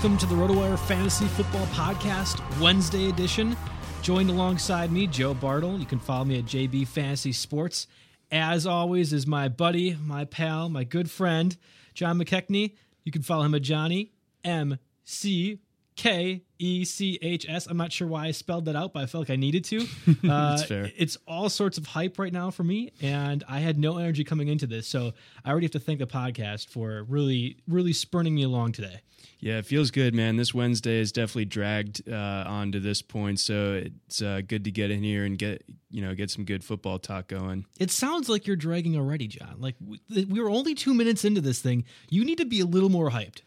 Welcome 0.00 0.18
to 0.18 0.26
the 0.26 0.36
RotoWire 0.36 0.78
Fantasy 0.78 1.26
Football 1.26 1.66
Podcast, 1.66 2.40
Wednesday 2.60 3.08
edition. 3.08 3.56
Joined 4.00 4.30
alongside 4.30 4.92
me, 4.92 5.08
Joe 5.08 5.34
Bartle. 5.34 5.76
You 5.76 5.86
can 5.86 5.98
follow 5.98 6.24
me 6.24 6.38
at 6.38 6.44
JB 6.44 6.86
Fantasy 6.86 7.32
Sports. 7.32 7.88
As 8.30 8.64
always, 8.64 9.12
is 9.12 9.26
my 9.26 9.48
buddy, 9.48 9.98
my 10.00 10.24
pal, 10.24 10.68
my 10.68 10.84
good 10.84 11.10
friend, 11.10 11.56
John 11.94 12.16
McKechnie. 12.16 12.76
You 13.02 13.10
can 13.10 13.22
follow 13.22 13.42
him 13.42 13.56
at 13.56 13.62
Johnny 13.62 14.12
M 14.44 14.78
C 15.02 15.58
K 15.98 16.42
E 16.60 16.84
C 16.84 17.18
H 17.20 17.44
S. 17.48 17.66
I'm 17.66 17.76
not 17.76 17.92
sure 17.92 18.06
why 18.06 18.26
I 18.26 18.30
spelled 18.30 18.66
that 18.66 18.76
out, 18.76 18.92
but 18.94 19.02
I 19.02 19.06
felt 19.06 19.28
like 19.28 19.30
I 19.30 19.36
needed 19.36 19.64
to. 19.66 19.86
Uh, 20.28 20.58
fair. 20.58 20.90
It's 20.96 21.16
all 21.26 21.48
sorts 21.48 21.78
of 21.78 21.86
hype 21.86 22.18
right 22.18 22.32
now 22.32 22.50
for 22.50 22.62
me, 22.62 22.92
and 23.00 23.42
I 23.48 23.60
had 23.60 23.78
no 23.78 23.98
energy 23.98 24.24
coming 24.24 24.48
into 24.48 24.66
this. 24.66 24.86
So 24.86 25.12
I 25.44 25.50
already 25.50 25.66
have 25.66 25.72
to 25.72 25.80
thank 25.80 25.98
the 26.00 26.06
podcast 26.06 26.68
for 26.68 27.02
really, 27.04 27.58
really 27.66 27.92
spurning 27.92 28.34
me 28.34 28.42
along 28.42 28.72
today. 28.72 29.00
Yeah, 29.40 29.58
it 29.58 29.66
feels 29.66 29.90
good, 29.90 30.14
man. 30.14 30.36
This 30.36 30.52
Wednesday 30.52 30.98
is 31.00 31.12
definitely 31.12 31.46
dragged 31.46 32.08
uh, 32.08 32.44
on 32.46 32.72
to 32.72 32.80
this 32.80 33.00
point, 33.02 33.40
so 33.40 33.82
it's 33.84 34.20
uh, 34.20 34.42
good 34.46 34.64
to 34.64 34.70
get 34.70 34.90
in 34.90 35.02
here 35.02 35.24
and 35.24 35.38
get 35.38 35.64
you 35.90 36.02
know 36.02 36.14
get 36.14 36.30
some 36.30 36.44
good 36.44 36.62
football 36.62 36.98
talk 36.98 37.28
going. 37.28 37.64
It 37.80 37.90
sounds 37.90 38.28
like 38.28 38.46
you're 38.46 38.56
dragging 38.56 38.96
already, 38.96 39.28
John. 39.28 39.56
Like 39.58 39.76
we, 39.84 40.00
we 40.24 40.40
were 40.40 40.50
only 40.50 40.74
two 40.74 40.94
minutes 40.94 41.24
into 41.24 41.40
this 41.40 41.60
thing. 41.60 41.84
You 42.10 42.24
need 42.24 42.38
to 42.38 42.46
be 42.46 42.60
a 42.60 42.66
little 42.66 42.90
more 42.90 43.10
hyped. 43.10 43.40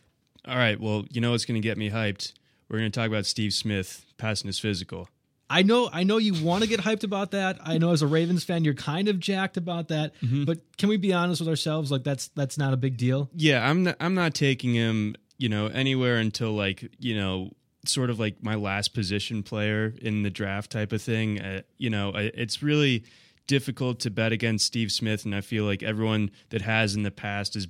All 0.45 0.57
right, 0.57 0.79
well, 0.79 1.05
you 1.11 1.21
know 1.21 1.31
what's 1.31 1.45
going 1.45 1.61
to 1.61 1.65
get 1.65 1.77
me 1.77 1.89
hyped? 1.91 2.33
We're 2.71 2.79
going 2.79 2.91
to 2.91 2.97
talk 2.97 3.09
about 3.09 3.25
Steve 3.25 3.53
Smith 3.53 4.05
passing 4.17 4.47
his 4.47 4.57
physical. 4.57 5.09
I 5.49 5.63
know, 5.63 5.89
I 5.91 6.03
know 6.03 6.17
you 6.17 6.41
want 6.41 6.63
to 6.63 6.69
get 6.69 6.79
hyped 6.79 7.03
about 7.03 7.31
that. 7.31 7.59
I 7.61 7.77
know 7.77 7.91
as 7.91 8.01
a 8.01 8.07
Ravens 8.07 8.45
fan, 8.45 8.63
you're 8.63 8.73
kind 8.73 9.09
of 9.09 9.19
jacked 9.19 9.57
about 9.57 9.89
that. 9.89 10.13
But 10.45 10.59
can 10.77 10.87
we 10.87 10.95
be 10.95 11.11
honest 11.11 11.41
with 11.41 11.49
ourselves? 11.49 11.91
Like 11.91 12.05
that's 12.05 12.29
that's 12.29 12.57
not 12.57 12.73
a 12.73 12.77
big 12.77 12.95
deal. 12.95 13.29
Yeah, 13.35 13.69
I'm 13.69 13.83
not, 13.83 13.97
I'm 13.99 14.15
not 14.15 14.33
taking 14.33 14.73
him, 14.73 15.17
you 15.37 15.49
know, 15.49 15.67
anywhere 15.67 16.19
until 16.19 16.53
like 16.53 16.89
you 16.97 17.17
know 17.17 17.51
sort 17.85 18.09
of 18.09 18.19
like 18.21 18.41
my 18.41 18.55
last 18.55 18.93
position 18.93 19.43
player 19.43 19.93
in 20.01 20.23
the 20.23 20.29
draft 20.29 20.71
type 20.71 20.93
of 20.93 21.01
thing. 21.01 21.41
Uh, 21.41 21.63
you 21.77 21.89
know, 21.89 22.13
it's 22.15 22.63
really 22.63 23.03
difficult 23.47 23.99
to 23.99 24.09
bet 24.09 24.31
against 24.31 24.65
Steve 24.65 24.93
Smith, 24.93 25.25
and 25.25 25.35
I 25.35 25.41
feel 25.41 25.65
like 25.65 25.83
everyone 25.83 26.31
that 26.51 26.61
has 26.61 26.95
in 26.95 27.03
the 27.03 27.11
past 27.11 27.55
has 27.55 27.67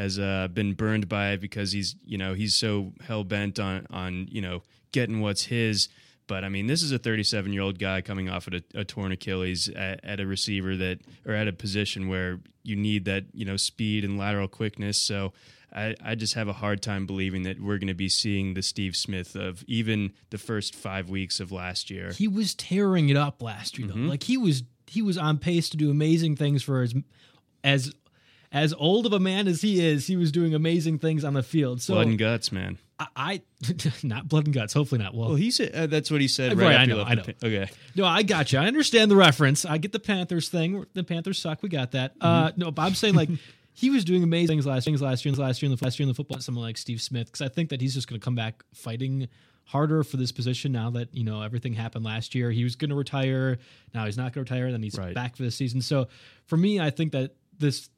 has 0.00 0.18
uh, 0.18 0.48
been 0.52 0.72
burned 0.72 1.08
by 1.08 1.32
it 1.32 1.40
because 1.40 1.72
he's 1.72 1.94
you 2.04 2.16
know 2.16 2.32
he's 2.34 2.54
so 2.54 2.92
hell 3.06 3.22
bent 3.22 3.58
on 3.58 3.86
on 3.90 4.28
you 4.30 4.40
know 4.40 4.62
getting 4.92 5.20
what's 5.20 5.44
his. 5.44 5.88
But 6.26 6.44
I 6.44 6.48
mean, 6.48 6.68
this 6.68 6.82
is 6.82 6.92
a 6.92 6.98
37 6.98 7.52
year 7.52 7.62
old 7.62 7.78
guy 7.78 8.00
coming 8.02 8.28
off 8.28 8.46
of 8.46 8.54
a, 8.54 8.62
a 8.74 8.84
torn 8.84 9.10
Achilles 9.10 9.68
at, 9.68 10.04
at 10.04 10.20
a 10.20 10.26
receiver 10.26 10.76
that, 10.76 11.00
or 11.26 11.34
at 11.34 11.48
a 11.48 11.52
position 11.52 12.06
where 12.06 12.38
you 12.62 12.76
need 12.76 13.04
that, 13.06 13.24
you 13.32 13.44
know, 13.44 13.56
speed 13.56 14.04
and 14.04 14.16
lateral 14.16 14.46
quickness. 14.46 15.04
So 15.04 15.32
I, 15.74 15.96
I 16.00 16.14
just 16.14 16.34
have 16.34 16.46
a 16.46 16.52
hard 16.52 16.82
time 16.82 17.04
believing 17.04 17.42
that 17.42 17.60
we're 17.60 17.78
going 17.78 17.88
to 17.88 17.94
be 17.94 18.08
seeing 18.08 18.54
the 18.54 18.62
Steve 18.62 18.94
Smith 18.94 19.34
of 19.34 19.64
even 19.66 20.12
the 20.30 20.38
first 20.38 20.76
five 20.76 21.10
weeks 21.10 21.40
of 21.40 21.50
last 21.50 21.90
year. 21.90 22.12
He 22.12 22.28
was 22.28 22.54
tearing 22.54 23.08
it 23.08 23.16
up 23.16 23.42
last 23.42 23.76
year, 23.76 23.88
though. 23.88 23.94
Like 23.94 24.22
he 24.22 24.36
was 24.36 24.62
he 24.86 25.02
was 25.02 25.18
on 25.18 25.38
pace 25.38 25.68
to 25.70 25.76
do 25.76 25.90
amazing 25.90 26.36
things 26.36 26.62
for 26.62 26.82
as 26.82 26.94
as 27.64 27.92
as 28.52 28.74
old 28.74 29.06
of 29.06 29.12
a 29.12 29.20
man 29.20 29.46
as 29.48 29.62
he 29.62 29.84
is. 29.84 30.06
He 30.06 30.16
was 30.16 30.32
doing 30.32 30.54
amazing 30.54 30.98
things 30.98 31.24
on 31.24 31.34
the 31.34 31.42
field. 31.42 31.80
So 31.82 31.94
Blood 31.94 32.06
and 32.08 32.18
guts, 32.18 32.50
man. 32.52 32.78
I, 32.98 33.06
I 33.16 33.42
not 34.02 34.28
blood 34.28 34.44
and 34.46 34.54
guts. 34.54 34.72
Hopefully 34.74 35.02
not. 35.02 35.14
Well, 35.14 35.28
Well, 35.28 35.36
he 35.36 35.50
said 35.50 35.74
uh, 35.74 35.86
that's 35.86 36.10
what 36.10 36.20
he 36.20 36.28
said 36.28 36.58
right, 36.58 36.66
Right, 36.66 36.76
I 36.76 36.84
know, 36.84 37.02
I 37.02 37.14
know. 37.14 37.22
Okay. 37.42 37.68
No, 37.96 38.04
I 38.04 38.22
got 38.22 38.52
you. 38.52 38.58
I 38.58 38.66
understand 38.66 39.10
the 39.10 39.16
reference. 39.16 39.64
I 39.64 39.78
get 39.78 39.92
the 39.92 39.98
Panthers 40.00 40.48
thing. 40.48 40.84
The 40.94 41.04
Panthers 41.04 41.38
suck. 41.38 41.62
We 41.62 41.68
got 41.68 41.92
that. 41.92 42.14
Uh, 42.20 42.48
Mm-hmm. 42.48 42.60
no, 42.60 42.70
but 42.70 42.82
I'm 42.82 42.94
saying 42.94 43.14
like 43.14 43.28
he 43.72 43.88
was 43.90 44.04
doing 44.04 44.22
amazing 44.22 44.48
things 44.56 44.66
last 44.66 44.84
things 44.84 45.00
last 45.00 45.24
year, 45.24 45.32
last 45.34 45.62
year 45.62 45.70
in 45.70 45.76
the 45.76 45.82
last 45.84 45.98
year 45.98 46.04
in 46.04 46.08
the 46.08 46.14
football. 46.14 46.40
Someone 46.40 46.64
like 46.64 46.76
Steve 46.76 47.00
Smith, 47.00 47.26
because 47.28 47.40
I 47.40 47.48
think 47.48 47.70
that 47.70 47.80
he's 47.80 47.94
just 47.94 48.08
going 48.08 48.20
to 48.20 48.24
come 48.24 48.34
back 48.34 48.62
fighting 48.74 49.28
harder 49.64 50.02
for 50.02 50.16
this 50.16 50.32
position 50.32 50.72
now 50.72 50.90
that 50.90 51.14
you 51.14 51.22
know 51.24 51.40
everything 51.42 51.72
happened 51.72 52.04
last 52.04 52.34
year. 52.34 52.50
He 52.50 52.64
was 52.64 52.74
going 52.76 52.90
to 52.90 52.96
retire. 52.96 53.58
Now 53.94 54.04
he's 54.06 54.16
not 54.18 54.32
going 54.34 54.44
to 54.44 54.52
retire. 54.52 54.70
Then 54.72 54.82
he's 54.82 54.98
Right. 54.98 55.14
back 55.14 55.36
for 55.36 55.44
the 55.44 55.50
season. 55.52 55.80
So 55.80 56.08
for 56.46 56.56
me, 56.56 56.80
I 56.80 56.90
think 56.90 57.12
that 57.12 57.34
this. 57.58 57.88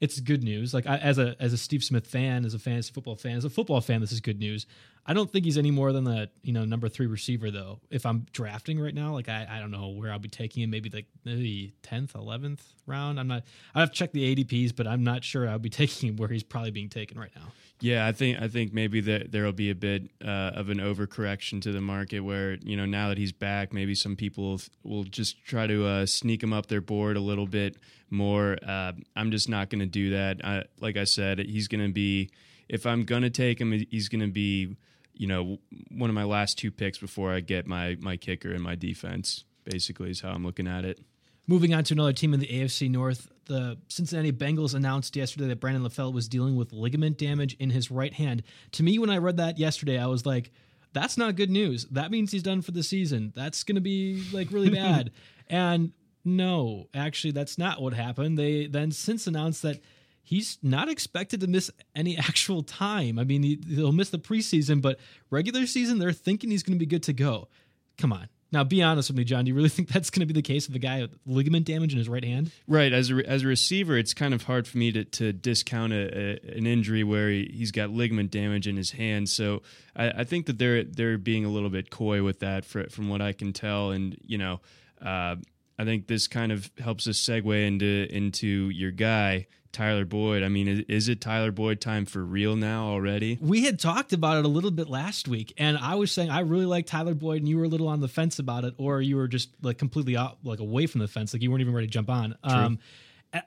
It's 0.00 0.20
good 0.20 0.42
news. 0.42 0.74
Like 0.74 0.86
I, 0.86 0.96
as 0.98 1.18
a 1.18 1.36
as 1.40 1.52
a 1.52 1.58
Steve 1.58 1.82
Smith 1.82 2.06
fan, 2.06 2.44
as 2.44 2.54
a 2.54 2.58
fantasy 2.58 2.92
football 2.92 3.16
fan, 3.16 3.36
as 3.36 3.44
a 3.44 3.50
football 3.50 3.80
fan, 3.80 4.00
this 4.00 4.12
is 4.12 4.20
good 4.20 4.38
news. 4.38 4.66
I 5.08 5.14
don't 5.14 5.30
think 5.30 5.44
he's 5.44 5.56
any 5.56 5.70
more 5.70 5.92
than 5.92 6.04
the 6.04 6.28
you 6.42 6.52
know 6.52 6.64
number 6.64 6.88
three 6.88 7.06
receiver 7.06 7.50
though. 7.50 7.80
If 7.90 8.04
I'm 8.04 8.26
drafting 8.32 8.80
right 8.80 8.94
now, 8.94 9.12
like 9.12 9.28
I, 9.28 9.46
I 9.48 9.60
don't 9.60 9.70
know 9.70 9.88
where 9.88 10.10
I'll 10.10 10.18
be 10.18 10.28
taking 10.28 10.64
him. 10.64 10.70
Maybe 10.70 10.90
like 10.90 11.06
maybe 11.24 11.74
tenth, 11.82 12.14
eleventh 12.14 12.64
round. 12.86 13.20
I'm 13.20 13.28
not. 13.28 13.44
I 13.74 13.80
have 13.80 13.92
to 13.92 13.96
check 13.96 14.12
the 14.12 14.34
ADPs, 14.34 14.74
but 14.74 14.86
I'm 14.86 15.04
not 15.04 15.22
sure 15.22 15.48
I'll 15.48 15.58
be 15.58 15.70
taking 15.70 16.08
him 16.08 16.16
where 16.16 16.28
he's 16.28 16.42
probably 16.42 16.72
being 16.72 16.88
taken 16.88 17.18
right 17.18 17.30
now. 17.36 17.52
Yeah, 17.78 18.06
I 18.06 18.12
think 18.12 18.40
I 18.40 18.48
think 18.48 18.72
maybe 18.72 19.00
that 19.02 19.30
there 19.30 19.44
will 19.44 19.52
be 19.52 19.70
a 19.70 19.74
bit 19.74 20.10
uh, 20.24 20.52
of 20.54 20.70
an 20.70 20.78
overcorrection 20.78 21.62
to 21.62 21.72
the 21.72 21.80
market 21.80 22.20
where 22.20 22.54
you 22.54 22.76
know 22.76 22.86
now 22.86 23.08
that 23.10 23.18
he's 23.18 23.32
back, 23.32 23.72
maybe 23.72 23.94
some 23.94 24.16
people 24.16 24.60
will 24.82 25.04
just 25.04 25.44
try 25.44 25.68
to 25.68 25.86
uh, 25.86 26.06
sneak 26.06 26.42
him 26.42 26.52
up 26.52 26.66
their 26.66 26.80
board 26.80 27.16
a 27.16 27.20
little 27.20 27.46
bit 27.46 27.76
more. 28.10 28.56
Uh, 28.66 28.92
I'm 29.14 29.30
just 29.30 29.48
not 29.48 29.70
going 29.70 29.80
to 29.80 29.86
do 29.86 30.10
that. 30.10 30.44
I, 30.44 30.64
like 30.80 30.96
I 30.96 31.04
said, 31.04 31.38
he's 31.38 31.68
going 31.68 31.86
to 31.86 31.92
be 31.92 32.30
if 32.68 32.86
I'm 32.86 33.04
going 33.04 33.22
to 33.22 33.30
take 33.30 33.60
him, 33.60 33.72
he's 33.90 34.08
going 34.08 34.22
to 34.22 34.32
be 34.32 34.74
you 35.16 35.26
know 35.26 35.58
one 35.90 36.10
of 36.10 36.14
my 36.14 36.24
last 36.24 36.58
two 36.58 36.70
picks 36.70 36.98
before 36.98 37.32
I 37.32 37.40
get 37.40 37.66
my 37.66 37.96
my 38.00 38.16
kicker 38.16 38.50
and 38.50 38.62
my 38.62 38.74
defense. 38.74 39.44
Basically, 39.64 40.10
is 40.10 40.20
how 40.20 40.30
I'm 40.30 40.44
looking 40.44 40.68
at 40.68 40.84
it. 40.84 41.00
Moving 41.48 41.74
on 41.74 41.84
to 41.84 41.94
another 41.94 42.12
team 42.12 42.34
in 42.34 42.40
the 42.40 42.46
AFC 42.46 42.90
North, 42.90 43.28
the 43.46 43.78
Cincinnati 43.88 44.32
Bengals 44.32 44.74
announced 44.74 45.16
yesterday 45.16 45.46
that 45.48 45.60
Brandon 45.60 45.82
LaFell 45.82 46.12
was 46.12 46.28
dealing 46.28 46.56
with 46.56 46.72
ligament 46.72 47.18
damage 47.18 47.54
in 47.54 47.70
his 47.70 47.90
right 47.90 48.12
hand. 48.12 48.42
To 48.72 48.82
me, 48.82 48.98
when 48.98 49.10
I 49.10 49.18
read 49.18 49.36
that 49.38 49.58
yesterday, 49.58 49.98
I 49.98 50.06
was 50.06 50.26
like, 50.26 50.50
that's 50.92 51.16
not 51.16 51.36
good 51.36 51.50
news. 51.50 51.84
That 51.86 52.10
means 52.10 52.32
he's 52.32 52.42
done 52.42 52.62
for 52.62 52.72
the 52.72 52.82
season. 52.82 53.32
That's 53.36 53.62
going 53.64 53.76
to 53.76 53.80
be 53.80 54.24
like 54.32 54.50
really 54.50 54.70
bad. 54.84 55.12
and 55.48 55.92
no, 56.24 56.88
actually, 56.92 57.30
that's 57.30 57.56
not 57.56 57.80
what 57.80 57.94
happened. 57.94 58.36
They 58.36 58.66
then 58.66 58.90
since 58.90 59.28
announced 59.28 59.62
that 59.62 59.80
he's 60.26 60.58
not 60.60 60.88
expected 60.88 61.40
to 61.40 61.46
miss 61.46 61.70
any 61.94 62.18
actual 62.18 62.62
time. 62.62 63.18
I 63.18 63.24
mean, 63.24 63.42
he, 63.42 63.58
will 63.76 63.92
miss 63.92 64.10
the 64.10 64.18
preseason, 64.18 64.82
but 64.82 64.98
regular 65.30 65.66
season, 65.66 65.98
they're 65.98 66.12
thinking 66.12 66.50
he's 66.50 66.62
going 66.62 66.76
to 66.76 66.78
be 66.78 66.86
good 66.86 67.04
to 67.04 67.12
go. 67.12 67.48
Come 67.96 68.12
on. 68.12 68.28
Now, 68.52 68.62
be 68.62 68.82
honest 68.82 69.10
with 69.10 69.16
me, 69.16 69.24
John. 69.24 69.44
Do 69.44 69.50
you 69.50 69.54
really 69.54 69.68
think 69.76 69.88
that's 69.88 70.10
going 70.10 70.20
to 70.20 70.32
be 70.32 70.38
the 70.38 70.42
case 70.42 70.66
of 70.66 70.72
the 70.72 70.78
guy 70.78 71.02
with 71.02 71.16
ligament 71.26 71.64
damage 71.64 71.92
in 71.92 71.98
his 71.98 72.08
right 72.08 72.24
hand? 72.24 72.50
Right. 72.66 72.92
As 72.92 73.10
a, 73.10 73.16
as 73.26 73.44
a 73.44 73.46
receiver, 73.46 73.96
it's 73.96 74.14
kind 74.14 74.34
of 74.34 74.42
hard 74.42 74.66
for 74.66 74.78
me 74.78 74.92
to, 74.92 75.04
to 75.04 75.32
discount 75.32 75.92
a, 75.92 75.96
a, 75.96 76.56
an 76.56 76.66
injury 76.66 77.04
where 77.04 77.30
he, 77.30 77.56
has 77.60 77.70
got 77.70 77.90
ligament 77.90 78.30
damage 78.30 78.66
in 78.66 78.76
his 78.76 78.90
hand. 78.90 79.28
So 79.28 79.62
I, 79.94 80.10
I, 80.10 80.24
think 80.24 80.46
that 80.46 80.58
they're 80.58 80.84
they're 80.84 81.18
being 81.18 81.44
a 81.44 81.48
little 81.48 81.70
bit 81.70 81.90
coy 81.90 82.22
with 82.22 82.40
that, 82.40 82.64
for, 82.64 82.88
from 82.90 83.08
what 83.08 83.20
I 83.20 83.32
can 83.32 83.52
tell. 83.52 83.90
And 83.90 84.16
you 84.24 84.38
know, 84.38 84.60
uh, 85.00 85.36
I 85.78 85.84
think 85.84 86.06
this 86.06 86.26
kind 86.26 86.52
of 86.52 86.70
helps 86.78 87.06
us 87.06 87.18
segue 87.18 87.66
into 87.66 88.06
into 88.10 88.70
your 88.70 88.90
guy 88.90 89.46
Tyler 89.76 90.06
Boyd. 90.06 90.42
I 90.42 90.48
mean, 90.48 90.68
is, 90.68 90.80
is, 90.88 91.08
it 91.10 91.20
Tyler 91.20 91.52
Boyd 91.52 91.82
time 91.82 92.06
for 92.06 92.24
real 92.24 92.56
now 92.56 92.86
already? 92.86 93.36
We 93.42 93.64
had 93.64 93.78
talked 93.78 94.14
about 94.14 94.38
it 94.38 94.46
a 94.46 94.48
little 94.48 94.70
bit 94.70 94.88
last 94.88 95.28
week, 95.28 95.52
and 95.58 95.76
I 95.76 95.96
was 95.96 96.10
saying 96.10 96.30
I 96.30 96.40
really 96.40 96.64
like 96.64 96.86
Tyler 96.86 97.12
Boyd, 97.12 97.42
and 97.42 97.48
you 97.48 97.58
were 97.58 97.64
a 97.64 97.68
little 97.68 97.88
on 97.88 98.00
the 98.00 98.08
fence 98.08 98.38
about 98.38 98.64
it, 98.64 98.72
or 98.78 99.02
you 99.02 99.16
were 99.16 99.28
just 99.28 99.50
like 99.60 99.76
completely 99.76 100.16
out, 100.16 100.38
like 100.42 100.60
away 100.60 100.86
from 100.86 101.02
the 101.02 101.08
fence, 101.08 101.34
like 101.34 101.42
you 101.42 101.50
weren't 101.50 101.60
even 101.60 101.74
ready 101.74 101.86
to 101.86 101.92
jump 101.92 102.08
on. 102.08 102.34
Um, 102.42 102.78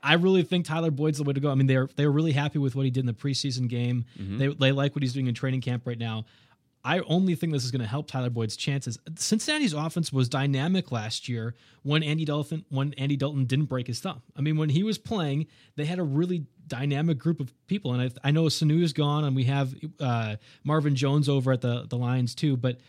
I 0.03 0.13
really 0.13 0.43
think 0.43 0.65
Tyler 0.65 0.91
Boyd's 0.91 1.17
the 1.17 1.23
way 1.23 1.33
to 1.33 1.39
go. 1.39 1.49
I 1.49 1.55
mean, 1.55 1.65
they're 1.65 1.89
they're 1.95 2.11
really 2.11 2.33
happy 2.33 2.59
with 2.59 2.75
what 2.75 2.85
he 2.85 2.91
did 2.91 2.99
in 2.99 3.05
the 3.07 3.13
preseason 3.13 3.67
game. 3.67 4.05
Mm-hmm. 4.19 4.37
They 4.37 4.47
they 4.49 4.71
like 4.71 4.95
what 4.95 5.01
he's 5.01 5.13
doing 5.13 5.25
in 5.25 5.33
training 5.33 5.61
camp 5.61 5.87
right 5.87 5.97
now. 5.97 6.25
I 6.83 6.99
only 6.99 7.35
think 7.35 7.51
this 7.51 7.65
is 7.65 7.71
going 7.71 7.81
to 7.81 7.87
help 7.87 8.07
Tyler 8.07 8.29
Boyd's 8.29 8.55
chances. 8.55 8.97
Cincinnati's 9.15 9.73
offense 9.73 10.13
was 10.13 10.29
dynamic 10.29 10.91
last 10.91 11.27
year 11.27 11.55
when 11.83 12.03
Andy 12.03 12.23
Dalton 12.23 12.63
when 12.69 12.93
Andy 12.93 13.17
Dalton 13.17 13.45
didn't 13.45 13.65
break 13.65 13.87
his 13.87 13.99
thumb. 13.99 14.21
I 14.35 14.41
mean, 14.41 14.57
when 14.57 14.69
he 14.69 14.83
was 14.83 14.97
playing, 14.97 15.47
they 15.75 15.85
had 15.85 15.99
a 15.99 16.03
really 16.03 16.45
dynamic 16.67 17.17
group 17.17 17.41
of 17.41 17.51
people, 17.67 17.93
and 17.93 18.01
I, 18.01 18.29
I 18.29 18.31
know 18.31 18.43
Sanu 18.45 18.81
is 18.81 18.93
gone, 18.93 19.25
and 19.25 19.35
we 19.35 19.43
have 19.45 19.75
uh, 19.99 20.37
Marvin 20.63 20.95
Jones 20.95 21.27
over 21.27 21.51
at 21.51 21.61
the 21.61 21.85
the 21.89 21.97
Lions 21.97 22.33
too. 22.33 22.55
But 22.55 22.79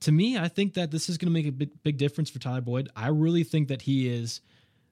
to 0.00 0.12
me, 0.12 0.36
I 0.36 0.48
think 0.48 0.74
that 0.74 0.90
this 0.90 1.08
is 1.08 1.16
going 1.16 1.28
to 1.28 1.32
make 1.32 1.46
a 1.46 1.52
big, 1.52 1.82
big 1.82 1.96
difference 1.96 2.30
for 2.30 2.38
Tyler 2.38 2.60
Boyd. 2.60 2.88
I 2.94 3.08
really 3.08 3.44
think 3.44 3.68
that 3.68 3.82
he 3.82 4.08
is 4.08 4.42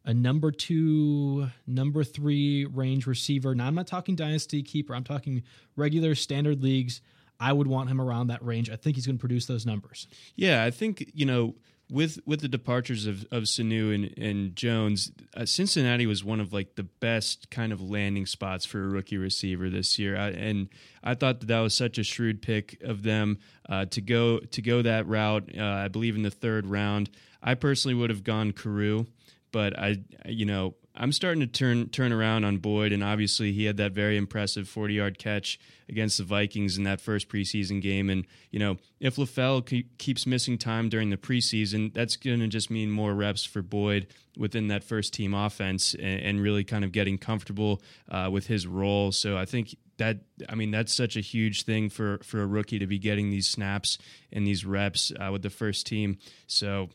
a 0.07 0.15
number 0.15 0.51
two, 0.51 1.49
number 1.67 2.05
three 2.05 2.65
range 2.65 3.07
receiver. 3.07 3.55
Now, 3.55 3.67
I'm 3.67 3.75
not 3.75 3.87
talking 3.87 4.17
dynasty 4.17 4.63
keeper. 4.63 4.95
I'm 4.95 5.05
talking 5.05 5.43
regular 5.77 6.15
standard 6.15 6.63
leagues. 6.63 7.01
I 7.39 7.53
would 7.53 7.67
want 7.67 7.91
him 7.91 8.01
around 8.01 8.29
that 8.29 8.45
range. 8.45 8.71
I 8.71 8.77
think 8.77 8.97
he's 8.97 9.07
going 9.07 9.17
to 9.17 9.21
produce 9.21 9.47
those 9.47 9.67
numbers. 9.67 10.07
Yeah, 10.35 10.65
I 10.65 10.71
think 10.71 11.11
you 11.15 11.27
know 11.27 11.55
with 11.91 12.19
with 12.27 12.41
the 12.41 12.49
departures 12.49 13.07
of 13.07 13.27
of 13.31 13.45
Sanu 13.45 13.95
and 13.95 14.17
and 14.19 14.57
Jones, 14.57 15.13
uh, 15.37 15.45
Cincinnati 15.47 16.07
was 16.07 16.25
one 16.25 16.41
of 16.41 16.53
like 16.53 16.75
the 16.75 16.83
best 16.85 17.51
kind 17.51 17.73
of 17.73 17.81
landing 17.81 18.27
spots 18.27 18.65
for 18.65 18.83
a 18.83 18.89
rookie 18.89 19.19
receiver 19.19 19.71
this 19.71 19.99
year, 19.99 20.17
I, 20.17 20.31
and 20.31 20.69
I 21.03 21.15
thought 21.15 21.41
that 21.41 21.47
that 21.47 21.61
was 21.61 21.75
such 21.75 21.99
a 21.99 22.03
shrewd 22.03 22.43
pick 22.43 22.83
of 22.83 23.03
them 23.03 23.39
uh, 23.69 23.87
to 23.87 24.01
go 24.01 24.39
to 24.39 24.63
go 24.63 24.83
that 24.83 25.07
route. 25.07 25.51
Uh, 25.57 25.63
I 25.63 25.89
believe 25.89 26.17
in 26.17 26.23
the 26.23 26.31
third 26.31 26.67
round. 26.67 27.11
I 27.43 27.55
personally 27.55 27.95
would 27.95 28.11
have 28.11 28.25
gone 28.25 28.53
Carroo, 28.53 29.07
but 29.53 29.79
I 29.79 29.99
you 30.27 30.45
know 30.45 30.75
I'm 30.99 31.13
starting 31.13 31.41
to 31.41 31.47
turn 31.47 31.89
turn 31.91 32.13
around 32.13 32.45
on 32.45 32.59
Boyd, 32.59 32.93
and 32.93 33.05
obviously 33.05 33.53
he 33.53 33.67
had 33.67 33.77
that 33.77 33.93
very 33.93 34.17
impressive 34.17 34.69
40 34.69 34.95
yard 34.95 35.19
catch 35.19 35.59
against 35.89 36.19
the 36.19 36.25
Vikings 36.25 36.79
in 36.79 36.85
that 36.85 37.01
first 37.01 37.29
preseason 37.29 37.83
game. 37.83 38.09
And 38.09 38.27
you 38.51 38.59
know, 38.59 38.79
if 38.99 39.17
LaFell 39.17 39.85
keeps 39.99 40.27
missing 40.27 40.57
time 40.59 40.89
during 40.89 41.11
the 41.11 41.17
preseason, 41.17 41.93
that's 41.93 42.17
going 42.17 42.41
to 42.41 42.49
just 42.49 42.71
mean 42.71 42.91
more 42.91 43.15
reps 43.15 43.45
for 43.45 43.63
Boyd 43.63 44.07
within 44.37 44.69
that 44.69 44.85
first 44.85 45.13
team 45.13 45.35
offense, 45.35 45.95
and, 45.95 46.21
and 46.21 46.41
really 46.41 46.65
kind 46.65 46.85
of 46.85 46.93
getting 46.93 47.19
comfortable 47.19 47.83
uh, 48.11 48.29
with 48.33 48.47
his 48.47 48.67
role. 48.67 49.13
So 49.13 49.37
I 49.37 49.45
think 49.45 49.77
that 49.99 50.21
I 50.49 50.55
mean 50.55 50.71
that's 50.71 50.95
such 50.95 51.17
a 51.17 51.21
huge 51.21 51.65
thing 51.65 51.91
for 51.91 52.19
for 52.23 52.41
a 52.41 52.47
rookie 52.47 52.79
to 52.79 52.87
be 52.87 52.99
getting 52.99 53.31
these 53.31 53.49
snaps 53.49 53.99
and 54.33 54.47
these 54.47 54.65
reps 54.65 55.13
uh, 55.21 55.31
with 55.31 55.43
the 55.43 55.51
first 55.51 55.87
team. 55.87 56.19
So 56.47 56.89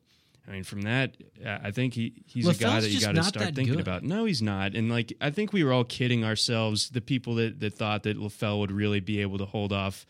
I 0.47 0.51
mean, 0.51 0.63
from 0.63 0.81
that, 0.83 1.15
I 1.45 1.71
think 1.71 1.93
he 1.93 2.23
he's 2.25 2.45
LaFell's 2.45 2.59
a 2.59 2.63
guy 2.63 2.79
that 2.81 2.89
you 2.89 2.99
got 2.99 3.15
to 3.15 3.23
start 3.23 3.55
thinking 3.55 3.75
good. 3.75 3.79
about. 3.79 4.03
No, 4.03 4.25
he's 4.25 4.41
not. 4.41 4.75
And 4.75 4.89
like, 4.89 5.13
I 5.21 5.29
think 5.29 5.53
we 5.53 5.63
were 5.63 5.71
all 5.71 5.83
kidding 5.83 6.25
ourselves, 6.25 6.89
the 6.89 7.01
people 7.01 7.35
that, 7.35 7.59
that 7.59 7.75
thought 7.75 8.03
that 8.03 8.17
LaFell 8.17 8.59
would 8.59 8.71
really 8.71 8.99
be 8.99 9.21
able 9.21 9.37
to 9.37 9.45
hold 9.45 9.71
off 9.71 10.05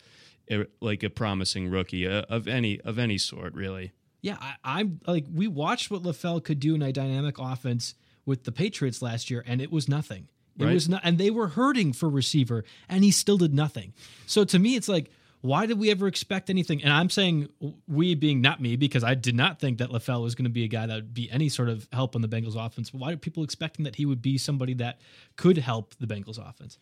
a, 0.50 0.66
like 0.80 1.02
a 1.02 1.10
promising 1.10 1.68
rookie 1.68 2.06
uh, 2.06 2.22
of 2.28 2.48
any 2.48 2.80
of 2.80 2.98
any 2.98 3.18
sort, 3.18 3.54
really. 3.54 3.92
Yeah, 4.22 4.36
I, 4.64 4.80
am 4.80 5.00
like 5.06 5.26
we 5.32 5.48
watched 5.48 5.90
what 5.90 6.02
LaFell 6.02 6.42
could 6.42 6.60
do 6.60 6.74
in 6.74 6.82
a 6.82 6.92
dynamic 6.92 7.36
offense 7.38 7.94
with 8.24 8.44
the 8.44 8.52
Patriots 8.52 9.02
last 9.02 9.30
year, 9.30 9.44
and 9.46 9.60
it 9.60 9.70
was 9.70 9.88
nothing. 9.88 10.28
It 10.58 10.64
right. 10.64 10.74
was 10.74 10.88
not, 10.88 11.00
and 11.04 11.18
they 11.18 11.30
were 11.30 11.48
hurting 11.48 11.92
for 11.92 12.08
receiver, 12.08 12.64
and 12.88 13.02
he 13.04 13.10
still 13.10 13.38
did 13.38 13.54
nothing. 13.54 13.94
So 14.26 14.44
to 14.44 14.58
me, 14.58 14.76
it's 14.76 14.88
like 14.88 15.10
why 15.42 15.66
did 15.66 15.78
we 15.78 15.90
ever 15.90 16.06
expect 16.06 16.50
anything? 16.50 16.82
And 16.82 16.92
I'm 16.92 17.10
saying 17.10 17.48
we 17.88 18.14
being 18.14 18.40
not 18.40 18.60
me 18.62 18.76
because 18.76 19.02
I 19.02 19.14
did 19.14 19.34
not 19.34 19.58
think 19.58 19.78
that 19.78 19.90
LaFell 19.90 20.22
was 20.22 20.34
going 20.36 20.44
to 20.44 20.50
be 20.50 20.64
a 20.64 20.68
guy 20.68 20.86
that 20.86 20.94
would 20.94 21.14
be 21.14 21.30
any 21.30 21.48
sort 21.48 21.68
of 21.68 21.86
help 21.92 22.14
on 22.14 22.22
the 22.22 22.28
Bengals 22.28 22.54
offense. 22.56 22.90
But 22.90 23.00
why 23.00 23.12
are 23.12 23.16
people 23.16 23.42
expecting 23.42 23.84
that 23.84 23.96
he 23.96 24.06
would 24.06 24.22
be 24.22 24.38
somebody 24.38 24.74
that 24.74 25.00
could 25.36 25.58
help 25.58 25.94
the 25.96 26.06
Bengals 26.06 26.38
offense? 26.38 26.78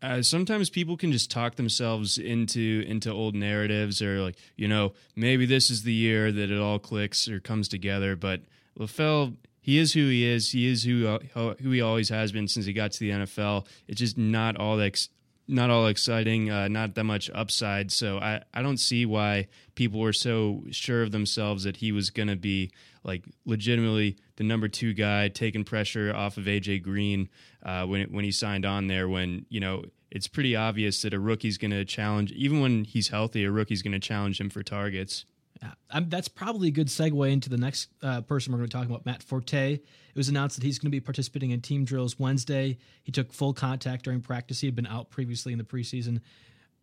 Uh, 0.00 0.22
sometimes 0.22 0.70
people 0.70 0.96
can 0.96 1.12
just 1.12 1.30
talk 1.30 1.56
themselves 1.56 2.18
into 2.18 2.84
into 2.86 3.10
old 3.10 3.34
narratives 3.34 4.00
or 4.00 4.22
like 4.22 4.36
you 4.56 4.68
know 4.68 4.92
maybe 5.16 5.44
this 5.44 5.70
is 5.70 5.82
the 5.82 5.92
year 5.92 6.30
that 6.30 6.52
it 6.52 6.58
all 6.58 6.78
clicks 6.78 7.28
or 7.28 7.40
comes 7.40 7.68
together. 7.68 8.16
But 8.16 8.42
LaFell 8.78 9.36
he 9.68 9.76
is 9.76 9.92
who 9.92 10.08
he 10.08 10.24
is. 10.24 10.52
He 10.52 10.66
is 10.66 10.84
who 10.84 11.06
uh, 11.06 11.54
who 11.60 11.70
he 11.72 11.82
always 11.82 12.08
has 12.08 12.32
been 12.32 12.48
since 12.48 12.64
he 12.64 12.72
got 12.72 12.92
to 12.92 13.00
the 13.00 13.10
NFL. 13.10 13.66
It's 13.86 13.98
just 13.98 14.16
not 14.16 14.56
all 14.56 14.78
that 14.78 15.08
not 15.48 15.70
all 15.70 15.86
exciting, 15.86 16.50
uh, 16.50 16.68
not 16.68 16.94
that 16.94 17.04
much 17.04 17.30
upside. 17.34 17.90
So 17.90 18.18
I, 18.18 18.42
I 18.52 18.62
don't 18.62 18.76
see 18.76 19.06
why 19.06 19.48
people 19.74 19.98
were 19.98 20.12
so 20.12 20.62
sure 20.70 21.02
of 21.02 21.10
themselves 21.10 21.64
that 21.64 21.78
he 21.78 21.90
was 21.90 22.10
going 22.10 22.28
to 22.28 22.36
be 22.36 22.70
like 23.02 23.24
legitimately 23.46 24.18
the 24.36 24.44
number 24.44 24.68
two 24.68 24.92
guy 24.92 25.28
taking 25.28 25.64
pressure 25.64 26.14
off 26.14 26.36
of 26.36 26.44
AJ 26.44 26.82
Green 26.82 27.28
uh, 27.62 27.86
when 27.86 28.12
when 28.12 28.24
he 28.24 28.30
signed 28.30 28.66
on 28.66 28.86
there. 28.86 29.08
When 29.08 29.46
you 29.48 29.60
know 29.60 29.84
it's 30.10 30.28
pretty 30.28 30.54
obvious 30.54 31.02
that 31.02 31.14
a 31.14 31.18
rookie's 31.18 31.58
going 31.58 31.70
to 31.70 31.84
challenge, 31.84 32.30
even 32.32 32.60
when 32.60 32.84
he's 32.84 33.08
healthy, 33.08 33.44
a 33.44 33.50
rookie's 33.50 33.82
going 33.82 33.92
to 33.92 33.98
challenge 33.98 34.40
him 34.40 34.50
for 34.50 34.62
targets. 34.62 35.24
Yeah, 35.62 36.00
that's 36.06 36.28
probably 36.28 36.68
a 36.68 36.70
good 36.70 36.86
segue 36.86 37.32
into 37.32 37.48
the 37.48 37.56
next 37.56 37.88
uh, 38.02 38.20
person 38.22 38.52
we're 38.52 38.58
going 38.58 38.68
to 38.68 38.76
talk 38.76 38.86
about, 38.86 39.04
Matt 39.04 39.22
Forte. 39.22 39.74
It 39.74 39.82
was 40.14 40.28
announced 40.28 40.56
that 40.56 40.64
he's 40.64 40.78
going 40.78 40.86
to 40.86 40.92
be 40.92 41.00
participating 41.00 41.50
in 41.50 41.60
team 41.60 41.84
drills 41.84 42.18
Wednesday. 42.18 42.78
He 43.02 43.12
took 43.12 43.32
full 43.32 43.52
contact 43.52 44.04
during 44.04 44.20
practice. 44.20 44.60
He 44.60 44.66
had 44.66 44.76
been 44.76 44.86
out 44.86 45.10
previously 45.10 45.52
in 45.52 45.58
the 45.58 45.64
preseason. 45.64 46.20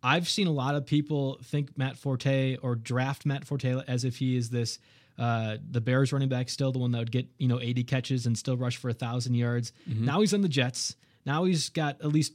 I've 0.02 0.28
seen 0.28 0.46
a 0.46 0.52
lot 0.52 0.74
of 0.74 0.86
people 0.86 1.40
think 1.42 1.76
Matt 1.76 1.96
Forte 1.96 2.56
or 2.62 2.74
draft 2.74 3.26
Matt 3.26 3.46
Forte 3.46 3.82
as 3.88 4.04
if 4.04 4.16
he 4.18 4.36
is 4.36 4.50
this 4.50 4.78
uh, 5.18 5.56
the 5.70 5.80
Bears 5.80 6.12
running 6.12 6.28
back, 6.28 6.50
still 6.50 6.72
the 6.72 6.78
one 6.78 6.92
that 6.92 6.98
would 6.98 7.12
get 7.12 7.26
you 7.38 7.48
know 7.48 7.60
80 7.60 7.84
catches 7.84 8.26
and 8.26 8.36
still 8.36 8.56
rush 8.56 8.76
for 8.76 8.90
a 8.90 8.94
thousand 8.94 9.34
yards. 9.34 9.72
Mm-hmm. 9.88 10.04
Now 10.04 10.20
he's 10.20 10.34
on 10.34 10.42
the 10.42 10.48
Jets. 10.48 10.96
Now 11.24 11.44
he's 11.44 11.70
got 11.70 12.00
at 12.02 12.08
least 12.08 12.34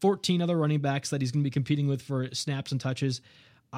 14 0.00 0.42
other 0.42 0.56
running 0.56 0.80
backs 0.80 1.10
that 1.10 1.20
he's 1.20 1.30
going 1.30 1.42
to 1.42 1.46
be 1.46 1.50
competing 1.50 1.86
with 1.86 2.02
for 2.02 2.28
snaps 2.34 2.72
and 2.72 2.80
touches. 2.80 3.20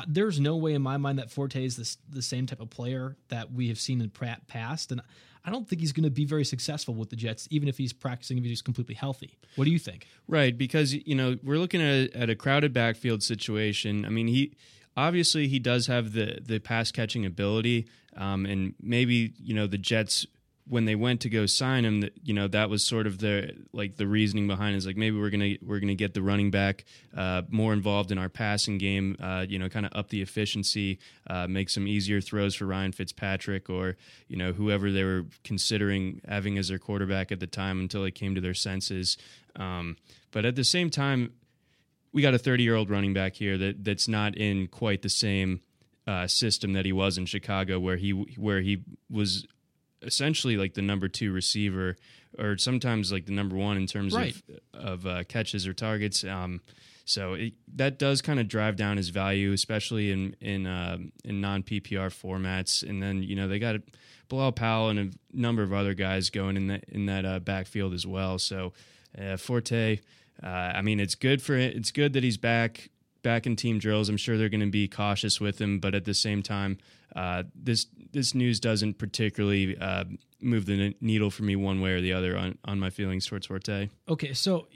There's 0.07 0.41
no 0.41 0.57
way 0.57 0.75
in 0.75 0.83
my 0.83 0.97
mind 0.97 1.19
that 1.19 1.31
Forte 1.31 1.65
is 1.65 1.97
the 2.09 2.23
same 2.23 2.47
type 2.47 2.61
of 2.61 2.71
player 2.71 3.17
that 3.29 3.53
we 3.53 3.69
have 3.69 3.79
seen 3.79 4.01
in 4.01 4.11
past, 4.11 4.91
and 4.91 5.01
I 5.45 5.51
don't 5.51 5.69
think 5.69 5.81
he's 5.81 5.93
going 5.93 6.05
to 6.05 6.11
be 6.11 6.25
very 6.25 6.45
successful 6.45 6.95
with 6.95 7.11
the 7.11 7.17
Jets, 7.17 7.47
even 7.51 7.69
if 7.69 7.77
he's 7.77 7.93
practicing 7.93 8.39
if 8.39 8.45
he's 8.45 8.63
completely 8.63 8.95
healthy. 8.95 9.39
What 9.57 9.67
do 9.67 9.71
you 9.71 9.79
think? 9.79 10.09
Right, 10.27 10.57
because 10.57 10.95
you 10.95 11.15
know 11.15 11.39
we're 11.43 11.59
looking 11.59 11.83
at 11.83 12.13
at 12.15 12.31
a 12.31 12.35
crowded 12.35 12.73
backfield 12.73 13.23
situation. 13.23 14.05
I 14.05 14.09
mean, 14.09 14.27
he 14.27 14.55
obviously 14.97 15.49
he 15.49 15.59
does 15.59 15.87
have 15.87 16.13
the 16.13 16.41
the 16.43 16.59
pass 16.59 16.91
catching 16.91 17.27
ability, 17.27 17.87
um, 18.17 18.47
and 18.47 18.75
maybe 18.81 19.35
you 19.39 19.55
know 19.55 19.67
the 19.67 19.79
Jets 19.79 20.27
when 20.67 20.87
they 20.87 20.95
went 20.95 21.21
to 21.21 21.29
go 21.29 21.45
sign 21.45 21.85
him, 21.85 22.01
that 22.01 22.13
you 22.23 22.33
know 22.33 22.49
that 22.49 22.71
was 22.71 22.87
sort 22.87 23.07
of 23.07 23.19
the 23.19 23.55
like 23.73 23.97
the 23.97 24.07
reasoning 24.07 24.47
behind 24.47 24.75
it 24.75 24.79
is 24.79 24.87
like 24.87 24.97
maybe 24.97 25.19
we're 25.19 25.31
gonna 25.31 25.55
we're 25.63 25.79
gonna 25.79 25.95
get 25.95 26.15
the 26.15 26.23
running 26.23 26.51
back 26.51 26.85
uh, 27.15 27.43
more 27.51 27.73
involved 27.73 28.11
in 28.11 28.19
our 28.19 28.29
passing 28.31 28.79
game, 28.79 29.17
uh, 29.23 29.45
you 29.47 29.59
know, 29.59 29.69
kind 29.69 29.85
of 29.85 29.93
up 29.95 30.09
the 30.09 30.23
efficiency, 30.23 30.99
uh, 31.29 31.47
make 31.47 31.69
some 31.69 31.87
easier 31.87 32.21
throws 32.21 32.55
for 32.55 32.65
Ryan 32.67 32.93
Fitzpatrick 32.93 33.69
or 33.69 33.97
you 34.29 34.37
know 34.37 34.53
whoever 34.53 34.91
they 34.91 35.05
were 35.05 35.27
considering 35.43 36.21
having 36.27 36.57
as 36.57 36.69
their 36.69 36.79
quarterback 36.79 37.31
at 37.31 37.41
the 37.41 37.47
time 37.47 37.81
until 37.81 38.03
they 38.03 38.11
came 38.11 38.35
to 38.35 38.41
their 38.41 38.55
senses. 38.55 39.19
Um, 39.57 39.97
but 40.31 40.45
at 40.45 40.57
the 40.57 40.65
same 40.65 40.89
time, 40.89 41.33
we 42.13 42.23
got 42.23 42.33
a 42.33 42.39
30 42.39 42.63
year 42.63 42.75
old 42.75 42.89
running 42.89 43.13
back 43.13 43.35
here 43.35 43.59
that 43.59 43.85
that's 43.85 44.09
not 44.09 44.35
in 44.37 44.69
quite 44.69 45.03
the 45.03 45.11
same 45.11 45.61
uh, 46.07 46.27
system 46.27 46.73
that 46.73 46.87
he 46.87 46.93
was 46.93 47.19
in 47.19 47.27
Chicago, 47.27 47.79
where 47.79 47.97
he 47.97 48.13
where 48.13 48.63
he 48.63 48.83
was 49.11 49.47
essentially 50.05 50.57
like 50.57 50.75
the 50.75 50.83
number 50.83 51.09
two 51.09 51.33
receiver, 51.33 51.97
or 52.39 52.59
sometimes 52.59 53.13
like 53.13 53.27
the 53.27 53.33
number 53.33 53.57
one 53.57 53.77
in 53.77 53.87
terms 53.87 54.15
right. 54.15 54.37
of 54.73 54.87
of 54.87 55.07
uh, 55.07 55.25
catches 55.25 55.67
or 55.67 55.73
targets. 55.73 56.25
Um, 56.25 56.61
so 57.05 57.35
it, 57.35 57.55
that 57.75 57.99
does 57.99 58.23
kind 58.23 58.41
of 58.41 58.49
drive 58.49 58.77
down 58.77 58.97
his 58.97 59.11
value, 59.11 59.53
especially 59.53 60.11
in 60.11 60.37
in 60.41 60.67
uh, 60.67 60.99
in 61.25 61.41
non 61.41 61.63
PPR 61.63 62.11
formats. 62.11 62.89
And 62.89 63.03
then 63.03 63.23
you 63.23 63.37
know 63.37 63.49
they 63.49 63.59
got 63.59 63.77
Bilal 64.29 64.53
Powell 64.53 64.89
and 64.89 64.99
a 64.99 65.11
number 65.33 65.63
of 65.63 65.73
other 65.73 65.95
guys 65.95 66.31
going 66.31 66.57
in 66.57 66.69
that 66.69 66.85
in 66.89 67.07
that 67.07 67.25
uh, 67.25 67.39
backfield 67.41 67.93
as 67.93 68.07
well. 68.07 68.39
So 68.39 68.73
uh, 69.19 69.37
Forte, 69.37 70.01
uh, 70.43 70.47
I 70.47 70.83
mean, 70.83 70.99
it's 70.99 71.15
good 71.15 71.43
for 71.43 71.55
it. 71.55 71.77
It's 71.77 71.91
good 71.91 72.15
that 72.15 72.25
he's 72.25 72.39
back 72.39 72.91
back 73.25 73.47
in 73.47 73.57
team 73.57 73.81
drills. 73.81 74.09
I'm 74.09 74.17
sure 74.17 74.39
they're 74.39 74.49
going 74.49 74.61
to 74.61 74.67
be 74.71 74.87
cautious 74.87 75.41
with 75.41 75.61
him, 75.61 75.81
but 75.81 75.97
at 75.97 76.05
the 76.05 76.15
same 76.15 76.43
time, 76.43 76.79
uh, 77.17 77.43
this 77.57 77.87
this 78.13 78.35
news 78.35 78.61
doesn't 78.61 78.99
particularly 78.99 79.77
uh, 79.77 80.05
move 80.41 80.67
the 80.67 80.95
needle 81.01 81.31
for 81.31 81.43
me 81.43 81.57
one 81.57 81.81
way 81.81 81.91
or 81.91 82.01
the 82.01 82.13
other 82.13 82.37
on, 82.37 82.59
on 82.65 82.79
my 82.79 82.91
feelings 82.91 83.27
towards 83.27 83.47
Forte. 83.47 83.89
Okay, 84.09 84.33
so 84.33 84.69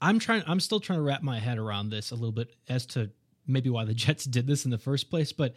I'm 0.00 0.18
trying. 0.18 0.42
I'm 0.46 0.58
still 0.58 0.80
trying 0.80 0.98
to 0.98 1.04
wrap 1.04 1.22
my 1.22 1.38
head 1.38 1.58
around 1.58 1.90
this 1.90 2.10
a 2.10 2.14
little 2.14 2.32
bit 2.32 2.54
as 2.68 2.86
to 2.86 3.10
maybe 3.46 3.70
why 3.70 3.84
the 3.84 3.94
Jets 4.06 4.24
did 4.24 4.48
this 4.48 4.64
in 4.64 4.72
the 4.72 4.78
first 4.78 5.10
place. 5.10 5.32
But 5.32 5.54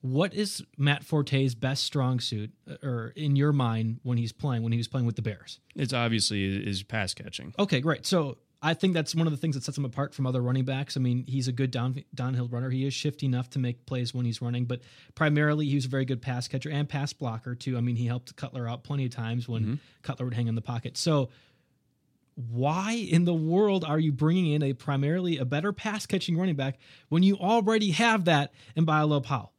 what 0.00 0.34
is 0.34 0.64
Matt 0.76 1.04
Forte's 1.04 1.54
best 1.54 1.84
strong 1.84 2.18
suit, 2.18 2.50
uh, 2.68 2.86
or 2.86 3.12
in 3.14 3.36
your 3.36 3.52
mind 3.52 4.00
when 4.02 4.18
he's 4.18 4.32
playing 4.32 4.62
when 4.62 4.72
he 4.72 4.78
was 4.78 4.88
playing 4.88 5.06
with 5.06 5.16
the 5.16 5.22
Bears? 5.22 5.60
It's 5.76 5.92
obviously 5.92 6.66
is 6.66 6.82
pass 6.82 7.14
catching. 7.14 7.54
Okay, 7.58 7.80
great. 7.80 8.06
So 8.06 8.38
I 8.64 8.74
think 8.74 8.94
that's 8.94 9.12
one 9.12 9.26
of 9.26 9.32
the 9.32 9.36
things 9.36 9.56
that 9.56 9.64
sets 9.64 9.76
him 9.76 9.84
apart 9.84 10.14
from 10.14 10.24
other 10.24 10.40
running 10.40 10.64
backs. 10.64 10.96
I 10.96 11.00
mean, 11.00 11.24
he's 11.26 11.48
a 11.48 11.52
good 11.52 11.72
down 11.72 12.04
downhill 12.14 12.46
runner. 12.46 12.70
He 12.70 12.86
is 12.86 12.94
shifty 12.94 13.26
enough 13.26 13.50
to 13.50 13.58
make 13.58 13.86
plays 13.86 14.14
when 14.14 14.24
he's 14.24 14.40
running, 14.40 14.66
but 14.66 14.80
primarily 15.16 15.66
he 15.66 15.74
was 15.74 15.86
a 15.86 15.88
very 15.88 16.04
good 16.04 16.22
pass 16.22 16.46
catcher 16.46 16.70
and 16.70 16.88
pass 16.88 17.12
blocker 17.12 17.56
too. 17.56 17.76
I 17.76 17.80
mean, 17.80 17.96
he 17.96 18.06
helped 18.06 18.36
Cutler 18.36 18.68
out 18.68 18.84
plenty 18.84 19.06
of 19.06 19.10
times 19.10 19.48
when 19.48 19.62
mm-hmm. 19.62 19.74
Cutler 20.02 20.26
would 20.26 20.34
hang 20.34 20.46
in 20.46 20.54
the 20.54 20.62
pocket. 20.62 20.96
So, 20.96 21.30
why 22.34 22.92
in 22.92 23.24
the 23.24 23.34
world 23.34 23.84
are 23.84 23.98
you 23.98 24.12
bringing 24.12 24.52
in 24.52 24.62
a 24.62 24.72
primarily 24.72 25.38
a 25.38 25.44
better 25.44 25.72
pass 25.72 26.06
catching 26.06 26.38
running 26.38 26.56
back 26.56 26.78
when 27.08 27.22
you 27.22 27.36
already 27.36 27.90
have 27.90 28.26
that 28.26 28.52
in 28.76 28.84
Bilal 28.84 29.22
Powell? 29.22 29.52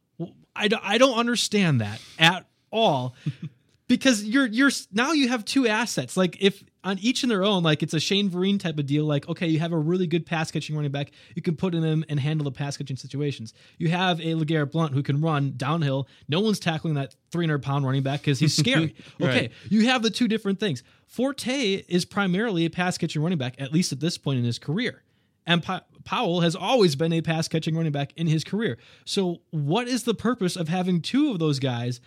I 0.56 0.68
I 0.82 0.96
don't 0.98 1.18
understand 1.18 1.82
that 1.82 2.00
at 2.18 2.46
all. 2.70 3.14
because 3.88 4.24
you're 4.24 4.46
you're 4.46 4.70
now 4.92 5.12
you 5.12 5.28
have 5.28 5.44
two 5.44 5.66
assets. 5.66 6.16
Like 6.16 6.36
if 6.40 6.62
on 6.82 6.98
each 7.00 7.22
in 7.22 7.28
their 7.28 7.44
own, 7.44 7.62
like 7.62 7.82
it's 7.82 7.94
a 7.94 8.00
Shane 8.00 8.30
Vereen 8.30 8.58
type 8.58 8.78
of 8.78 8.86
deal. 8.86 9.04
Like, 9.04 9.28
okay, 9.28 9.46
you 9.46 9.58
have 9.58 9.72
a 9.72 9.78
really 9.78 10.06
good 10.06 10.24
pass 10.26 10.50
catching 10.50 10.76
running 10.76 10.90
back. 10.90 11.10
You 11.34 11.42
can 11.42 11.56
put 11.56 11.74
in 11.74 11.82
him 11.82 12.04
and 12.08 12.18
handle 12.20 12.44
the 12.44 12.52
pass 12.52 12.76
catching 12.76 12.96
situations. 12.96 13.52
You 13.78 13.88
have 13.88 14.20
a 14.20 14.34
LeGarrette 14.34 14.70
Blunt 14.70 14.94
who 14.94 15.02
can 15.02 15.20
run 15.20 15.54
downhill. 15.56 16.08
No 16.28 16.40
one's 16.40 16.60
tackling 16.60 16.94
that 16.94 17.14
300 17.32 17.62
pound 17.62 17.84
running 17.84 18.02
back 18.02 18.20
because 18.20 18.38
he's 18.38 18.56
scary. 18.56 18.94
right. 19.20 19.30
Okay, 19.30 19.50
you 19.68 19.86
have 19.88 20.02
the 20.02 20.10
two 20.10 20.28
different 20.28 20.60
things. 20.60 20.82
Forte 21.06 21.84
is 21.88 22.04
primarily 22.04 22.64
a 22.64 22.70
pass 22.70 22.96
catching 22.98 23.22
running 23.22 23.38
back, 23.38 23.54
at 23.58 23.72
least 23.72 23.92
at 23.92 24.00
this 24.00 24.16
point 24.18 24.38
in 24.38 24.44
his 24.44 24.58
career. 24.58 25.02
And 25.46 25.62
pa- 25.62 25.84
Powell 26.04 26.40
has 26.40 26.56
always 26.56 26.96
been 26.96 27.12
a 27.12 27.20
pass 27.20 27.48
catching 27.48 27.76
running 27.76 27.92
back 27.92 28.12
in 28.16 28.26
his 28.26 28.44
career. 28.44 28.78
So, 29.04 29.42
what 29.50 29.88
is 29.88 30.04
the 30.04 30.14
purpose 30.14 30.56
of 30.56 30.68
having 30.68 31.02
two 31.02 31.30
of 31.30 31.38
those 31.38 31.58
guys 31.58 32.00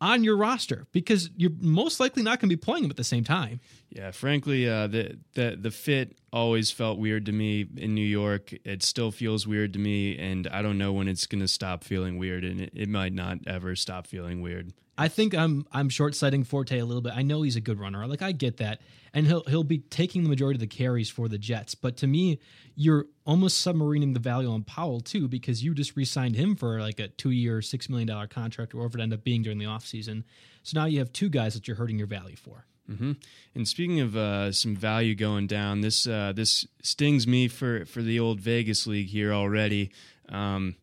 on 0.00 0.24
your 0.24 0.36
roster 0.36 0.86
because 0.92 1.30
you're 1.36 1.52
most 1.60 2.00
likely 2.00 2.22
not 2.22 2.40
going 2.40 2.48
to 2.48 2.56
be 2.56 2.60
playing 2.60 2.82
them 2.82 2.90
at 2.90 2.96
the 2.96 3.04
same 3.04 3.24
time. 3.24 3.60
Yeah, 3.90 4.10
frankly, 4.10 4.68
uh, 4.68 4.86
the 4.86 5.18
the 5.34 5.58
the 5.60 5.70
fit 5.70 6.18
always 6.32 6.70
felt 6.70 6.98
weird 6.98 7.26
to 7.26 7.32
me 7.32 7.66
in 7.76 7.94
New 7.94 8.00
York. 8.06 8.52
It 8.64 8.82
still 8.82 9.10
feels 9.10 9.46
weird 9.46 9.72
to 9.72 9.78
me, 9.78 10.16
and 10.18 10.46
I 10.48 10.62
don't 10.62 10.78
know 10.78 10.92
when 10.92 11.08
it's 11.08 11.26
going 11.26 11.40
to 11.40 11.48
stop 11.48 11.84
feeling 11.84 12.18
weird, 12.18 12.44
and 12.44 12.60
it, 12.60 12.72
it 12.74 12.88
might 12.88 13.12
not 13.12 13.38
ever 13.46 13.74
stop 13.74 14.06
feeling 14.06 14.40
weird. 14.40 14.72
I 14.98 15.06
think 15.06 15.32
I'm 15.32 15.64
I'm 15.72 15.88
short 15.88 16.16
sighting 16.16 16.42
Forte 16.42 16.76
a 16.76 16.84
little 16.84 17.00
bit. 17.00 17.12
I 17.14 17.22
know 17.22 17.42
he's 17.42 17.54
a 17.54 17.60
good 17.60 17.78
runner. 17.78 18.04
Like 18.08 18.20
I 18.20 18.32
get 18.32 18.56
that, 18.56 18.80
and 19.14 19.28
he'll 19.28 19.44
he'll 19.44 19.62
be 19.62 19.78
taking 19.78 20.24
the 20.24 20.28
majority 20.28 20.56
of 20.56 20.60
the 20.60 20.66
carries 20.66 21.08
for 21.08 21.28
the 21.28 21.38
Jets. 21.38 21.76
But 21.76 21.96
to 21.98 22.08
me, 22.08 22.40
you're 22.74 23.06
almost 23.24 23.64
submarining 23.64 24.14
the 24.14 24.20
value 24.20 24.50
on 24.50 24.64
Powell 24.64 25.00
too 25.00 25.28
because 25.28 25.62
you 25.62 25.72
just 25.72 25.96
re-signed 25.96 26.34
him 26.34 26.56
for 26.56 26.80
like 26.80 26.98
a 26.98 27.08
two 27.08 27.30
year, 27.30 27.62
six 27.62 27.88
million 27.88 28.08
dollar 28.08 28.26
contract, 28.26 28.74
or 28.74 28.78
whatever 28.78 28.98
it 28.98 29.02
ended 29.02 29.20
up 29.20 29.24
being 29.24 29.42
during 29.42 29.58
the 29.58 29.66
offseason. 29.66 30.24
So 30.64 30.80
now 30.80 30.86
you 30.86 30.98
have 30.98 31.12
two 31.12 31.28
guys 31.28 31.54
that 31.54 31.68
you're 31.68 31.76
hurting 31.76 31.98
your 31.98 32.08
value 32.08 32.36
for. 32.36 32.66
Mm-hmm. 32.90 33.12
And 33.54 33.68
speaking 33.68 34.00
of 34.00 34.16
uh, 34.16 34.50
some 34.50 34.74
value 34.74 35.14
going 35.14 35.46
down, 35.46 35.80
this 35.80 36.08
uh, 36.08 36.32
this 36.34 36.66
stings 36.82 37.24
me 37.24 37.46
for 37.46 37.84
for 37.84 38.02
the 38.02 38.18
old 38.18 38.40
Vegas 38.40 38.84
league 38.86 39.08
here 39.08 39.32
already. 39.32 39.92
Um, 40.28 40.74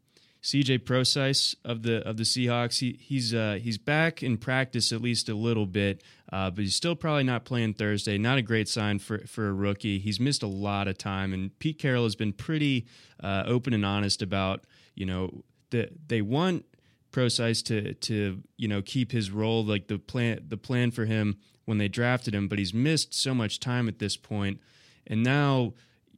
CJ 0.45 0.85
Prosise 0.85 1.55
of 1.65 1.81
the 1.81 2.07
of 2.07 2.17
the 2.17 2.23
Seahawks. 2.23 2.77
He, 2.77 2.99
he's 3.01 3.33
uh, 3.33 3.57
he's 3.59 3.79
back 3.79 4.21
in 4.21 4.37
practice 4.37 4.91
at 4.91 5.01
least 5.01 5.27
a 5.27 5.33
little 5.33 5.65
bit, 5.65 6.03
uh, 6.31 6.51
but 6.51 6.61
he's 6.63 6.75
still 6.75 6.95
probably 6.95 7.23
not 7.23 7.45
playing 7.45 7.73
Thursday. 7.73 8.19
Not 8.19 8.37
a 8.37 8.43
great 8.43 8.69
sign 8.69 8.99
for 8.99 9.25
for 9.25 9.47
a 9.47 9.53
rookie. 9.53 9.97
He's 9.97 10.19
missed 10.19 10.43
a 10.43 10.47
lot 10.47 10.87
of 10.87 10.99
time, 10.99 11.33
and 11.33 11.57
Pete 11.57 11.79
Carroll 11.79 12.03
has 12.03 12.15
been 12.15 12.31
pretty 12.31 12.85
uh, 13.23 13.41
open 13.47 13.73
and 13.73 13.83
honest 13.83 14.21
about 14.21 14.65
you 14.93 15.07
know 15.07 15.43
that 15.71 16.09
they 16.09 16.21
want 16.21 16.63
Prosise 17.09 17.63
to 17.63 17.95
to 17.95 18.43
you 18.55 18.67
know 18.67 18.83
keep 18.83 19.11
his 19.11 19.31
role 19.31 19.65
like 19.65 19.87
the 19.87 19.97
plan 19.97 20.45
the 20.47 20.57
plan 20.57 20.91
for 20.91 21.05
him 21.05 21.37
when 21.65 21.79
they 21.79 21.87
drafted 21.87 22.35
him, 22.35 22.47
but 22.47 22.59
he's 22.59 22.71
missed 22.71 23.15
so 23.15 23.33
much 23.33 23.59
time 23.59 23.87
at 23.87 23.97
this 23.97 24.15
point, 24.15 24.59
and 25.07 25.23
now 25.23 25.73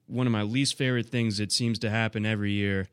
one 0.06 0.28
of 0.28 0.34
my 0.34 0.42
least 0.42 0.78
favorite 0.78 1.06
things 1.06 1.38
that 1.38 1.54
seems 1.54 1.80
to 1.80 1.90
happen 1.90 2.26
every 2.26 2.52
year 2.52 2.90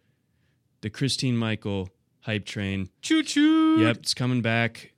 the 0.85 0.91
Christine 0.91 1.35
Michael 1.35 1.88
hype 2.21 2.45
train. 2.45 2.91
Choo 3.00 3.23
choo. 3.23 3.81
Yep, 3.81 3.97
it's 3.97 4.12
coming 4.12 4.43
back. 4.43 4.93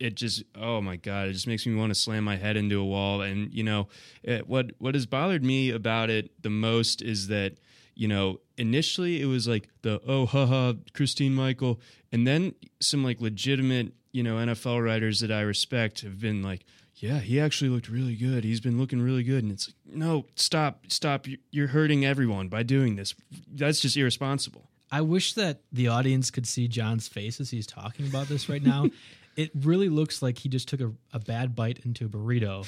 It 0.00 0.14
just 0.14 0.44
oh 0.54 0.80
my 0.80 0.96
god, 0.96 1.28
it 1.28 1.34
just 1.34 1.46
makes 1.46 1.66
me 1.66 1.74
want 1.74 1.90
to 1.90 1.94
slam 1.94 2.24
my 2.24 2.36
head 2.36 2.56
into 2.56 2.80
a 2.80 2.84
wall. 2.84 3.20
And 3.20 3.52
you 3.52 3.62
know 3.62 3.88
it, 4.22 4.48
what 4.48 4.72
what 4.78 4.94
has 4.94 5.04
bothered 5.04 5.44
me 5.44 5.70
about 5.70 6.08
it 6.08 6.30
the 6.42 6.48
most 6.48 7.02
is 7.02 7.28
that 7.28 7.58
you 7.94 8.08
know 8.08 8.40
initially 8.56 9.20
it 9.20 9.26
was 9.26 9.46
like 9.46 9.68
the 9.82 10.00
oh 10.08 10.24
haha 10.24 10.72
Christine 10.94 11.34
Michael, 11.34 11.82
and 12.10 12.26
then 12.26 12.54
some 12.80 13.04
like 13.04 13.20
legitimate 13.20 13.92
you 14.12 14.22
know 14.22 14.36
NFL 14.36 14.82
writers 14.82 15.20
that 15.20 15.30
I 15.30 15.42
respect 15.42 16.00
have 16.00 16.18
been 16.18 16.42
like 16.42 16.64
yeah, 16.94 17.18
he 17.18 17.38
actually 17.38 17.68
looked 17.68 17.90
really 17.90 18.16
good. 18.16 18.42
He's 18.42 18.60
been 18.60 18.78
looking 18.78 19.02
really 19.02 19.22
good. 19.22 19.42
And 19.42 19.52
it's 19.52 19.68
like, 19.68 19.96
no, 19.96 20.24
stop, 20.34 20.84
stop. 20.88 21.26
You're 21.50 21.66
hurting 21.66 22.06
everyone 22.06 22.48
by 22.48 22.62
doing 22.62 22.96
this. 22.96 23.14
That's 23.52 23.80
just 23.80 23.98
irresponsible. 23.98 24.70
I 24.90 25.00
wish 25.00 25.34
that 25.34 25.62
the 25.72 25.88
audience 25.88 26.30
could 26.30 26.46
see 26.46 26.68
John's 26.68 27.08
face 27.08 27.40
as 27.40 27.50
he's 27.50 27.66
talking 27.66 28.06
about 28.06 28.28
this 28.28 28.48
right 28.48 28.62
now. 28.62 28.86
it 29.36 29.50
really 29.54 29.88
looks 29.88 30.22
like 30.22 30.38
he 30.38 30.48
just 30.48 30.66
took 30.66 30.80
a, 30.80 30.90
a 31.12 31.18
bad 31.18 31.54
bite 31.54 31.80
into 31.84 32.06
a 32.06 32.08
burrito 32.08 32.66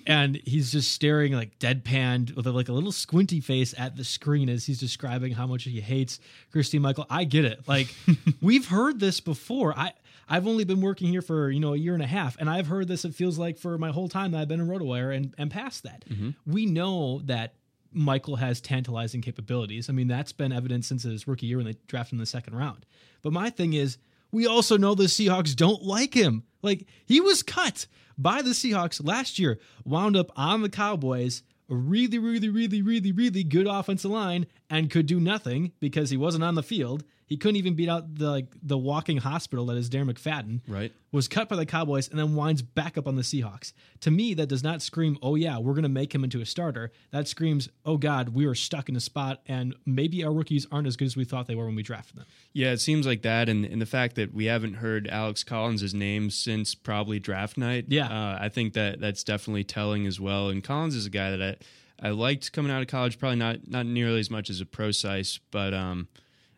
and 0.06 0.36
he's 0.44 0.72
just 0.72 0.90
staring 0.90 1.32
like 1.32 1.58
deadpan 1.58 2.34
with 2.34 2.46
a, 2.46 2.52
like 2.52 2.68
a 2.68 2.72
little 2.72 2.92
squinty 2.92 3.40
face 3.40 3.72
at 3.78 3.96
the 3.96 4.04
screen 4.04 4.48
as 4.48 4.66
he's 4.66 4.80
describing 4.80 5.32
how 5.32 5.46
much 5.46 5.64
he 5.64 5.80
hates 5.80 6.18
Christine 6.50 6.82
Michael. 6.82 7.06
I 7.08 7.24
get 7.24 7.44
it. 7.44 7.66
Like 7.68 7.94
we've 8.42 8.66
heard 8.66 9.00
this 9.00 9.20
before. 9.20 9.78
I 9.78 9.92
I've 10.28 10.46
only 10.46 10.64
been 10.64 10.80
working 10.80 11.08
here 11.08 11.22
for, 11.22 11.50
you 11.50 11.60
know, 11.60 11.74
a 11.74 11.76
year 11.76 11.94
and 11.94 12.02
a 12.02 12.06
half 12.06 12.36
and 12.40 12.50
I've 12.50 12.66
heard 12.66 12.88
this 12.88 13.04
it 13.04 13.14
feels 13.14 13.38
like 13.38 13.58
for 13.58 13.78
my 13.78 13.90
whole 13.90 14.08
time 14.08 14.32
that 14.32 14.40
I've 14.40 14.48
been 14.48 14.60
in 14.60 14.68
RotoWire 14.68 15.14
and 15.16 15.34
and 15.38 15.50
past 15.50 15.84
that. 15.84 16.04
Mm-hmm. 16.08 16.30
We 16.46 16.66
know 16.66 17.20
that 17.26 17.54
Michael 17.92 18.36
has 18.36 18.60
tantalizing 18.60 19.20
capabilities. 19.20 19.88
I 19.88 19.92
mean, 19.92 20.08
that's 20.08 20.32
been 20.32 20.52
evident 20.52 20.84
since 20.84 21.02
his 21.02 21.26
rookie 21.26 21.46
year 21.46 21.58
when 21.58 21.66
they 21.66 21.76
drafted 21.86 22.14
in 22.14 22.18
the 22.18 22.26
second 22.26 22.56
round. 22.56 22.86
But 23.22 23.32
my 23.32 23.50
thing 23.50 23.72
is, 23.72 23.98
we 24.30 24.46
also 24.46 24.76
know 24.76 24.94
the 24.94 25.04
Seahawks 25.04 25.54
don't 25.54 25.82
like 25.82 26.14
him. 26.14 26.44
Like, 26.62 26.86
he 27.04 27.20
was 27.20 27.42
cut 27.42 27.86
by 28.16 28.42
the 28.42 28.50
Seahawks 28.50 29.04
last 29.04 29.38
year, 29.38 29.58
wound 29.84 30.16
up 30.16 30.30
on 30.36 30.62
the 30.62 30.70
Cowboys, 30.70 31.42
a 31.70 31.74
really, 31.74 32.18
really, 32.18 32.48
really, 32.48 32.82
really, 32.82 33.12
really 33.12 33.44
good 33.44 33.66
offensive 33.66 34.10
line 34.10 34.46
and 34.70 34.90
could 34.90 35.06
do 35.06 35.20
nothing 35.20 35.72
because 35.80 36.10
he 36.10 36.16
wasn't 36.16 36.44
on 36.44 36.54
the 36.54 36.62
field. 36.62 37.04
He 37.26 37.36
couldn't 37.36 37.56
even 37.56 37.74
beat 37.74 37.88
out 37.88 38.14
the 38.16 38.30
like 38.30 38.46
the 38.62 38.76
walking 38.76 39.16
hospital 39.18 39.66
that 39.66 39.76
is 39.76 39.88
Darren 39.88 40.12
McFadden. 40.12 40.60
Right. 40.68 40.92
Was 41.12 41.28
cut 41.28 41.48
by 41.48 41.56
the 41.56 41.66
Cowboys 41.66 42.08
and 42.08 42.18
then 42.18 42.34
winds 42.34 42.62
back 42.62 42.96
up 42.96 43.06
on 43.06 43.16
the 43.16 43.22
Seahawks. 43.22 43.72
To 44.00 44.10
me, 44.10 44.34
that 44.34 44.48
does 44.48 44.62
not 44.62 44.82
scream, 44.82 45.18
"Oh 45.22 45.34
yeah, 45.34 45.58
we're 45.58 45.74
going 45.74 45.82
to 45.82 45.88
make 45.88 46.14
him 46.14 46.24
into 46.24 46.40
a 46.40 46.46
starter." 46.46 46.90
That 47.10 47.28
screams, 47.28 47.68
"Oh 47.84 47.96
God, 47.96 48.30
we 48.30 48.46
are 48.46 48.54
stuck 48.54 48.88
in 48.88 48.96
a 48.96 49.00
spot, 49.00 49.40
and 49.46 49.74
maybe 49.86 50.24
our 50.24 50.32
rookies 50.32 50.66
aren't 50.72 50.86
as 50.86 50.96
good 50.96 51.04
as 51.06 51.16
we 51.16 51.24
thought 51.24 51.46
they 51.46 51.54
were 51.54 51.66
when 51.66 51.74
we 51.74 51.82
drafted 51.82 52.16
them." 52.16 52.26
Yeah, 52.52 52.72
it 52.72 52.80
seems 52.80 53.06
like 53.06 53.22
that, 53.22 53.48
and, 53.48 53.64
and 53.64 53.80
the 53.80 53.86
fact 53.86 54.16
that 54.16 54.32
we 54.34 54.46
haven't 54.46 54.74
heard 54.74 55.06
Alex 55.08 55.44
Collins' 55.44 55.94
name 55.94 56.30
since 56.30 56.74
probably 56.74 57.18
draft 57.18 57.56
night. 57.56 57.86
Yeah. 57.88 58.06
uh, 58.06 58.38
I 58.40 58.48
think 58.48 58.72
that 58.74 59.00
that's 59.00 59.22
definitely 59.24 59.64
telling 59.64 60.06
as 60.06 60.18
well. 60.20 60.48
And 60.48 60.62
Collins 60.64 60.94
is 60.94 61.06
a 61.06 61.10
guy 61.10 61.34
that 61.34 61.58
I, 62.02 62.08
I 62.08 62.10
liked 62.10 62.52
coming 62.52 62.72
out 62.72 62.82
of 62.82 62.88
college, 62.88 63.18
probably 63.18 63.36
not 63.36 63.68
not 63.68 63.86
nearly 63.86 64.20
as 64.20 64.30
much 64.30 64.50
as 64.50 64.60
a 64.60 64.66
Prosise, 64.66 65.38
but 65.50 65.72
um, 65.74 66.08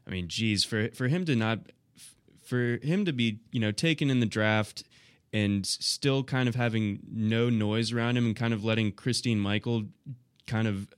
I 0.06 0.10
mean, 0.10 0.28
geez, 0.28 0.64
for 0.64 0.88
for 0.90 1.08
him 1.08 1.24
to 1.26 1.36
not 1.36 1.60
for 2.42 2.78
him 2.82 3.04
to 3.04 3.12
be 3.12 3.40
you 3.50 3.60
know 3.60 3.72
taken 3.72 4.10
in 4.10 4.20
the 4.20 4.26
draft 4.26 4.84
and 5.32 5.66
still 5.66 6.22
kind 6.22 6.48
of 6.48 6.54
having 6.54 7.00
no 7.10 7.50
noise 7.50 7.92
around 7.92 8.16
him 8.16 8.26
and 8.26 8.36
kind 8.36 8.54
of 8.54 8.64
letting 8.64 8.92
Christine 8.92 9.40
Michael 9.40 9.84
kind 10.46 10.68
of 10.68 10.94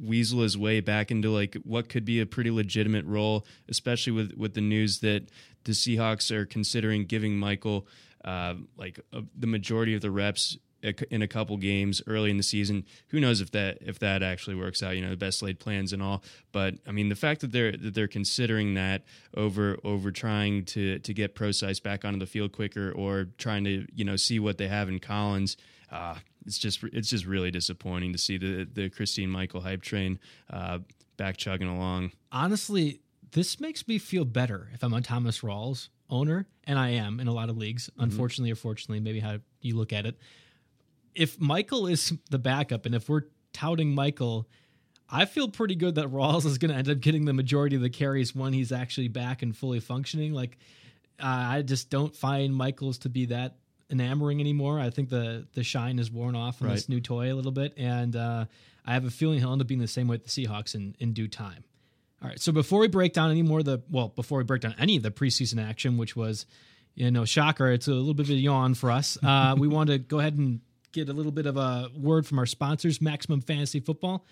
weasel 0.00 0.42
his 0.42 0.56
way 0.56 0.80
back 0.80 1.10
into 1.10 1.30
like 1.30 1.56
what 1.64 1.88
could 1.88 2.04
be 2.04 2.20
a 2.20 2.26
pretty 2.26 2.50
legitimate 2.50 3.04
role, 3.06 3.46
especially 3.68 4.12
with 4.12 4.34
with 4.36 4.54
the 4.54 4.60
news 4.60 5.00
that 5.00 5.30
the 5.64 5.72
Seahawks 5.72 6.30
are 6.30 6.46
considering 6.46 7.04
giving 7.04 7.36
Michael 7.38 7.86
uh, 8.24 8.54
like 8.76 9.00
a, 9.12 9.22
the 9.36 9.46
majority 9.46 9.94
of 9.94 10.00
the 10.00 10.10
reps 10.10 10.58
in 10.82 11.22
a 11.22 11.28
couple 11.28 11.56
games 11.56 12.00
early 12.06 12.30
in 12.30 12.36
the 12.36 12.42
season. 12.42 12.84
Who 13.08 13.20
knows 13.20 13.40
if 13.40 13.50
that 13.52 13.78
if 13.80 13.98
that 13.98 14.22
actually 14.22 14.56
works 14.56 14.82
out? 14.82 14.96
You 14.96 15.02
know, 15.02 15.10
the 15.10 15.16
best 15.16 15.42
laid 15.42 15.58
plans 15.58 15.92
and 15.92 16.02
all. 16.02 16.22
But 16.52 16.74
I 16.86 16.92
mean, 16.92 17.08
the 17.08 17.16
fact 17.16 17.40
that 17.40 17.52
they're 17.52 17.72
that 17.72 17.94
they're 17.94 18.08
considering 18.08 18.74
that 18.74 19.04
over 19.36 19.78
over 19.84 20.12
trying 20.12 20.64
to 20.66 20.98
to 20.98 21.14
get 21.14 21.34
Prosise 21.34 21.80
back 21.80 22.04
onto 22.04 22.18
the 22.18 22.26
field 22.26 22.52
quicker 22.52 22.92
or 22.92 23.28
trying 23.38 23.64
to 23.64 23.86
you 23.94 24.04
know 24.04 24.16
see 24.16 24.38
what 24.38 24.58
they 24.58 24.68
have 24.68 24.88
in 24.88 24.98
Collins. 24.98 25.56
Uh, 25.90 26.16
it's 26.46 26.58
just 26.58 26.82
it's 26.84 27.10
just 27.10 27.26
really 27.26 27.50
disappointing 27.50 28.12
to 28.12 28.18
see 28.18 28.38
the 28.38 28.68
the 28.72 28.88
Christine 28.88 29.30
Michael 29.30 29.60
hype 29.60 29.82
train 29.82 30.18
uh, 30.50 30.78
back 31.16 31.36
chugging 31.36 31.68
along. 31.68 32.12
Honestly, 32.32 33.00
this 33.32 33.60
makes 33.60 33.86
me 33.86 33.98
feel 33.98 34.24
better 34.24 34.70
if 34.72 34.82
I'm 34.82 34.94
a 34.94 35.00
Thomas 35.00 35.40
Rawls 35.40 35.88
owner, 36.10 36.46
and 36.64 36.78
I 36.78 36.90
am 36.90 37.20
in 37.20 37.28
a 37.28 37.32
lot 37.32 37.50
of 37.50 37.56
leagues. 37.56 37.90
Unfortunately 37.98 38.50
or 38.50 38.56
fortunately, 38.56 39.00
maybe 39.00 39.20
how 39.20 39.38
you 39.60 39.76
look 39.76 39.92
at 39.92 40.06
it. 40.06 40.16
If 41.18 41.40
Michael 41.40 41.86
is 41.88 42.12
the 42.30 42.38
backup, 42.38 42.86
and 42.86 42.94
if 42.94 43.08
we're 43.08 43.24
touting 43.52 43.94
Michael, 43.94 44.48
I 45.10 45.24
feel 45.24 45.48
pretty 45.48 45.74
good 45.74 45.96
that 45.96 46.06
Rawls 46.06 46.44
is 46.44 46.58
going 46.58 46.70
to 46.70 46.76
end 46.76 46.88
up 46.88 47.00
getting 47.00 47.24
the 47.24 47.32
majority 47.32 47.76
of 47.76 47.82
the 47.82 47.90
carries 47.90 48.34
when 48.34 48.52
he's 48.52 48.72
actually 48.72 49.08
back 49.08 49.42
and 49.42 49.56
fully 49.56 49.80
functioning. 49.80 50.32
Like, 50.32 50.58
uh, 51.18 51.26
I 51.26 51.62
just 51.62 51.90
don't 51.90 52.14
find 52.14 52.54
Michaels 52.54 52.98
to 52.98 53.08
be 53.08 53.26
that 53.26 53.56
enamoring 53.90 54.40
anymore. 54.40 54.78
I 54.78 54.90
think 54.90 55.08
the 55.08 55.46
the 55.54 55.64
shine 55.64 55.98
is 55.98 56.10
worn 56.10 56.36
off 56.36 56.62
on 56.62 56.68
this 56.68 56.88
new 56.88 57.00
toy 57.00 57.32
a 57.32 57.34
little 57.34 57.52
bit, 57.52 57.74
and 57.76 58.14
uh, 58.14 58.44
I 58.84 58.92
have 58.92 59.04
a 59.04 59.10
feeling 59.10 59.38
he'll 59.38 59.52
end 59.52 59.60
up 59.60 59.66
being 59.66 59.80
the 59.80 59.88
same 59.88 60.08
way 60.08 60.14
with 60.14 60.24
the 60.24 60.46
Seahawks 60.46 60.74
in 60.74 60.94
in 60.98 61.14
due 61.14 61.28
time. 61.28 61.64
All 62.22 62.28
right, 62.28 62.40
so 62.40 62.50
before 62.52 62.80
we 62.80 62.88
break 62.88 63.12
down 63.12 63.30
any 63.30 63.42
more 63.42 63.60
of 63.60 63.64
the 63.64 63.82
well, 63.90 64.08
before 64.08 64.38
we 64.38 64.44
break 64.44 64.62
down 64.62 64.74
any 64.78 64.96
of 64.96 65.02
the 65.02 65.10
preseason 65.10 65.64
action, 65.64 65.96
which 65.96 66.16
was, 66.16 66.46
you 66.94 67.10
know, 67.10 67.24
shocker, 67.24 67.70
it's 67.70 67.88
a 67.88 67.92
little 67.92 68.14
bit 68.14 68.26
of 68.26 68.30
a 68.30 68.34
yawn 68.34 68.74
for 68.74 68.90
us. 68.90 69.16
Uh, 69.22 69.54
we 69.56 69.68
want 69.76 69.88
to 69.90 69.98
go 69.98 70.18
ahead 70.18 70.36
and 70.36 70.60
get 70.92 71.08
a 71.08 71.12
little 71.12 71.32
bit 71.32 71.46
of 71.46 71.56
a 71.56 71.90
word 71.96 72.26
from 72.26 72.38
our 72.38 72.46
sponsors, 72.46 73.00
Maximum 73.00 73.40
Fantasy 73.40 73.80
Football. 73.80 74.24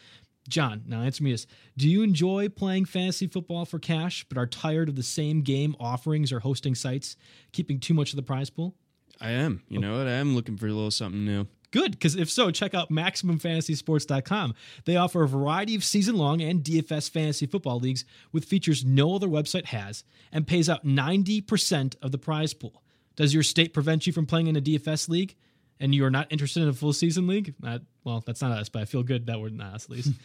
John, 0.49 0.85
now 0.87 1.03
answer 1.03 1.25
me 1.25 1.33
this. 1.33 1.47
Do 1.77 1.89
you 1.89 2.03
enjoy 2.03 2.49
playing 2.49 2.85
fantasy 2.85 3.27
football 3.27 3.65
for 3.65 3.79
cash, 3.79 4.25
but 4.29 4.39
are 4.39 4.47
tired 4.47 4.89
of 4.89 4.97
the 4.97 5.03
same 5.03 5.43
game 5.43 5.75
offerings 5.81 6.33
or 6.33 6.41
hosting 6.41 6.75
sites 6.75 7.17
keeping 7.53 7.81
too 7.81 7.95
much 7.95 8.13
of 8.13 8.17
the 8.17 8.23
prize 8.23 8.51
pool? 8.51 8.75
I 9.21 9.31
am, 9.31 9.63
you 9.69 9.79
know 9.79 9.99
what? 9.99 10.07
I 10.07 10.13
am 10.13 10.35
looking 10.35 10.57
for 10.57 10.67
a 10.67 10.73
little 10.73 10.91
something 10.91 11.25
new. 11.25 11.47
Good, 11.73 11.93
because 11.93 12.15
if 12.15 12.31
so, 12.31 12.51
check 12.51 12.75
out 12.75 12.91
MaximumFantasySports.com. 12.91 14.55
They 14.85 14.97
offer 14.97 15.23
a 15.23 15.29
variety 15.29 15.75
of 15.75 15.85
season 15.85 16.17
long 16.17 16.41
and 16.41 16.63
DFS 16.63 17.11
fantasy 17.11 17.47
football 17.47 17.81
leagues 17.81 18.05
with 18.33 18.45
features 18.45 18.85
no 18.85 19.15
other 19.15 19.27
website 19.27 19.67
has 19.67 20.05
and 20.33 20.47
pays 20.47 20.69
out 20.69 20.87
90% 20.87 21.97
of 22.01 22.13
the 22.13 22.19
prize 22.19 22.55
pool. 22.55 22.83
Does 23.17 23.35
your 23.35 23.43
state 23.43 23.75
prevent 23.75 24.07
you 24.07 24.13
from 24.13 24.27
playing 24.27 24.47
in 24.47 24.57
a 24.57 24.61
DFS 24.61 25.09
league 25.09 25.35
and 25.81 25.95
you 25.95 26.05
are 26.05 26.11
not 26.11 26.27
interested 26.31 26.63
in 26.63 26.69
a 26.69 26.73
full 26.73 26.93
season 26.93 27.27
league? 27.27 27.55
Well, 28.05 28.23
that's 28.25 28.41
not 28.43 28.53
us, 28.53 28.69
but 28.69 28.83
I 28.83 28.85
feel 28.85 29.03
good 29.03 29.27
that 29.27 29.41
we're 29.41 29.49
not 29.51 29.75
us 29.75 29.85
at 29.85 29.91
least. 29.91 30.11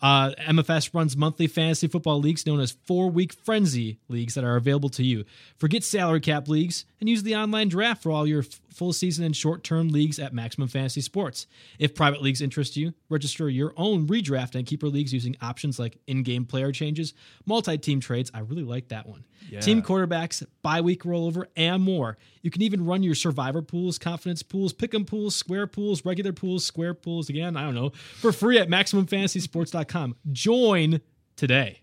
Uh, 0.00 0.30
MFS 0.38 0.94
runs 0.94 1.16
monthly 1.16 1.48
fantasy 1.48 1.88
football 1.88 2.20
leagues 2.20 2.46
known 2.46 2.60
as 2.60 2.76
four 2.84 3.10
week 3.10 3.32
frenzy 3.32 3.98
leagues 4.08 4.34
that 4.34 4.44
are 4.44 4.54
available 4.54 4.88
to 4.90 5.02
you. 5.02 5.24
Forget 5.58 5.82
salary 5.82 6.20
cap 6.20 6.46
leagues 6.46 6.84
and 7.00 7.08
use 7.08 7.24
the 7.24 7.34
online 7.34 7.68
draft 7.68 8.00
for 8.00 8.12
all 8.12 8.24
your 8.24 8.42
f- 8.42 8.60
full 8.72 8.92
season 8.92 9.24
and 9.24 9.36
short 9.36 9.64
term 9.64 9.88
leagues 9.88 10.18
at 10.18 10.32
Maximum 10.32 10.68
Fantasy 10.68 11.00
Sports. 11.00 11.46
If 11.78 11.94
private 11.94 12.22
leagues 12.22 12.40
interest 12.40 12.76
you, 12.76 12.94
register 13.08 13.48
your 13.48 13.72
own 13.76 14.06
redraft 14.06 14.54
and 14.54 14.66
keeper 14.66 14.88
leagues 14.88 15.12
using 15.12 15.36
options 15.40 15.78
like 15.78 15.98
in 16.06 16.22
game 16.22 16.44
player 16.44 16.72
changes, 16.72 17.14
multi 17.46 17.78
team 17.78 18.00
trades. 18.00 18.30
I 18.34 18.40
really 18.40 18.64
like 18.64 18.88
that 18.88 19.06
one. 19.06 19.24
Team 19.60 19.82
quarterbacks, 19.82 20.44
bye 20.62 20.80
week 20.80 21.02
rollover, 21.02 21.46
and 21.56 21.82
more. 21.82 22.16
You 22.42 22.50
can 22.50 22.62
even 22.62 22.84
run 22.86 23.02
your 23.02 23.14
survivor 23.14 23.62
pools, 23.62 23.98
confidence 23.98 24.42
pools, 24.42 24.72
pick'em 24.72 25.06
pools, 25.06 25.34
square 25.34 25.66
pools, 25.66 26.04
regular 26.04 26.32
pools, 26.32 26.64
square 26.64 26.94
pools 26.94 27.28
again, 27.28 27.56
I 27.56 27.62
don't 27.62 27.74
know, 27.74 27.90
for 27.90 28.32
free 28.32 28.58
at 28.58 28.68
MaximumFantasySports.com. 28.68 30.16
Join 30.32 31.00
today. 31.36 31.81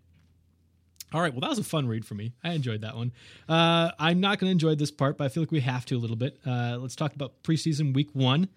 All 1.12 1.22
right, 1.22 1.34
well, 1.34 1.42
that 1.42 1.50
was 1.50 1.58
a 1.60 1.64
fun 1.64 1.88
read 1.88 2.06
for 2.06 2.14
me. 2.14 2.34
I 2.44 2.54
enjoyed 2.54 2.82
that 2.82 2.96
one. 2.96 3.12
Uh, 3.48 3.92
I'm 3.98 4.20
not 4.20 4.38
going 4.38 4.48
to 4.50 4.52
enjoy 4.52 4.76
this 4.76 4.92
part, 4.92 5.18
but 5.18 5.26
I 5.26 5.30
feel 5.30 5.42
like 5.42 5.52
we 5.52 5.62
have 5.62 5.86
to 5.88 5.96
a 5.96 5.98
little 5.98 6.16
bit. 6.16 6.38
Uh, 6.46 6.78
let's 6.80 6.96
talk 6.96 7.16
about 7.16 7.42
preseason 7.44 7.94
week 7.96 8.10
one. 8.14 8.48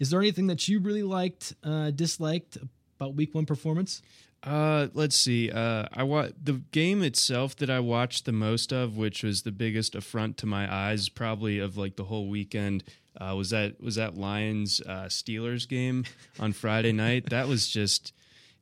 Is 0.00 0.10
there 0.10 0.20
anything 0.20 0.48
that 0.48 0.66
you 0.66 0.80
really 0.80 1.04
liked, 1.04 1.54
uh, 1.62 1.92
disliked 1.92 2.58
about 2.98 3.14
week 3.14 3.32
one 3.32 3.46
performance? 3.46 4.02
Uh, 4.42 4.88
let's 4.92 5.16
see. 5.16 5.50
Uh, 5.52 5.86
I 5.92 6.02
wa- 6.02 6.30
the 6.42 6.54
game 6.72 7.02
itself 7.02 7.54
that 7.56 7.70
I 7.70 7.78
watched 7.78 8.24
the 8.24 8.32
most 8.32 8.72
of, 8.72 8.96
which 8.96 9.22
was 9.22 9.42
the 9.42 9.52
biggest 9.52 9.94
affront 9.94 10.36
to 10.38 10.46
my 10.46 10.70
eyes, 10.72 11.08
probably 11.08 11.60
of 11.60 11.76
like 11.76 11.94
the 11.96 12.04
whole 12.04 12.28
weekend, 12.28 12.82
uh, 13.20 13.34
was 13.36 13.50
that 13.50 13.80
was 13.80 13.94
that 13.94 14.16
Lions 14.18 14.80
Steelers 14.84 15.66
game 15.68 16.04
on 16.40 16.52
Friday 16.52 16.92
night. 16.92 17.30
That 17.30 17.46
was 17.46 17.68
just 17.68 18.12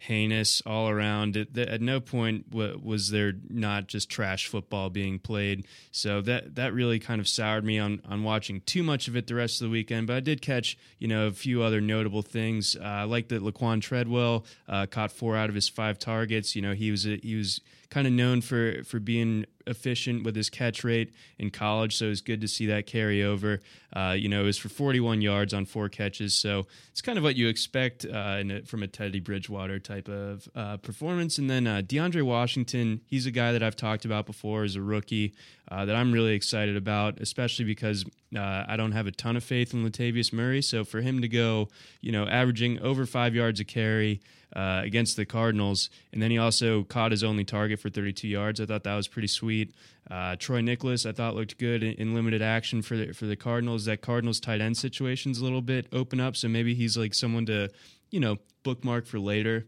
heinous 0.02 0.60
all 0.66 0.88
around. 0.88 1.34
Th- 1.34 1.68
at 1.68 1.80
no 1.80 2.00
point 2.00 2.46
was 2.52 3.10
there 3.10 3.34
not 3.48 3.86
just 3.86 4.10
trash 4.10 4.48
football 4.48 4.90
being 4.90 5.18
played. 5.18 5.64
So 5.92 6.20
that 6.22 6.56
that 6.56 6.74
really 6.74 6.98
kind 6.98 7.20
of 7.20 7.28
soured 7.28 7.64
me 7.64 7.78
on 7.78 8.02
on 8.08 8.24
watching 8.24 8.60
too 8.62 8.82
much 8.82 9.06
of 9.06 9.16
it 9.16 9.28
the 9.28 9.34
rest 9.34 9.60
of 9.60 9.66
the 9.66 9.70
weekend. 9.70 10.08
But 10.08 10.16
I 10.16 10.20
did 10.20 10.42
catch 10.42 10.76
you 10.98 11.06
know 11.08 11.28
a 11.28 11.32
few 11.32 11.62
other 11.62 11.80
notable 11.80 12.22
things. 12.22 12.76
Uh, 12.76 12.82
I 12.82 13.04
like 13.04 13.28
that 13.28 13.42
Laquon 13.42 13.80
Treadwell 13.80 14.44
uh, 14.68 14.86
caught 14.86 15.12
four 15.12 15.36
out 15.36 15.48
of 15.48 15.54
his 15.54 15.68
five 15.68 15.98
targets. 15.98 16.56
You 16.56 16.62
know 16.62 16.72
he 16.72 16.90
was 16.90 17.06
a, 17.06 17.18
he 17.22 17.36
was 17.36 17.60
kind 17.92 18.06
of 18.06 18.12
known 18.14 18.40
for 18.40 18.82
for 18.84 18.98
being 18.98 19.44
efficient 19.66 20.24
with 20.24 20.34
his 20.34 20.48
catch 20.48 20.82
rate 20.82 21.12
in 21.38 21.50
college, 21.50 21.94
so 21.94 22.06
it 22.06 22.08
was 22.08 22.22
good 22.22 22.40
to 22.40 22.48
see 22.48 22.64
that 22.66 22.86
carry 22.86 23.22
over. 23.22 23.60
Uh, 23.94 24.16
you 24.18 24.30
know, 24.30 24.40
it 24.40 24.46
was 24.46 24.56
for 24.56 24.70
41 24.70 25.20
yards 25.20 25.52
on 25.52 25.66
four 25.66 25.90
catches, 25.90 26.34
so 26.34 26.66
it's 26.90 27.02
kind 27.02 27.18
of 27.18 27.22
what 27.22 27.36
you 27.36 27.48
expect 27.48 28.06
uh, 28.06 28.40
a, 28.40 28.62
from 28.62 28.82
a 28.82 28.86
Teddy 28.86 29.20
Bridgewater 29.20 29.78
type 29.78 30.08
of 30.08 30.48
uh, 30.54 30.78
performance. 30.78 31.36
And 31.36 31.50
then 31.50 31.66
uh, 31.66 31.82
DeAndre 31.84 32.22
Washington, 32.22 33.02
he's 33.06 33.26
a 33.26 33.30
guy 33.30 33.52
that 33.52 33.62
I've 33.62 33.76
talked 33.76 34.06
about 34.06 34.24
before 34.24 34.64
as 34.64 34.74
a 34.74 34.80
rookie 34.80 35.34
uh, 35.72 35.86
that 35.86 35.96
I'm 35.96 36.12
really 36.12 36.34
excited 36.34 36.76
about, 36.76 37.18
especially 37.18 37.64
because 37.64 38.04
uh, 38.36 38.64
I 38.68 38.76
don't 38.76 38.92
have 38.92 39.06
a 39.06 39.10
ton 39.10 39.38
of 39.38 39.44
faith 39.44 39.72
in 39.72 39.88
Latavius 39.88 40.30
Murray. 40.30 40.60
So 40.60 40.84
for 40.84 41.00
him 41.00 41.22
to 41.22 41.28
go, 41.28 41.70
you 42.02 42.12
know, 42.12 42.26
averaging 42.26 42.78
over 42.80 43.06
five 43.06 43.34
yards 43.34 43.58
a 43.58 43.64
carry 43.64 44.20
uh, 44.54 44.82
against 44.84 45.16
the 45.16 45.24
Cardinals, 45.24 45.88
and 46.12 46.20
then 46.20 46.30
he 46.30 46.36
also 46.36 46.82
caught 46.82 47.10
his 47.10 47.24
only 47.24 47.44
target 47.44 47.80
for 47.80 47.88
32 47.88 48.28
yards. 48.28 48.60
I 48.60 48.66
thought 48.66 48.84
that 48.84 48.94
was 48.94 49.08
pretty 49.08 49.28
sweet. 49.28 49.74
Uh, 50.10 50.36
Troy 50.38 50.60
Niklas, 50.60 51.08
I 51.08 51.12
thought 51.12 51.36
looked 51.36 51.56
good 51.56 51.82
in, 51.82 51.94
in 51.94 52.14
limited 52.14 52.42
action 52.42 52.82
for 52.82 52.98
the, 52.98 53.12
for 53.12 53.24
the 53.24 53.36
Cardinals. 53.36 53.86
That 53.86 54.02
Cardinals 54.02 54.40
tight 54.40 54.60
end 54.60 54.76
situation's 54.76 55.40
a 55.40 55.44
little 55.44 55.62
bit 55.62 55.86
open 55.90 56.20
up, 56.20 56.36
so 56.36 56.48
maybe 56.48 56.74
he's 56.74 56.98
like 56.98 57.14
someone 57.14 57.46
to, 57.46 57.70
you 58.10 58.20
know, 58.20 58.36
bookmark 58.62 59.06
for 59.06 59.18
later, 59.18 59.64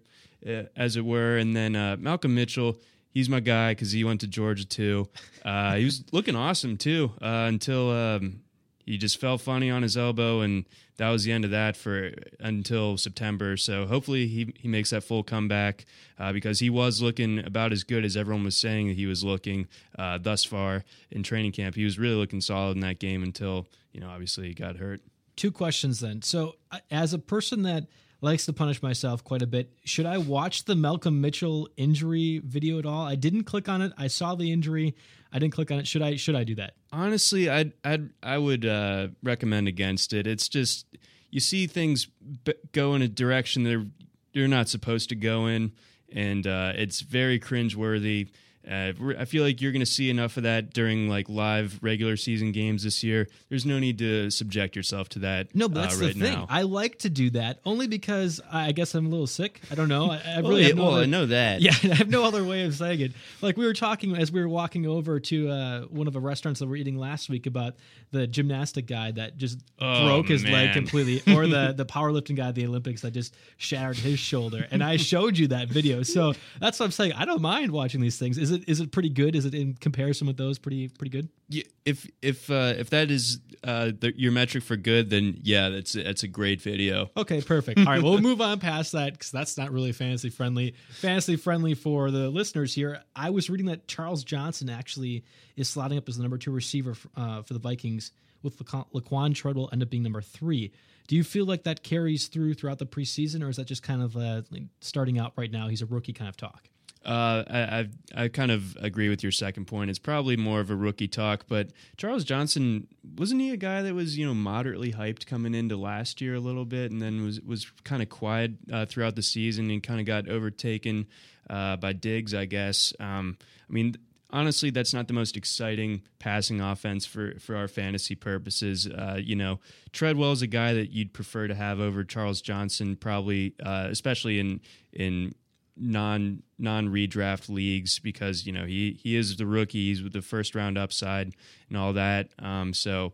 uh, 0.47 0.65
as 0.77 0.99
it 0.99 1.05
were. 1.07 1.39
And 1.39 1.57
then 1.57 1.75
uh, 1.75 1.97
Malcolm 1.99 2.35
Mitchell. 2.35 2.77
He's 3.15 3.29
my 3.29 3.41
guy 3.41 3.71
because 3.71 3.93
he 3.93 4.05
went 4.05 4.21
to 4.23 4.27
Georgia 4.27 4.67
too. 4.67 5.09
Uh, 5.45 5.77
he 5.77 5.85
was 5.85 6.03
looking 6.11 6.35
awesome 6.37 6.77
too 6.77 7.13
uh, 7.23 7.47
until 7.49 7.91
um, 7.91 8.41
he 8.85 8.99
just 8.99 9.21
fell 9.21 9.39
funny 9.39 9.71
on 9.71 9.83
his 9.83 9.97
elbow, 9.97 10.41
and 10.41 10.65
that 10.97 11.11
was 11.11 11.25
the 11.25 11.33
end 11.33 11.45
of 11.45 11.53
that 11.53 11.77
for 11.77 12.13
until 12.41 12.97
September. 12.97 13.57
So 13.57 13.87
hopefully 13.87 14.27
he 14.27 14.53
he 14.59 14.69
makes 14.69 14.91
that 14.91 15.05
full 15.05 15.23
comeback 15.23 15.87
uh, 16.19 16.33
because 16.33 16.59
he 16.59 16.71
was 16.71 17.01
looking 17.01 17.39
about 17.39 17.73
as 17.73 17.85
good 17.85 18.05
as 18.05 18.17
everyone 18.17 18.45
was 18.45 18.57
saying 18.57 18.89
that 18.89 18.97
he 18.97 19.07
was 19.07 19.23
looking 19.23 19.69
uh, 19.99 20.19
thus 20.19 20.45
far 20.45 20.85
in 21.11 21.23
training 21.23 21.53
camp. 21.53 21.77
He 21.77 21.85
was 21.85 21.99
really 21.99 22.17
looking 22.17 22.41
solid 22.41 22.73
in 22.75 22.81
that 22.81 22.99
game 22.99 23.23
until 23.23 23.69
you 23.93 24.01
know 24.01 24.09
obviously 24.11 24.49
he 24.49 24.55
got 24.55 24.77
hurt. 24.77 25.01
two 25.37 25.53
questions 25.53 26.01
then. 26.01 26.23
So, 26.23 26.57
uh, 26.73 26.79
as 26.91 27.13
a 27.13 27.19
person 27.19 27.63
that 27.63 27.87
likes 28.25 28.47
to 28.47 28.53
punish 28.53 28.83
myself 28.83 29.23
quite 29.23 29.43
a 29.43 29.47
bit. 29.47 29.73
Should 29.85 30.07
I 30.07 30.19
watch 30.19 30.65
the 30.65 30.75
Malcolm 30.75 31.21
Mitchell 31.21 31.69
injury 31.77 32.41
video 32.45 32.79
at 32.79 32.87
all? 32.87 33.07
I 33.07 33.15
didn't 33.15 33.45
click 33.45 33.69
on 33.69 33.83
it. 33.83 33.93
I 33.97 34.09
saw 34.09 34.35
the 34.35 34.51
injury. 34.51 34.97
I 35.33 35.39
didn't 35.39 35.53
click 35.53 35.71
on 35.71 35.79
it. 35.79 35.87
Should 35.87 36.03
I? 36.03 36.17
Should 36.17 36.35
I 36.35 36.45
do 36.45 36.55
that? 36.57 36.75
Honestly, 36.93 37.49
I'd, 37.49 37.73
I'd 37.85 38.11
I 38.23 38.39
would 38.39 38.65
uh, 38.65 39.09
recommend 39.23 39.69
against 39.69 40.13
it. 40.13 40.27
It's 40.27 40.49
just 40.49 40.87
you 41.31 41.41
see 41.41 41.67
things 41.67 42.07
b- 42.07 42.55
go 42.73 42.95
in 42.95 43.03
a 43.03 43.09
direction 43.09 43.63
they're 43.63 43.87
you're 44.33 44.49
not 44.49 44.69
supposed 44.69 45.11
to 45.11 45.15
go 45.15 45.47
in, 45.47 45.73
and 46.13 46.47
uh, 46.47 46.73
it's 46.75 47.01
very 47.01 47.39
cringeworthy. 47.39 48.31
Uh, 48.69 48.93
I 49.19 49.25
feel 49.27 49.45
like 49.45 49.61
you're 49.61 49.73
going 49.73 49.81
to 49.81 49.87
see 49.87 50.09
enough 50.11 50.37
of 50.37 50.45
that 50.45 50.73
during 50.73 51.09
like 51.09 51.29
live 51.29 51.79
regular 51.83 52.17
season 52.17 52.51
games 52.53 52.85
this 52.85 53.05
year. 53.05 53.29
There's 53.51 53.67
no 53.67 53.79
need 53.79 53.99
to 53.99 54.31
subject 54.31 54.75
yourself 54.75 55.09
to 55.11 55.19
that. 55.21 55.55
No, 55.55 55.69
but 55.69 55.83
that's 55.83 56.01
uh, 56.01 56.05
right 56.07 56.15
the 56.15 56.21
thing. 56.21 56.33
Now. 56.33 56.47
I 56.49 56.63
like 56.63 56.99
to 57.01 57.11
do 57.11 57.31
that 57.31 57.59
only 57.67 57.87
because 57.87 58.41
I 58.51 58.73
guess 58.73 58.95
I'm 58.95 59.07
a 59.07 59.09
little 59.11 59.27
sick. 59.27 59.61
I 59.71 59.75
don't 59.75 59.89
know. 59.89 60.11
I, 60.11 60.17
I 60.37 60.41
well, 60.41 60.51
really 60.53 60.69
yeah, 60.69 60.73
no 60.75 60.83
well, 60.85 60.93
other- 60.95 61.03
I 61.03 61.07
know 61.07 61.27
that. 61.27 61.61
Yeah, 61.65 61.73
I 61.83 61.95
have 61.95 62.09
no 62.09 62.25
other 62.25 62.43
way 62.45 62.65
of 62.65 62.75
saying 62.75 63.01
it. 63.01 63.13
Like 63.43 63.57
we 63.57 63.67
were 63.67 63.75
talking 63.75 64.17
as 64.17 64.33
we 64.33 64.41
were 64.41 64.49
walking 64.49 64.87
over 64.87 65.21
to 65.21 65.49
uh, 65.51 65.81
one 65.83 66.07
of 66.07 66.13
the 66.13 66.21
restaurants 66.21 66.61
that 66.61 66.67
we 66.67 66.73
are 66.73 66.81
eating 66.81 66.97
last 66.99 67.29
week 67.29 67.47
about 67.47 67.75
the 68.13 68.27
gymnastic 68.27 68.87
guy 68.87 69.11
that 69.13 69.37
just 69.37 69.59
Oh, 69.81 70.07
broke 70.07 70.29
his 70.29 70.45
leg 70.45 70.73
completely, 70.73 71.21
or 71.35 71.47
the 71.47 71.73
the 71.77 71.85
powerlifting 71.85 72.37
guy 72.37 72.49
at 72.49 72.55
the 72.55 72.65
Olympics 72.67 73.03
that 73.03 73.11
just 73.11 73.35
shattered 73.57 73.97
his 73.97 74.19
shoulder. 74.19 74.67
And 74.71 74.83
I 74.83 74.97
showed 74.97 75.37
you 75.37 75.49
that 75.49 75.69
video, 75.69 76.03
so 76.03 76.33
that's 76.61 76.79
what 76.79 76.87
I'm 76.87 76.93
saying. 76.93 77.13
I 77.15 77.25
don't 77.25 77.43
mind 77.43 77.71
watching 77.73 78.01
these 78.01 78.19
things. 78.19 78.39
Is 78.39 78.54
it 78.55 78.69
is 78.69 78.81
it 78.81 78.91
pretty 78.93 79.11
good? 79.11 79.37
Is 79.37 79.45
it 79.45 79.55
in 79.55 79.75
comparison 79.75 80.27
with 80.27 80.37
those 80.37 80.59
pretty 80.59 80.89
pretty 80.89 81.11
good? 81.11 81.29
Yeah, 81.49 81.65
if 81.85 82.11
if 82.23 82.51
uh, 82.51 82.75
if 82.79 82.91
that 82.91 83.11
is 83.11 83.41
uh, 83.63 83.93
the, 83.99 84.13
your 84.17 84.33
metric 84.33 84.65
for 84.65 84.77
good, 84.77 85.11
then 85.11 85.39
yeah, 85.43 85.69
that's 85.69 85.93
that's 85.93 86.23
a 86.23 86.29
great 86.29 86.63
video. 86.63 87.11
Okay, 87.17 87.43
perfect. 87.43 87.79
All 87.81 87.85
right, 87.85 88.03
we'll 88.03 88.21
move 88.21 88.41
on 88.41 88.61
past 88.61 88.93
that 88.93 89.13
because 89.13 89.31
that's 89.31 89.59
not 89.59 89.73
really 89.73 89.93
fantasy 89.93 90.31
friendly. 90.31 90.75
Fantasy 91.01 91.37
friendly 91.37 91.75
for 91.75 92.11
the 92.11 92.31
listeners 92.31 92.75
here. 92.75 93.03
I 93.15 93.31
was 93.31 93.51
reading 93.51 93.67
that 93.67 93.87
Charles 93.89 94.25
Johnson 94.25 94.71
actually 94.71 95.25
is 95.57 95.69
slotting 95.69 95.99
up 95.99 96.09
as 96.09 96.17
the 96.17 96.23
number 96.23 96.39
two 96.39 96.51
receiver 96.51 96.95
uh, 97.17 97.43
for 97.43 97.53
the 97.53 97.61
Vikings, 97.61 98.13
with 98.43 98.59
Laquon, 98.59 98.87
Laquon 98.93 99.35
Treadwell 99.35 99.69
end 99.73 99.83
up 99.83 99.91
being 99.91 100.03
number 100.03 100.23
three. 100.23 100.73
Do 101.07 101.17
you 101.17 101.25
feel 101.25 101.45
like 101.45 101.65
that 101.65 101.83
carries 101.83 102.29
through 102.29 102.55
throughout 102.55 102.79
the 102.79 102.87
preseason, 102.87 103.45
or 103.45 103.51
is 103.51 103.57
that 103.57 103.67
just 103.67 103.83
kind 103.83 104.03
of 104.03 104.17
uh, 104.17 104.43
starting 104.81 105.19
out 105.19 105.33
right 105.37 105.51
now? 105.51 105.69
He's 105.69 105.83
a 105.83 105.87
rookie 105.87 106.15
kind 106.15 106.29
of 106.29 106.37
talk. 106.37 106.69
Uh, 107.05 107.45
I, 107.49 107.59
I 107.61 107.89
I 108.25 108.29
kind 108.29 108.51
of 108.51 108.77
agree 108.77 109.09
with 109.09 109.23
your 109.23 109.33
second 109.33 109.67
point. 109.67 109.91
It's 109.91 109.99
probably 109.99 110.37
more 110.37 110.61
of 110.61 110.71
a 110.71 110.77
rookie 110.77 111.09
talk, 111.09 111.45
but 111.49 111.71
Charles 111.97 112.25
Johnson 112.25 112.87
wasn't 113.19 113.43
he 113.43 113.51
a 113.51 113.57
guy 113.57 113.83
that 113.83 113.95
was 113.95 114.17
you 114.17 114.27
know 114.27 114.35
moderately 114.35 114.93
hyped 114.93 115.27
coming 115.27 115.55
into 115.55 115.77
last 115.77 116.21
year 116.21 116.35
a 116.35 116.41
little 116.41 116.65
bit, 116.65 116.93
and 116.93 117.03
then 117.03 117.23
was 117.25 117.41
was 117.43 117.71
kind 117.85 118.03
of 118.03 118.09
quiet 118.09 118.53
uh, 118.73 118.87
throughout 118.87 119.17
the 119.17 119.23
season 119.23 119.71
and 119.71 119.83
kind 119.83 120.01
of 120.01 120.07
got 120.07 120.29
overtaken 120.29 121.07
uh, 121.51 121.77
by 121.77 121.93
Diggs, 121.93 122.33
I 122.35 122.47
guess. 122.47 122.93
Um, 123.01 123.37
I 123.69 123.73
mean. 123.73 123.97
Honestly, 124.31 124.71
that's 124.71 124.93
not 124.93 125.07
the 125.07 125.15
most 125.15 125.37
exciting 125.37 126.03
passing 126.19 126.61
offense 126.61 127.07
for, 127.07 127.39
for 127.39 127.55
our 127.55 127.69
fantasy 127.69 128.17
purposes. 128.17 128.85
Uh, 128.85 129.17
you 129.23 129.37
know, 129.37 129.61
Treadwell 129.93 130.33
is 130.33 130.43
a 130.43 130.49
guy 130.49 130.73
that 130.73 130.91
you'd 130.91 131.13
prefer 131.13 131.47
to 131.47 131.55
have 131.55 131.79
over 131.79 132.03
Charles 132.03 132.41
Johnson, 132.41 132.97
probably, 132.97 133.55
uh, 133.65 133.87
especially 133.91 134.41
in 134.41 134.61
in 134.93 135.37
non 135.77 136.43
non 136.59 136.89
redraft 136.89 137.49
leagues 137.49 137.99
because 137.99 138.47
you 138.47 138.53
know 138.53 138.65
he 138.65 138.99
he 139.03 139.17
is 139.17 139.37
the 139.37 139.47
rookie. 139.47 139.89
He's 139.89 140.03
with 140.03 140.13
the 140.13 140.23
first 140.23 140.55
round 140.55 140.79
upside 140.79 141.35
and 141.69 141.77
all 141.77 141.93
that. 141.95 142.31
Um 142.39 142.73
so 142.75 143.13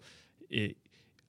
it 0.49 0.77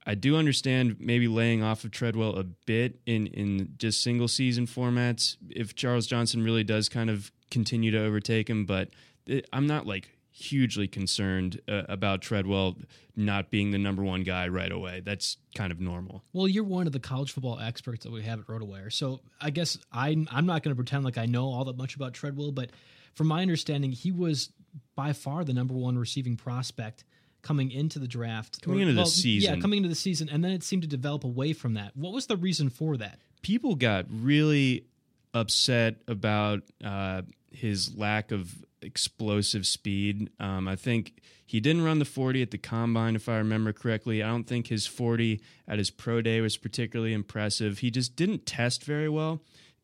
I 0.05 0.15
do 0.15 0.35
understand 0.35 0.97
maybe 0.99 1.27
laying 1.27 1.61
off 1.61 1.83
of 1.83 1.91
Treadwell 1.91 2.35
a 2.37 2.43
bit 2.43 2.99
in 3.05 3.27
in 3.27 3.75
just 3.77 4.01
single 4.01 4.27
season 4.27 4.65
formats 4.65 5.37
if 5.49 5.75
Charles 5.75 6.07
Johnson 6.07 6.43
really 6.43 6.63
does 6.63 6.89
kind 6.89 7.09
of 7.09 7.31
continue 7.49 7.91
to 7.91 7.99
overtake 7.99 8.49
him 8.49 8.65
but 8.65 8.89
it, 9.27 9.47
I'm 9.53 9.67
not 9.67 9.85
like 9.85 10.09
hugely 10.31 10.87
concerned 10.87 11.59
uh, 11.67 11.83
about 11.89 12.21
Treadwell 12.21 12.77
not 13.15 13.51
being 13.51 13.71
the 13.71 13.77
number 13.77 14.03
one 14.03 14.23
guy 14.23 14.47
right 14.47 14.71
away 14.71 15.01
that's 15.03 15.37
kind 15.55 15.71
of 15.71 15.79
normal 15.79 16.23
Well, 16.33 16.47
you're 16.47 16.63
one 16.63 16.87
of 16.87 16.93
the 16.93 16.99
college 16.99 17.31
football 17.31 17.59
experts 17.59 18.05
that 18.05 18.11
we 18.11 18.23
have 18.23 18.39
at 18.39 18.47
RotoWire, 18.47 18.91
so 18.91 19.19
I 19.39 19.49
guess 19.49 19.77
I'm 19.91 20.27
I'm 20.31 20.45
not 20.45 20.63
going 20.63 20.71
to 20.71 20.75
pretend 20.75 21.03
like 21.03 21.17
I 21.17 21.25
know 21.25 21.45
all 21.45 21.65
that 21.65 21.77
much 21.77 21.95
about 21.95 22.13
Treadwell, 22.13 22.51
but 22.51 22.71
from 23.13 23.27
my 23.27 23.41
understanding, 23.41 23.91
he 23.91 24.11
was 24.11 24.49
by 24.95 25.11
far 25.13 25.43
the 25.43 25.53
number 25.53 25.73
one 25.73 25.97
receiving 25.97 26.37
prospect 26.37 27.03
coming 27.41 27.71
into 27.71 27.99
the 27.99 28.07
draft. 28.07 28.61
Coming 28.61 28.81
into 28.81 28.93
the 28.93 29.05
season. 29.05 29.55
yeah, 29.55 29.61
coming 29.61 29.77
into 29.77 29.89
the 29.89 29.95
season, 29.95 30.29
and 30.29 30.43
then 30.43 30.51
it 30.51 30.63
seemed 30.63 30.83
to 30.83 30.87
develop 30.87 31.25
away 31.25 31.51
from 31.51 31.73
that. 31.73 31.91
What 31.95 32.13
was 32.13 32.27
the 32.27 32.37
reason 32.37 32.69
for 32.69 32.95
that? 32.97 33.19
people 33.41 33.75
got 33.75 34.05
really 34.09 34.85
upset 35.33 35.95
about 36.07 36.61
uh, 36.83 37.21
his 37.51 37.95
lack 37.95 38.31
of 38.31 38.53
explosive 38.81 39.65
speed. 39.65 40.29
Um, 40.39 40.67
I 40.67 40.75
think 40.75 41.21
he 41.45 41.59
didn't 41.59 41.83
run 41.83 41.99
the 41.99 42.05
40 42.05 42.41
at 42.41 42.51
the 42.51 42.57
combine, 42.57 43.15
if 43.15 43.27
I 43.27 43.37
remember 43.37 43.73
correctly. 43.73 44.23
I 44.23 44.27
don't 44.27 44.47
think 44.47 44.67
his 44.67 44.87
40 44.87 45.41
at 45.67 45.77
his 45.77 45.91
pro 45.91 46.21
day 46.21 46.41
was 46.41 46.57
particularly 46.57 47.13
impressive. 47.13 47.79
He 47.79 47.91
just 47.91 48.15
didn't 48.15 48.45
test 48.45 48.83
very 48.83 49.09
well. 49.09 49.41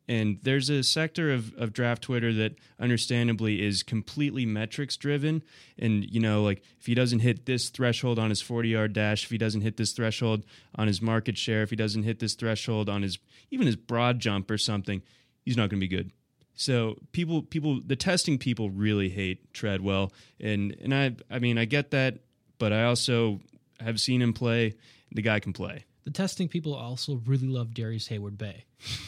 And 0.08 0.38
there's 0.42 0.70
a 0.70 0.82
sector 0.82 1.30
of, 1.30 1.52
of 1.56 1.74
draft 1.74 2.02
Twitter 2.02 2.32
that 2.32 2.54
understandably 2.80 3.62
is 3.64 3.82
completely 3.82 4.46
metrics 4.46 4.96
driven. 4.96 5.42
And, 5.78 6.08
you 6.10 6.18
know, 6.18 6.42
like 6.42 6.62
if 6.80 6.86
he 6.86 6.94
doesn't 6.94 7.18
hit 7.18 7.44
this 7.44 7.68
threshold 7.68 8.18
on 8.18 8.30
his 8.30 8.40
40 8.40 8.70
yard 8.70 8.94
dash, 8.94 9.24
if 9.24 9.30
he 9.30 9.36
doesn't 9.36 9.60
hit 9.60 9.76
this 9.76 9.92
threshold 9.92 10.46
on 10.76 10.86
his 10.86 11.02
market 11.02 11.36
share, 11.36 11.62
if 11.62 11.70
he 11.70 11.76
doesn't 11.76 12.04
hit 12.04 12.20
this 12.20 12.34
threshold 12.34 12.88
on 12.88 13.02
his 13.02 13.18
even 13.50 13.66
his 13.66 13.76
broad 13.76 14.18
jump 14.18 14.50
or 14.50 14.56
something, 14.56 15.02
he's 15.44 15.58
not 15.58 15.68
going 15.68 15.80
to 15.80 15.86
be 15.86 15.94
good. 15.94 16.10
So 16.58 16.96
people, 17.12 17.42
people, 17.42 17.80
the 17.86 17.94
testing 17.94 18.36
people 18.36 18.68
really 18.68 19.08
hate 19.08 19.54
Treadwell, 19.54 20.12
and 20.40 20.76
and 20.82 20.92
I, 20.92 21.14
I 21.30 21.38
mean, 21.38 21.56
I 21.56 21.66
get 21.66 21.92
that, 21.92 22.18
but 22.58 22.72
I 22.72 22.82
also 22.82 23.38
have 23.78 24.00
seen 24.00 24.20
him 24.20 24.32
play. 24.32 24.74
The 25.12 25.22
guy 25.22 25.38
can 25.38 25.52
play. 25.52 25.84
The 26.08 26.14
testing 26.14 26.48
people 26.48 26.74
also 26.74 27.20
really 27.26 27.48
love 27.48 27.74
Darrius 27.74 28.08
Heyward-Bey, 28.08 28.64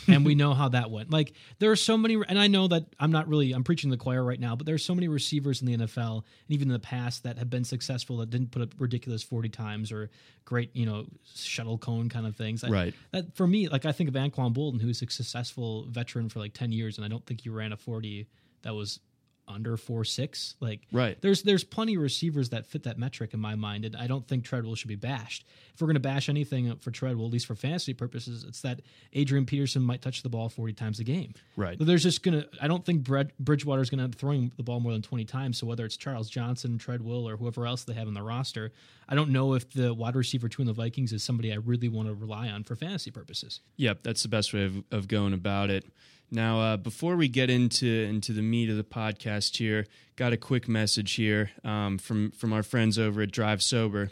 and 0.06 0.22
we 0.22 0.34
know 0.34 0.52
how 0.52 0.68
that 0.68 0.90
went. 0.90 1.10
Like 1.10 1.32
there 1.58 1.70
are 1.70 1.76
so 1.76 1.96
many, 1.96 2.20
and 2.28 2.38
I 2.38 2.46
know 2.46 2.68
that 2.68 2.84
I'm 3.00 3.10
not 3.10 3.26
really 3.26 3.52
I'm 3.52 3.64
preaching 3.64 3.88
the 3.88 3.96
choir 3.96 4.22
right 4.22 4.38
now, 4.38 4.54
but 4.54 4.66
there 4.66 4.74
are 4.74 4.78
so 4.78 4.94
many 4.94 5.08
receivers 5.08 5.62
in 5.62 5.66
the 5.66 5.78
NFL 5.86 6.16
and 6.16 6.24
even 6.50 6.68
in 6.68 6.74
the 6.74 6.78
past 6.78 7.22
that 7.22 7.38
have 7.38 7.48
been 7.48 7.64
successful 7.64 8.18
that 8.18 8.28
didn't 8.28 8.50
put 8.50 8.60
up 8.60 8.74
ridiculous 8.78 9.22
40 9.22 9.48
times 9.48 9.90
or 9.90 10.10
great 10.44 10.76
you 10.76 10.84
know 10.84 11.06
shuttle 11.34 11.78
cone 11.78 12.10
kind 12.10 12.26
of 12.26 12.36
things. 12.36 12.62
I- 12.62 12.68
Right. 12.68 12.94
That 13.12 13.34
for 13.34 13.46
me, 13.46 13.66
like 13.68 13.86
I 13.86 13.92
think 13.92 14.10
of 14.10 14.14
Anquan 14.14 14.52
Boldin, 14.54 14.82
who's 14.82 15.00
a 15.00 15.06
successful 15.08 15.86
veteran 15.88 16.28
for 16.28 16.38
like 16.38 16.52
10 16.52 16.70
years, 16.70 16.98
and 16.98 17.04
I 17.06 17.08
don't 17.08 17.24
think 17.24 17.40
he 17.40 17.48
ran 17.48 17.72
a 17.72 17.78
40 17.78 18.26
that 18.60 18.74
was 18.74 19.00
under 19.48 19.76
four 19.76 20.04
six. 20.04 20.54
Like 20.60 20.80
Right. 20.92 21.20
there's 21.20 21.42
there's 21.42 21.64
plenty 21.64 21.96
of 21.96 22.02
receivers 22.02 22.50
that 22.50 22.66
fit 22.66 22.84
that 22.84 22.98
metric 22.98 23.34
in 23.34 23.40
my 23.40 23.54
mind, 23.54 23.84
and 23.84 23.96
I 23.96 24.06
don't 24.06 24.26
think 24.26 24.44
Treadwell 24.44 24.74
should 24.74 24.88
be 24.88 24.96
bashed. 24.96 25.44
If 25.74 25.80
we're 25.80 25.86
going 25.86 25.94
to 25.94 26.00
bash 26.00 26.28
anything 26.28 26.74
for 26.76 26.90
Treadwell, 26.90 27.26
at 27.26 27.32
least 27.32 27.46
for 27.46 27.54
fantasy 27.54 27.94
purposes, 27.94 28.44
it's 28.44 28.60
that 28.62 28.80
Adrian 29.12 29.46
Peterson 29.46 29.82
might 29.82 30.02
touch 30.02 30.22
the 30.22 30.28
ball 30.28 30.48
40 30.48 30.74
times 30.74 31.00
a 31.00 31.04
game. 31.04 31.32
Right. 31.56 31.78
But 31.78 31.86
there's 31.86 32.02
just 32.02 32.22
gonna. 32.22 32.44
I 32.60 32.68
don't 32.68 32.84
think 32.84 33.02
Bred, 33.02 33.32
Bridgewater's 33.38 33.90
going 33.90 34.00
to 34.00 34.08
be 34.08 34.16
throwing 34.18 34.52
the 34.56 34.62
ball 34.62 34.80
more 34.80 34.92
than 34.92 35.02
20 35.02 35.24
times. 35.24 35.58
So 35.58 35.66
whether 35.66 35.84
it's 35.84 35.96
Charles 35.96 36.28
Johnson, 36.30 36.78
Treadwell, 36.78 37.28
or 37.28 37.36
whoever 37.36 37.66
else 37.66 37.84
they 37.84 37.94
have 37.94 38.06
on 38.08 38.14
the 38.14 38.22
roster, 38.22 38.72
I 39.08 39.14
don't 39.14 39.30
know 39.30 39.54
if 39.54 39.70
the 39.70 39.92
wide 39.94 40.16
receiver 40.16 40.48
two 40.48 40.62
in 40.62 40.66
the 40.66 40.72
Vikings 40.74 41.12
is 41.12 41.22
somebody 41.24 41.52
I 41.52 41.56
really 41.56 41.88
want 41.88 42.08
to 42.08 42.14
rely 42.14 42.48
on 42.48 42.62
for 42.64 42.76
fantasy 42.76 43.10
purposes. 43.10 43.60
Yep, 43.76 44.02
that's 44.02 44.22
the 44.22 44.28
best 44.28 44.52
way 44.52 44.64
of, 44.64 44.82
of 44.90 45.08
going 45.08 45.32
about 45.32 45.70
it. 45.70 45.84
Now, 46.30 46.60
uh, 46.60 46.76
before 46.76 47.16
we 47.16 47.28
get 47.28 47.50
into 47.50 47.88
into 47.88 48.32
the 48.32 48.42
meat 48.42 48.70
of 48.70 48.76
the 48.76 48.84
podcast 48.84 49.56
here, 49.56 49.86
got 50.14 50.32
a 50.32 50.36
quick 50.36 50.68
message 50.68 51.14
here 51.14 51.50
um, 51.64 51.98
from 51.98 52.30
from 52.30 52.52
our 52.52 52.62
friends 52.62 52.98
over 52.98 53.22
at 53.22 53.32
Drive 53.32 53.62
Sober. 53.62 54.10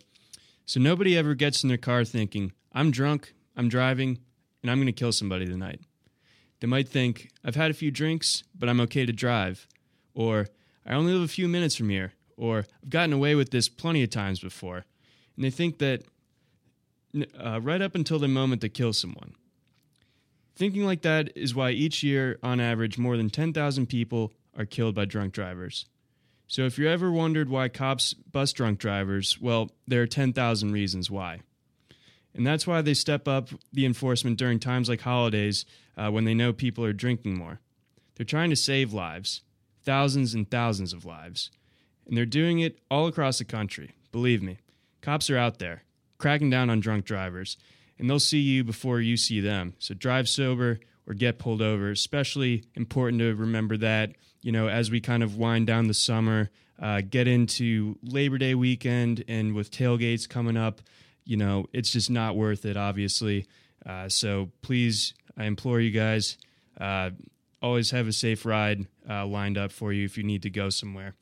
So 0.66 0.80
nobody 0.80 1.16
ever 1.16 1.34
gets 1.34 1.62
in 1.62 1.68
their 1.68 1.78
car 1.78 2.04
thinking, 2.04 2.52
"I'm 2.72 2.90
drunk, 2.90 3.34
I'm 3.56 3.68
driving, 3.68 4.18
and 4.62 4.70
I'm 4.70 4.78
going 4.78 4.86
to 4.86 4.92
kill 4.92 5.12
somebody 5.12 5.46
tonight." 5.46 5.80
They 6.60 6.66
might 6.66 6.88
think, 6.88 7.30
"I've 7.44 7.54
had 7.54 7.70
a 7.70 7.74
few 7.74 7.92
drinks, 7.92 8.42
but 8.52 8.68
I'm 8.68 8.80
okay 8.80 9.06
to 9.06 9.12
drive," 9.12 9.68
or 10.12 10.48
"I 10.84 10.94
only 10.94 11.12
live 11.12 11.22
a 11.22 11.28
few 11.28 11.46
minutes 11.46 11.76
from 11.76 11.88
here," 11.88 12.14
or 12.36 12.66
"I've 12.82 12.90
gotten 12.90 13.12
away 13.12 13.36
with 13.36 13.50
this 13.50 13.68
plenty 13.68 14.02
of 14.02 14.10
times 14.10 14.40
before," 14.40 14.84
and 15.36 15.44
they 15.44 15.50
think 15.50 15.78
that 15.78 16.02
uh, 17.38 17.60
right 17.62 17.80
up 17.80 17.94
until 17.94 18.18
the 18.18 18.26
moment 18.26 18.60
they 18.60 18.68
kill 18.68 18.92
someone. 18.92 19.34
Thinking 20.58 20.84
like 20.84 21.02
that 21.02 21.30
is 21.36 21.54
why 21.54 21.70
each 21.70 22.02
year, 22.02 22.36
on 22.42 22.58
average, 22.58 22.98
more 22.98 23.16
than 23.16 23.30
10,000 23.30 23.86
people 23.86 24.32
are 24.56 24.64
killed 24.64 24.92
by 24.92 25.04
drunk 25.04 25.32
drivers. 25.32 25.86
So 26.48 26.62
if 26.62 26.80
you 26.80 26.88
ever 26.88 27.12
wondered 27.12 27.48
why 27.48 27.68
cops 27.68 28.12
bust 28.12 28.56
drunk 28.56 28.80
drivers, 28.80 29.40
well, 29.40 29.70
there 29.86 30.02
are 30.02 30.06
10,000 30.08 30.72
reasons 30.72 31.12
why. 31.12 31.42
And 32.34 32.44
that's 32.44 32.66
why 32.66 32.82
they 32.82 32.94
step 32.94 33.28
up 33.28 33.50
the 33.72 33.86
enforcement 33.86 34.36
during 34.36 34.58
times 34.58 34.88
like 34.88 35.02
holidays 35.02 35.64
uh, 35.96 36.10
when 36.10 36.24
they 36.24 36.34
know 36.34 36.52
people 36.52 36.84
are 36.84 36.92
drinking 36.92 37.38
more. 37.38 37.60
They're 38.16 38.26
trying 38.26 38.50
to 38.50 38.56
save 38.56 38.92
lives, 38.92 39.42
thousands 39.84 40.34
and 40.34 40.50
thousands 40.50 40.92
of 40.92 41.04
lives. 41.04 41.52
And 42.04 42.16
they're 42.16 42.26
doing 42.26 42.58
it 42.58 42.80
all 42.90 43.06
across 43.06 43.38
the 43.38 43.44
country. 43.44 43.92
Believe 44.10 44.42
me, 44.42 44.58
cops 45.02 45.30
are 45.30 45.38
out 45.38 45.60
there 45.60 45.84
cracking 46.18 46.50
down 46.50 46.68
on 46.68 46.80
drunk 46.80 47.04
drivers. 47.04 47.56
And 47.98 48.08
they'll 48.08 48.18
see 48.18 48.40
you 48.40 48.64
before 48.64 49.00
you 49.00 49.16
see 49.16 49.40
them. 49.40 49.74
So 49.78 49.94
drive 49.94 50.28
sober 50.28 50.80
or 51.06 51.14
get 51.14 51.38
pulled 51.38 51.62
over. 51.62 51.90
Especially 51.90 52.64
important 52.74 53.20
to 53.20 53.34
remember 53.34 53.76
that, 53.78 54.12
you 54.42 54.52
know, 54.52 54.68
as 54.68 54.90
we 54.90 55.00
kind 55.00 55.22
of 55.22 55.36
wind 55.36 55.66
down 55.66 55.88
the 55.88 55.94
summer, 55.94 56.50
uh, 56.80 57.00
get 57.08 57.26
into 57.26 57.98
Labor 58.02 58.38
Day 58.38 58.54
weekend, 58.54 59.24
and 59.26 59.54
with 59.54 59.70
tailgates 59.70 60.28
coming 60.28 60.56
up, 60.56 60.80
you 61.24 61.36
know, 61.36 61.66
it's 61.72 61.90
just 61.90 62.10
not 62.10 62.36
worth 62.36 62.64
it, 62.64 62.76
obviously. 62.76 63.46
Uh, 63.84 64.08
so 64.08 64.50
please, 64.62 65.14
I 65.36 65.44
implore 65.44 65.80
you 65.80 65.90
guys, 65.90 66.38
uh, 66.80 67.10
always 67.60 67.90
have 67.90 68.06
a 68.06 68.12
safe 68.12 68.46
ride 68.46 68.86
uh, 69.08 69.26
lined 69.26 69.58
up 69.58 69.72
for 69.72 69.92
you 69.92 70.04
if 70.04 70.16
you 70.16 70.24
need 70.24 70.42
to 70.42 70.50
go 70.50 70.70
somewhere. 70.70 71.14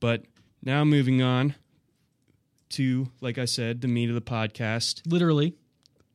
But 0.00 0.24
now 0.62 0.84
moving 0.84 1.22
on 1.22 1.54
to, 2.70 3.08
like 3.20 3.38
I 3.38 3.44
said, 3.44 3.80
the 3.80 3.88
meat 3.88 4.08
of 4.08 4.14
the 4.14 4.20
podcast. 4.20 5.02
Literally, 5.06 5.54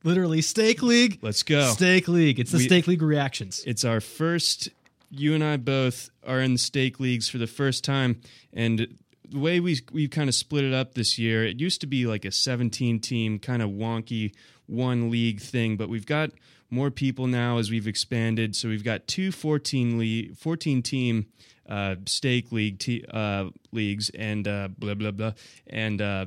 literally, 0.04 0.42
Steak 0.42 0.82
League. 0.82 1.18
Let's 1.22 1.42
go. 1.42 1.70
Steak 1.72 2.08
League. 2.08 2.38
It's 2.40 2.50
the 2.52 2.58
We- 2.58 2.64
Steak 2.66 2.86
League 2.86 3.02
reactions. 3.02 3.62
It's 3.66 3.84
our 3.84 4.00
first. 4.00 4.68
You 5.12 5.34
and 5.34 5.42
I 5.42 5.56
both 5.56 6.08
are 6.24 6.40
in 6.40 6.52
the 6.52 6.58
steak 6.58 7.00
leagues 7.00 7.28
for 7.28 7.38
the 7.38 7.48
first 7.48 7.82
time, 7.82 8.20
and 8.52 8.86
the 9.28 9.38
way 9.38 9.58
we 9.58 9.80
we 9.90 10.06
kind 10.06 10.28
of 10.28 10.34
split 10.36 10.64
it 10.64 10.72
up 10.72 10.94
this 10.94 11.18
year, 11.18 11.44
it 11.44 11.58
used 11.60 11.80
to 11.80 11.88
be 11.88 12.06
like 12.06 12.24
a 12.24 12.30
17 12.30 13.00
team 13.00 13.38
kind 13.40 13.60
of 13.60 13.70
wonky 13.70 14.32
one 14.66 15.10
league 15.10 15.40
thing, 15.40 15.76
but 15.76 15.88
we've 15.88 16.06
got 16.06 16.30
more 16.70 16.92
people 16.92 17.26
now 17.26 17.58
as 17.58 17.72
we've 17.72 17.88
expanded. 17.88 18.54
So 18.54 18.68
we've 18.68 18.84
got 18.84 19.08
two 19.08 19.32
14 19.32 19.98
league, 19.98 20.36
14 20.36 20.80
team 20.82 21.26
uh, 21.68 21.96
steak 22.06 22.52
league 22.52 22.78
te- 22.78 23.04
uh, 23.12 23.46
leagues, 23.72 24.10
and 24.10 24.46
uh, 24.46 24.68
blah 24.78 24.94
blah 24.94 25.10
blah, 25.10 25.32
and 25.66 26.00
uh, 26.00 26.26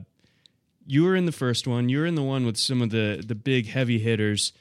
you 0.85 1.03
were 1.03 1.15
in 1.15 1.25
the 1.25 1.31
first 1.31 1.67
one. 1.67 1.89
You 1.89 1.99
were 1.99 2.05
in 2.05 2.15
the 2.15 2.23
one 2.23 2.45
with 2.45 2.57
some 2.57 2.81
of 2.81 2.89
the 2.89 3.23
the 3.25 3.35
big 3.35 3.67
heavy 3.67 3.99
hitters 3.99 4.53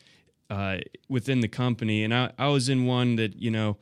uh, 0.50 0.78
within 1.08 1.40
the 1.40 1.48
company, 1.48 2.04
and 2.04 2.14
I, 2.14 2.32
I 2.38 2.48
was 2.48 2.68
in 2.68 2.86
one 2.86 3.16
that 3.16 3.36
you 3.36 3.50
know 3.50 3.78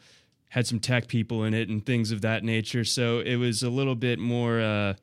had 0.50 0.66
some 0.66 0.80
tech 0.80 1.06
people 1.06 1.44
in 1.44 1.54
it 1.54 1.68
and 1.68 1.84
things 1.84 2.10
of 2.10 2.22
that 2.22 2.42
nature. 2.42 2.84
So 2.84 3.20
it 3.20 3.36
was 3.36 3.62
a 3.62 3.70
little 3.70 3.94
bit 3.94 4.18
more 4.18 4.60
uh, 4.60 4.94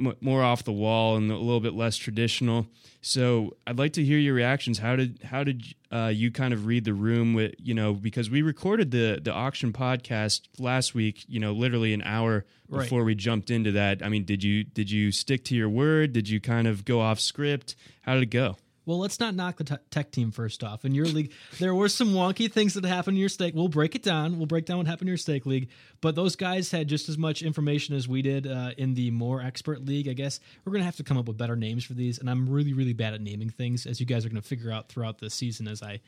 m- 0.00 0.16
more 0.20 0.42
off 0.42 0.64
the 0.64 0.72
wall 0.72 1.16
and 1.16 1.30
a 1.30 1.36
little 1.36 1.60
bit 1.60 1.74
less 1.74 1.96
traditional. 1.96 2.66
So 3.02 3.56
I'd 3.66 3.78
like 3.78 3.92
to 3.94 4.04
hear 4.04 4.18
your 4.18 4.34
reactions. 4.34 4.78
How 4.78 4.96
did 4.96 5.20
how 5.24 5.44
did 5.44 5.64
uh, 5.92 6.10
you 6.14 6.30
kind 6.30 6.52
of 6.52 6.66
read 6.66 6.84
the 6.84 6.92
room 6.94 7.32
with 7.34 7.54
you 7.58 7.74
know 7.74 7.92
because 7.94 8.28
we 8.30 8.42
recorded 8.42 8.90
the 8.90 9.20
the 9.22 9.32
auction 9.32 9.72
podcast 9.72 10.42
last 10.58 10.94
week. 10.94 11.24
You 11.28 11.40
know, 11.40 11.52
literally 11.52 11.92
an 11.94 12.02
hour 12.02 12.44
Right. 12.68 12.82
before 12.84 13.02
we 13.02 13.16
jumped 13.16 13.50
into 13.50 13.72
that. 13.72 14.00
I 14.00 14.08
mean, 14.08 14.24
did 14.24 14.44
you 14.44 14.62
did 14.62 14.90
you 14.92 15.10
stick 15.10 15.44
to 15.46 15.56
your 15.56 15.68
word? 15.68 16.12
Did 16.12 16.28
you 16.28 16.40
kind 16.40 16.68
of 16.68 16.84
go 16.84 17.00
off 17.00 17.18
script? 17.18 17.74
How 18.02 18.14
did 18.14 18.22
it 18.22 18.30
go? 18.30 18.56
Well, 18.90 18.98
let's 18.98 19.20
not 19.20 19.36
knock 19.36 19.58
the 19.58 19.62
te- 19.62 19.76
tech 19.92 20.10
team 20.10 20.32
first 20.32 20.64
off. 20.64 20.84
In 20.84 20.96
your 20.96 21.06
league, 21.06 21.32
there 21.60 21.76
were 21.76 21.88
some 21.88 22.08
wonky 22.08 22.50
things 22.50 22.74
that 22.74 22.84
happened 22.84 23.16
in 23.16 23.20
your 23.20 23.28
steak. 23.28 23.54
We'll 23.54 23.68
break 23.68 23.94
it 23.94 24.02
down. 24.02 24.36
We'll 24.36 24.46
break 24.48 24.66
down 24.66 24.78
what 24.78 24.88
happened 24.88 25.02
in 25.02 25.12
your 25.12 25.16
steak 25.16 25.46
league. 25.46 25.68
But 26.00 26.16
those 26.16 26.34
guys 26.34 26.72
had 26.72 26.88
just 26.88 27.08
as 27.08 27.16
much 27.16 27.40
information 27.40 27.94
as 27.94 28.08
we 28.08 28.20
did 28.20 28.48
uh, 28.48 28.72
in 28.76 28.94
the 28.94 29.12
more 29.12 29.42
expert 29.42 29.84
league. 29.84 30.08
I 30.08 30.12
guess 30.12 30.40
we're 30.64 30.72
gonna 30.72 30.86
have 30.86 30.96
to 30.96 31.04
come 31.04 31.16
up 31.16 31.28
with 31.28 31.38
better 31.38 31.54
names 31.54 31.84
for 31.84 31.92
these. 31.92 32.18
And 32.18 32.28
I'm 32.28 32.50
really, 32.50 32.72
really 32.72 32.92
bad 32.92 33.14
at 33.14 33.20
naming 33.20 33.50
things, 33.50 33.86
as 33.86 34.00
you 34.00 34.06
guys 34.06 34.26
are 34.26 34.28
gonna 34.28 34.42
figure 34.42 34.72
out 34.72 34.88
throughout 34.88 35.18
the 35.18 35.30
season 35.30 35.68
as 35.68 35.84
I 35.84 36.00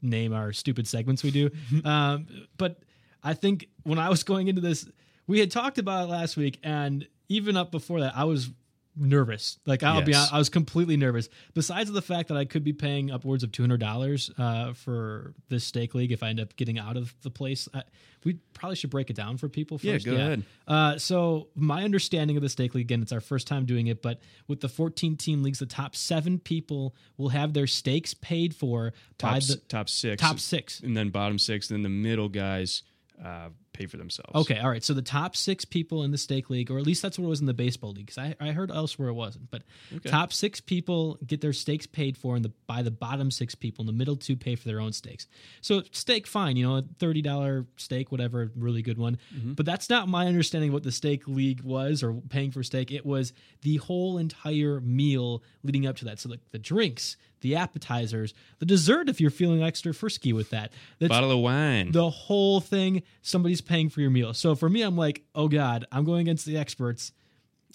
name 0.00 0.32
our 0.32 0.52
stupid 0.52 0.86
segments 0.86 1.24
we 1.24 1.32
do. 1.32 1.50
um, 1.84 2.28
but 2.56 2.78
I 3.24 3.34
think 3.34 3.66
when 3.82 3.98
I 3.98 4.08
was 4.08 4.22
going 4.22 4.46
into 4.46 4.60
this, 4.60 4.88
we 5.26 5.40
had 5.40 5.50
talked 5.50 5.78
about 5.78 6.08
it 6.08 6.12
last 6.12 6.36
week, 6.36 6.60
and 6.62 7.08
even 7.28 7.56
up 7.56 7.72
before 7.72 7.98
that, 8.00 8.16
I 8.16 8.22
was 8.22 8.50
nervous. 9.00 9.58
Like 9.66 9.82
I'll 9.82 10.02
be 10.02 10.12
Yes. 10.12 10.18
honest, 10.18 10.34
I 10.34 10.38
was 10.38 10.48
completely 10.48 10.96
nervous. 10.96 11.28
Besides 11.54 11.90
the 11.90 12.02
fact 12.02 12.28
that 12.28 12.36
I 12.36 12.44
could 12.44 12.62
be 12.62 12.72
paying 12.72 13.10
upwards 13.10 13.42
of 13.42 13.50
two 13.50 13.62
hundred 13.62 13.80
dollars 13.80 14.30
uh, 14.38 14.72
for 14.74 15.34
this 15.48 15.64
steak 15.64 15.94
league 15.94 16.12
if 16.12 16.22
I 16.22 16.28
end 16.28 16.38
up 16.40 16.54
getting 16.56 16.78
out 16.78 16.96
of 16.96 17.14
the 17.22 17.30
place. 17.30 17.68
I, 17.74 17.82
we 18.22 18.34
probably 18.52 18.76
should 18.76 18.90
break 18.90 19.08
it 19.08 19.16
down 19.16 19.38
for 19.38 19.48
people 19.48 19.78
first. 19.78 19.86
Yeah, 19.86 20.12
go 20.12 20.14
ahead. 20.14 20.42
Uh, 20.68 20.98
so 20.98 21.48
my 21.54 21.84
understanding 21.84 22.36
of 22.36 22.42
the 22.42 22.50
steak 22.50 22.74
league 22.74 22.84
again, 22.84 23.00
it's 23.00 23.12
our 23.12 23.20
first 23.22 23.46
time 23.46 23.64
doing 23.64 23.86
it, 23.86 24.02
but 24.02 24.20
with 24.46 24.60
the 24.60 24.68
fourteen 24.68 25.16
team 25.16 25.42
leagues, 25.42 25.58
the 25.58 25.64
top 25.66 25.96
seven 25.96 26.38
people 26.38 26.94
will 27.16 27.30
have 27.30 27.54
their 27.54 27.66
steaks 27.66 28.12
paid 28.12 28.54
for 28.54 28.92
Top 29.16 29.32
by 29.32 29.38
the 29.40 29.56
top 29.68 29.88
six, 29.88 30.20
top 30.20 30.38
six. 30.38 30.80
and 30.80 30.94
then 30.96 31.08
bottom 31.08 31.38
six, 31.38 31.70
and 31.70 31.76
then 31.78 31.82
the 31.82 31.88
middle 31.88 32.28
guys 32.28 32.82
uh, 33.24 33.48
pay 33.80 33.86
for 33.86 33.96
themselves. 33.96 34.34
Okay, 34.34 34.58
all 34.58 34.68
right. 34.68 34.84
So 34.84 34.92
the 34.92 35.02
top 35.02 35.34
six 35.34 35.64
people 35.64 36.02
in 36.02 36.10
the 36.10 36.18
steak 36.18 36.50
league, 36.50 36.70
or 36.70 36.78
at 36.78 36.86
least 36.86 37.02
that's 37.02 37.18
what 37.18 37.24
it 37.24 37.28
was 37.28 37.40
in 37.40 37.46
the 37.46 37.54
baseball 37.54 37.92
league, 37.92 38.06
because 38.06 38.18
I, 38.18 38.34
I 38.40 38.52
heard 38.52 38.70
elsewhere 38.70 39.08
it 39.08 39.14
wasn't. 39.14 39.50
But 39.50 39.62
top 40.04 40.32
six 40.32 40.60
people 40.60 41.18
get 41.26 41.40
their 41.40 41.52
steaks 41.52 41.86
paid 41.86 42.16
for, 42.16 42.36
and 42.36 42.44
the 42.44 42.52
by 42.66 42.82
the 42.82 42.90
bottom 42.90 43.30
six 43.30 43.54
people, 43.54 43.82
and 43.82 43.88
the 43.88 43.98
middle 43.98 44.16
two 44.16 44.36
pay 44.36 44.54
for 44.54 44.68
their 44.68 44.80
own 44.80 44.92
steaks. 44.92 45.26
So 45.60 45.82
steak, 45.92 46.26
fine, 46.26 46.56
you 46.56 46.66
know, 46.66 46.76
a 46.76 46.84
thirty 46.98 47.22
dollar 47.22 47.66
steak, 47.76 48.12
whatever, 48.12 48.50
really 48.54 48.82
good 48.82 48.98
one. 48.98 49.18
Mm-hmm. 49.34 49.54
But 49.54 49.66
that's 49.66 49.88
not 49.88 50.08
my 50.08 50.26
understanding 50.26 50.70
of 50.70 50.74
what 50.74 50.82
the 50.82 50.92
steak 50.92 51.26
league 51.26 51.62
was, 51.62 52.02
or 52.02 52.12
paying 52.12 52.50
for 52.50 52.62
steak. 52.62 52.92
It 52.92 53.06
was 53.06 53.32
the 53.62 53.76
whole 53.76 54.18
entire 54.18 54.80
meal 54.80 55.42
leading 55.62 55.86
up 55.86 55.96
to 55.96 56.04
that. 56.06 56.18
So 56.18 56.28
the, 56.28 56.40
the 56.52 56.58
drinks, 56.58 57.16
the 57.40 57.56
appetizers, 57.56 58.34
the 58.58 58.66
dessert, 58.66 59.08
if 59.08 59.20
you're 59.20 59.30
feeling 59.30 59.62
extra 59.62 59.94
frisky 59.94 60.32
with 60.32 60.50
that. 60.50 60.72
That's 60.98 61.08
bottle 61.08 61.30
of 61.30 61.38
wine. 61.38 61.92
the 61.92 62.10
whole 62.10 62.60
thing 62.60 63.02
somebody's 63.22 63.60
paying 63.60 63.88
for 63.88 64.00
your 64.00 64.10
meal 64.10 64.34
so 64.34 64.54
for 64.54 64.68
me 64.68 64.82
i'm 64.82 64.96
like 64.96 65.22
oh 65.34 65.48
god 65.48 65.86
i'm 65.92 66.04
going 66.04 66.20
against 66.20 66.44
the 66.46 66.56
experts 66.56 67.12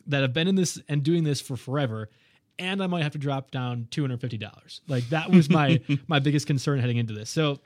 that 0.07 0.21
have 0.21 0.33
been 0.33 0.47
in 0.47 0.55
this 0.55 0.79
and 0.87 1.03
doing 1.03 1.23
this 1.23 1.41
for 1.41 1.55
forever 1.55 2.09
and 2.59 2.81
i 2.83 2.87
might 2.87 3.03
have 3.03 3.11
to 3.13 3.17
drop 3.17 3.51
down 3.51 3.87
$250 3.91 4.79
like 4.87 5.07
that 5.09 5.29
was 5.31 5.49
my 5.49 5.79
my 6.07 6.19
biggest 6.19 6.47
concern 6.47 6.79
heading 6.79 6.97
into 6.97 7.13
this 7.13 7.29
so 7.29 7.59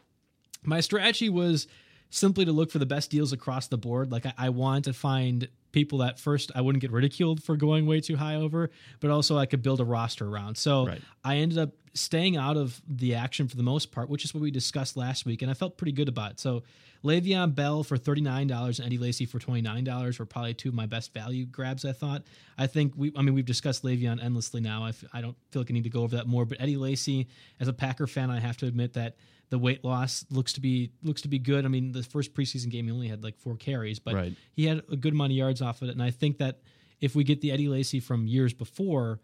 my 0.64 0.80
strategy 0.80 1.30
was 1.30 1.68
simply 2.10 2.46
to 2.46 2.52
look 2.52 2.72
for 2.72 2.80
the 2.80 2.86
best 2.86 3.10
deals 3.12 3.32
across 3.34 3.68
the 3.68 3.78
board. 3.78 4.12
Like 4.12 4.26
I, 4.26 4.34
I 4.38 4.50
want 4.50 4.86
to 4.86 4.94
find 4.94 5.48
people 5.72 6.00
that 6.00 6.20
first 6.20 6.52
I 6.56 6.62
wouldn't 6.62 6.82
get 6.82 6.92
ridiculed 6.92 7.44
for 7.44 7.56
going 7.56 7.86
way 7.86 8.02
too 8.02 8.16
high 8.18 8.36
over, 8.36 8.72
but 9.00 9.12
also 9.12 9.38
I 9.38 9.46
could 9.46 9.62
build 9.62 9.80
a 9.80 9.86
roster 9.86 10.28
around. 10.28 10.58
So 10.58 10.88
Right. 10.88 11.02
I 11.24 11.38
ended 11.38 11.58
up 11.60 11.70
staying 11.94 12.38
out 12.38 12.58
of 12.58 12.82
the 12.88 13.16
action 13.16 13.48
for 13.48 13.56
the 13.56 13.64
most 13.64 13.92
part, 13.92 14.10
which 14.10 14.24
is 14.26 14.34
what 14.34 14.42
we 14.42 14.50
discussed 14.52 14.98
last 14.98 15.26
week, 15.26 15.42
and 15.42 15.52
I 15.52 15.54
felt 15.54 15.78
pretty 15.78 15.92
good 15.92 16.08
about 16.10 16.32
it. 16.32 16.40
So 16.40 16.64
Le'Veon 17.04 17.56
Bell 17.56 17.84
for 17.84 17.96
thirty 17.98 18.20
nine 18.22 18.48
dollars 18.48 18.80
and 18.80 18.86
Eddie 18.88 18.98
Lacy 18.98 19.26
for 19.26 19.40
twenty 19.40 19.62
nine 19.62 19.84
dollars 19.86 20.20
were 20.20 20.26
probably 20.26 20.54
two 20.54 20.70
of 20.70 20.76
my 20.76 20.86
best 20.86 21.14
value 21.14 21.46
grabs. 21.46 21.86
I 21.86 21.94
thought. 21.94 22.24
I 22.58 22.68
think 22.68 22.94
we. 22.98 23.14
I 23.16 23.22
mean, 23.22 23.34
we've 23.36 23.46
discussed 23.46 23.84
Le'Veon 23.84 24.22
endlessly 24.22 24.60
now. 24.60 24.84
I 24.84 24.90
f- 24.90 25.06
I 25.14 25.22
don't 25.22 25.38
feel 25.52 25.62
like 25.62 25.72
I 25.72 25.74
need 25.76 25.86
to 25.86 25.90
go 25.90 26.02
over 26.02 26.18
that 26.18 26.28
more. 26.28 26.44
But 26.46 26.60
Eddie 26.60 26.76
Lacy, 26.76 27.28
as 27.60 27.70
a 27.70 27.74
Packer 27.74 28.06
fan, 28.06 28.30
I 28.30 28.40
have 28.42 28.58
to 28.58 28.66
admit 28.66 28.94
that 28.94 29.16
the 29.50 29.58
weight 29.60 29.84
loss 29.84 30.26
looks 30.30 30.54
to 30.54 30.62
be 30.62 30.92
looks 31.04 31.22
to 31.22 31.28
be 31.28 31.40
good. 31.40 31.66
I 31.66 31.68
mean, 31.68 31.92
the 31.92 32.04
first 32.04 32.34
preseason 32.34 32.70
game 32.70 32.86
he 32.86 32.92
only 32.92 33.08
had 33.08 33.24
like 33.24 33.38
four 33.38 33.56
carries, 33.56 34.00
but 34.00 34.14
Right. 34.14 34.34
he 34.54 34.66
had 34.66 34.84
a 34.92 34.96
good 34.96 35.14
amount 35.14 35.32
of 35.32 35.38
yards 35.38 35.62
off 35.62 35.82
of 35.82 35.90
it. 35.90 35.92
And 35.94 36.04
I 36.04 36.12
think 36.12 36.38
that 36.38 36.62
if 37.02 37.16
we 37.16 37.24
get 37.24 37.42
the 37.42 37.52
Eddie 37.52 37.68
Lacy 37.68 38.00
from 38.00 38.28
years 38.28 38.54
before, 38.54 39.20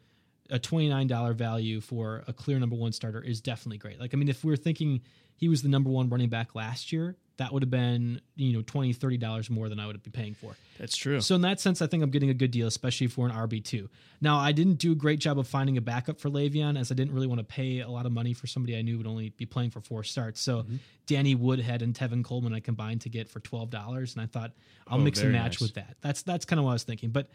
a 0.50 0.60
twenty 0.60 0.90
nine 0.90 1.08
dollar 1.08 1.34
value 1.34 1.82
for 1.82 2.24
a 2.28 2.34
clear 2.34 2.60
number 2.60 2.76
one 2.76 2.92
starter 2.92 3.22
is 3.22 3.42
definitely 3.42 3.78
great. 3.78 4.00
Like 4.00 4.14
I 4.14 4.18
mean, 4.18 4.30
if 4.30 4.44
we're 4.44 4.56
thinking 4.56 5.02
he 5.36 5.48
was 5.50 5.62
the 5.62 5.70
number 5.70 5.90
one 5.90 6.10
running 6.10 6.30
back 6.30 6.56
last 6.56 6.92
year, 6.92 7.18
that 7.38 7.52
would 7.52 7.64
have 7.64 7.70
been 7.70 8.22
you 8.36 8.54
know 8.54 8.62
20 8.62 8.94
30 8.94 9.18
dollars 9.18 9.50
more 9.50 9.68
than 9.70 9.80
I 9.80 9.88
would 9.88 10.02
be 10.04 10.10
paying 10.12 10.34
for. 10.36 10.56
That's 10.80 10.96
true. 10.96 11.22
So 11.22 11.36
in 11.36 11.42
that 11.42 11.60
sense, 11.60 11.82
I 11.82 11.88
think 11.88 12.04
I'm 12.04 12.10
getting 12.10 12.30
a 12.30 12.34
good 12.34 12.52
deal, 12.52 12.68
especially 12.68 13.08
for 13.08 13.28
an 13.28 13.34
RB 13.34 13.64
two. 13.64 13.90
Now, 14.22 14.38
I 14.40 14.52
didn't 14.52 14.76
do 14.76 14.92
a 14.92 14.96
great 14.96 15.20
job 15.20 15.38
of 15.40 15.48
finding 15.48 15.78
a 15.78 15.82
backup 15.82 16.20
for 16.20 16.30
Le'Veon, 16.30 16.80
as 16.80 16.92
I 16.92 16.96
didn't 16.96 17.14
really 17.14 17.28
want 17.28 17.40
to 17.40 17.44
pay 17.46 17.80
a 17.82 17.90
lot 17.90 18.06
of 18.06 18.12
money 18.12 18.34
for 18.34 18.48
somebody 18.48 18.78
I 18.78 18.82
knew 18.82 18.98
would 18.98 19.08
only 19.08 19.30
be 19.30 19.46
playing 19.46 19.72
for 19.72 19.82
four 19.82 20.04
starts. 20.04 20.42
So 20.42 20.64
Mm-hmm. 20.64 20.76
Danny 21.08 21.36
Woodhead 21.36 21.82
and 21.82 21.94
Tevin 21.94 22.24
Coleman 22.24 22.54
I 22.54 22.60
combined 22.60 23.02
to 23.02 23.10
get 23.10 23.30
for 23.30 23.40
twelve 23.40 23.70
dollars, 23.70 24.16
and 24.16 24.24
I 24.24 24.26
thought 24.26 24.52
I'll 24.88 24.98
Oh, 25.00 25.02
mix 25.02 25.22
and 25.22 25.32
match 25.32 25.54
nice. 25.54 25.62
with 25.62 25.74
that. 25.76 25.96
That's 26.02 26.22
that's 26.24 26.46
kind 26.46 26.60
of 26.60 26.66
what 26.66 26.72
I 26.72 26.76
was 26.76 26.84
thinking, 26.84 27.10
but. 27.12 27.28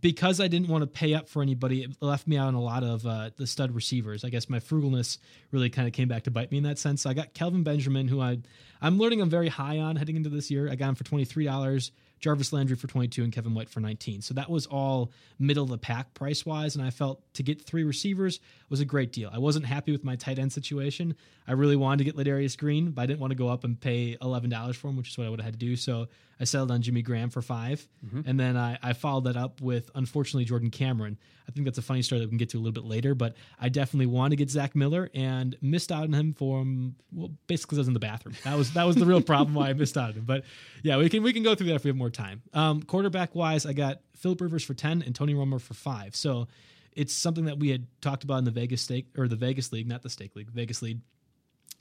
Because 0.00 0.40
I 0.40 0.48
didn't 0.48 0.68
want 0.68 0.82
to 0.82 0.86
pay 0.86 1.12
up 1.12 1.28
for 1.28 1.42
anybody, 1.42 1.82
it 1.82 1.90
left 2.00 2.26
me 2.26 2.38
out 2.38 2.48
on 2.48 2.54
a 2.54 2.62
lot 2.62 2.82
of 2.82 3.04
uh, 3.04 3.30
the 3.36 3.46
stud 3.46 3.74
receivers. 3.74 4.24
I 4.24 4.30
guess 4.30 4.48
my 4.48 4.58
frugalness 4.58 5.18
really 5.50 5.68
kind 5.68 5.86
of 5.86 5.92
came 5.92 6.08
back 6.08 6.22
to 6.22 6.30
bite 6.30 6.50
me 6.50 6.56
in 6.56 6.64
that 6.64 6.78
sense. 6.78 7.02
So 7.02 7.10
I 7.10 7.14
got 7.14 7.34
Kelvin 7.34 7.62
Benjamin, 7.62 8.08
who 8.08 8.20
I 8.20 8.38
I'm 8.80 8.98
learning 8.98 9.20
I'm 9.20 9.28
very 9.28 9.48
high 9.48 9.78
on 9.78 9.96
heading 9.96 10.16
into 10.16 10.30
this 10.30 10.50
year. 10.50 10.70
I 10.70 10.76
got 10.76 10.88
him 10.88 10.94
for 10.94 11.04
twenty 11.04 11.26
three 11.26 11.44
dollars. 11.44 11.92
Jarvis 12.22 12.52
Landry 12.52 12.76
for 12.76 12.86
22 12.86 13.24
and 13.24 13.32
Kevin 13.32 13.52
White 13.52 13.68
for 13.68 13.80
19. 13.80 14.22
So 14.22 14.32
that 14.34 14.48
was 14.48 14.66
all 14.66 15.10
middle 15.38 15.64
of 15.64 15.70
the 15.70 15.76
pack 15.76 16.14
price 16.14 16.46
wise. 16.46 16.76
And 16.76 16.84
I 16.84 16.90
felt 16.90 17.20
to 17.34 17.42
get 17.42 17.60
three 17.60 17.82
receivers 17.84 18.40
was 18.70 18.80
a 18.80 18.84
great 18.84 19.12
deal. 19.12 19.28
I 19.32 19.38
wasn't 19.38 19.66
happy 19.66 19.92
with 19.92 20.04
my 20.04 20.16
tight 20.16 20.38
end 20.38 20.52
situation. 20.52 21.16
I 21.46 21.52
really 21.52 21.76
wanted 21.76 21.98
to 21.98 22.04
get 22.04 22.16
Ladarius 22.16 22.56
Green, 22.56 22.92
but 22.92 23.02
I 23.02 23.06
didn't 23.06 23.18
want 23.20 23.32
to 23.32 23.36
go 23.36 23.48
up 23.48 23.64
and 23.64 23.78
pay 23.78 24.16
$11 24.22 24.74
for 24.76 24.88
him, 24.88 24.96
which 24.96 25.10
is 25.10 25.18
what 25.18 25.26
I 25.26 25.30
would 25.30 25.40
have 25.40 25.46
had 25.46 25.54
to 25.54 25.66
do. 25.66 25.74
So 25.74 26.06
I 26.40 26.44
settled 26.44 26.70
on 26.70 26.80
Jimmy 26.82 27.02
Graham 27.02 27.28
for 27.30 27.42
5 27.42 27.88
And 28.26 28.38
then 28.38 28.56
I, 28.56 28.78
I 28.82 28.92
followed 28.94 29.24
that 29.24 29.36
up 29.36 29.60
with, 29.60 29.90
unfortunately, 29.94 30.44
Jordan 30.44 30.70
Cameron. 30.70 31.18
I 31.48 31.50
think 31.52 31.66
that's 31.66 31.78
a 31.78 31.82
funny 31.82 32.02
story 32.02 32.20
that 32.20 32.26
we 32.26 32.30
can 32.30 32.38
get 32.38 32.50
to 32.50 32.56
a 32.56 32.60
little 32.60 32.72
bit 32.72 32.84
later, 32.84 33.14
but 33.16 33.34
I 33.60 33.68
definitely 33.68 34.06
wanted 34.06 34.30
to 34.30 34.36
get 34.36 34.48
Zach 34.50 34.76
Miller 34.76 35.10
and 35.12 35.56
missed 35.60 35.90
out 35.90 36.04
on 36.04 36.12
him 36.12 36.32
for, 36.32 36.60
um, 36.60 36.94
well, 37.12 37.30
basically, 37.48 37.78
I 37.78 37.80
was 37.80 37.88
in 37.88 37.94
the 37.94 38.00
bathroom. 38.00 38.36
That 38.44 38.56
was, 38.56 38.72
that 38.74 38.84
was 38.84 38.94
the 38.96 39.04
real 39.06 39.20
problem 39.20 39.54
why 39.54 39.68
I 39.68 39.72
missed 39.72 39.96
out 39.96 40.10
on 40.10 40.14
him. 40.14 40.24
But 40.24 40.44
yeah, 40.82 40.96
we 40.98 41.08
can 41.08 41.22
we 41.24 41.32
can 41.32 41.42
go 41.42 41.54
through 41.56 41.66
that 41.68 41.74
if 41.74 41.84
we 41.84 41.88
have 41.88 41.96
more 41.96 42.10
time. 42.12 42.42
Um, 42.52 42.82
quarterback 42.82 43.34
wise, 43.34 43.66
I 43.66 43.72
got 43.72 44.00
Philip 44.16 44.40
Rivers 44.40 44.62
for 44.62 44.74
ten 44.74 45.02
and 45.02 45.14
Tony 45.14 45.34
Romo 45.34 45.60
for 45.60 45.74
five. 45.74 46.14
So 46.14 46.48
it's 46.92 47.12
something 47.12 47.46
that 47.46 47.58
we 47.58 47.70
had 47.70 47.86
talked 48.00 48.22
about 48.22 48.38
in 48.38 48.44
the 48.44 48.50
Vegas 48.50 48.82
steak 48.82 49.06
or 49.16 49.26
the 49.26 49.36
Vegas 49.36 49.72
league, 49.72 49.88
not 49.88 50.02
the 50.02 50.10
steak 50.10 50.36
league, 50.36 50.50
Vegas 50.50 50.82
league, 50.82 51.00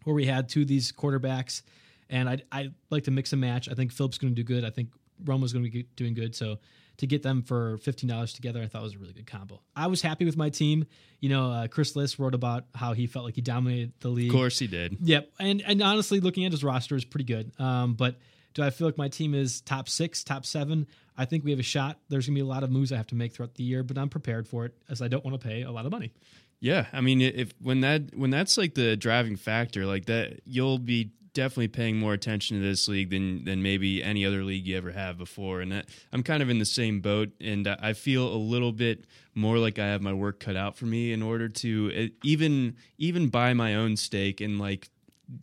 where 0.03 0.15
we 0.15 0.25
had 0.25 0.49
two 0.49 0.61
of 0.61 0.67
these 0.67 0.91
quarterbacks, 0.91 1.61
and 2.09 2.29
I 2.29 2.39
I 2.51 2.71
like 2.89 3.03
to 3.03 3.11
mix 3.11 3.31
and 3.33 3.41
match. 3.41 3.69
I 3.69 3.73
think 3.73 3.91
Philip's 3.91 4.17
going 4.17 4.33
to 4.33 4.41
do 4.41 4.43
good. 4.43 4.65
I 4.65 4.69
think 4.69 4.89
Romo's 5.23 5.53
going 5.53 5.65
to 5.65 5.69
be 5.69 5.83
doing 5.95 6.13
good. 6.13 6.35
So 6.35 6.57
to 6.97 7.07
get 7.07 7.23
them 7.23 7.41
for 7.41 7.77
fifteen 7.77 8.09
dollars 8.09 8.33
together, 8.33 8.61
I 8.61 8.67
thought 8.67 8.83
was 8.83 8.95
a 8.95 8.99
really 8.99 9.13
good 9.13 9.27
combo. 9.27 9.61
I 9.75 9.87
was 9.87 10.01
happy 10.01 10.25
with 10.25 10.37
my 10.37 10.49
team. 10.49 10.85
You 11.19 11.29
know, 11.29 11.51
uh, 11.51 11.67
Chris 11.67 11.95
Liss 11.95 12.19
wrote 12.19 12.35
about 12.35 12.65
how 12.73 12.93
he 12.93 13.07
felt 13.07 13.25
like 13.25 13.35
he 13.35 13.41
dominated 13.41 13.93
the 13.99 14.09
league. 14.09 14.29
Of 14.29 14.35
course 14.35 14.59
he 14.59 14.67
did. 14.67 14.97
Yep, 15.01 15.31
and 15.39 15.61
and 15.61 15.81
honestly, 15.81 16.19
looking 16.19 16.45
at 16.45 16.51
his 16.51 16.63
roster 16.63 16.95
is 16.95 17.05
pretty 17.05 17.25
good. 17.25 17.51
Um, 17.59 17.93
but 17.95 18.17
do 18.53 18.63
I 18.63 18.69
feel 18.69 18.87
like 18.87 18.97
my 18.97 19.07
team 19.07 19.33
is 19.33 19.61
top 19.61 19.87
six, 19.89 20.23
top 20.23 20.45
seven? 20.45 20.87
I 21.17 21.25
think 21.25 21.43
we 21.43 21.51
have 21.51 21.59
a 21.59 21.63
shot. 21.63 21.99
There's 22.09 22.27
gonna 22.27 22.35
be 22.35 22.41
a 22.41 22.45
lot 22.45 22.63
of 22.63 22.71
moves 22.71 22.91
I 22.91 22.97
have 22.97 23.07
to 23.07 23.15
make 23.15 23.33
throughout 23.33 23.55
the 23.55 23.63
year, 23.63 23.83
but 23.83 23.97
I'm 23.97 24.09
prepared 24.09 24.47
for 24.47 24.65
it 24.65 24.73
as 24.89 25.01
I 25.01 25.07
don't 25.07 25.23
want 25.23 25.39
to 25.39 25.47
pay 25.47 25.63
a 25.63 25.71
lot 25.71 25.85
of 25.85 25.91
money. 25.91 26.11
Yeah, 26.59 26.85
I 26.93 27.01
mean, 27.01 27.21
if 27.21 27.53
when 27.61 27.81
that 27.81 28.15
when 28.15 28.29
that's 28.29 28.57
like 28.57 28.75
the 28.75 28.95
driving 28.95 29.35
factor, 29.35 29.85
like 29.85 30.05
that, 30.05 30.41
you'll 30.45 30.77
be 30.77 31.11
definitely 31.33 31.69
paying 31.69 31.97
more 31.97 32.13
attention 32.13 32.57
to 32.57 32.63
this 32.63 32.87
league 32.87 33.09
than 33.09 33.45
than 33.45 33.63
maybe 33.63 34.03
any 34.03 34.25
other 34.25 34.43
league 34.43 34.67
you 34.67 34.77
ever 34.77 34.91
have 34.91 35.17
before. 35.17 35.61
And 35.61 35.71
that, 35.71 35.87
I'm 36.11 36.23
kind 36.23 36.43
of 36.43 36.49
in 36.49 36.59
the 36.59 36.65
same 36.65 36.99
boat, 37.01 37.29
and 37.39 37.67
I 37.67 37.93
feel 37.93 38.27
a 38.27 38.37
little 38.37 38.71
bit 38.71 39.05
more 39.33 39.57
like 39.57 39.79
I 39.79 39.87
have 39.87 40.01
my 40.01 40.13
work 40.13 40.39
cut 40.39 40.55
out 40.55 40.77
for 40.77 40.85
me 40.85 41.13
in 41.13 41.21
order 41.21 41.49
to 41.49 41.91
uh, 41.95 42.07
even 42.23 42.75
even 42.97 43.29
buy 43.29 43.53
my 43.53 43.75
own 43.75 43.97
steak 43.97 44.41
and 44.41 44.59
like 44.59 44.89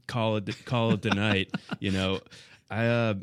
call 0.06 0.36
it 0.36 0.64
call 0.64 0.92
it 0.92 1.02
the 1.02 1.10
night. 1.10 1.50
You 1.80 1.90
know, 1.90 2.20
I. 2.70 2.86
Uh, 2.86 3.14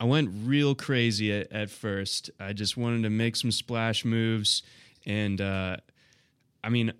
I 0.00 0.06
went 0.06 0.30
real 0.44 0.74
crazy 0.74 1.32
at, 1.32 1.52
at, 1.52 1.70
first. 1.70 2.28
I 2.40 2.52
just 2.52 2.76
wanted 2.76 3.04
to 3.04 3.10
make 3.10 3.36
some 3.36 3.52
splash 3.52 4.04
moves, 4.04 4.62
and 5.06 5.40
uh, 5.40 5.76
I 6.62 6.68
mean, 6.68 6.92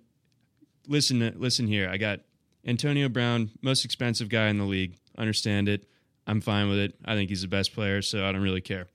listen, 0.87 1.33
listen 1.37 1.67
here. 1.67 1.89
I 1.89 1.97
got 1.97 2.21
Antonio 2.65 3.09
Brown, 3.09 3.51
most 3.61 3.85
expensive 3.85 4.29
guy 4.29 4.47
in 4.47 4.57
the 4.57 4.65
league. 4.65 4.95
Understand 5.17 5.69
it. 5.69 5.87
I'm 6.27 6.41
fine 6.41 6.69
with 6.69 6.79
it. 6.79 6.95
I 7.05 7.15
think 7.15 7.29
he's 7.29 7.41
the 7.41 7.47
best 7.47 7.73
player, 7.73 8.01
so 8.01 8.25
I 8.25 8.31
don't 8.31 8.41
really 8.41 8.61
care. 8.61 8.87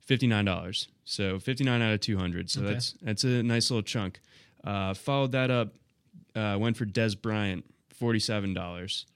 Fifty 0.00 0.26
nine 0.26 0.44
dollars. 0.44 0.88
So 1.04 1.38
fifty 1.38 1.64
nine 1.64 1.80
out 1.80 1.94
of 1.94 2.00
two 2.00 2.18
hundred. 2.18 2.50
So 2.50 2.60
okay. 2.60 2.72
that's 2.74 2.94
that's 3.00 3.24
a 3.24 3.42
nice 3.42 3.70
little 3.70 3.82
chunk. 3.82 4.20
Uh, 4.62 4.92
followed 4.94 5.32
that 5.32 5.50
up. 5.50 5.74
Uh, 6.34 6.56
went 6.58 6.76
for 6.76 6.84
Dez 6.84 7.20
Bryant, 7.20 7.64
forty 7.94 8.18
seven 8.18 8.52
dollars. 8.52 9.06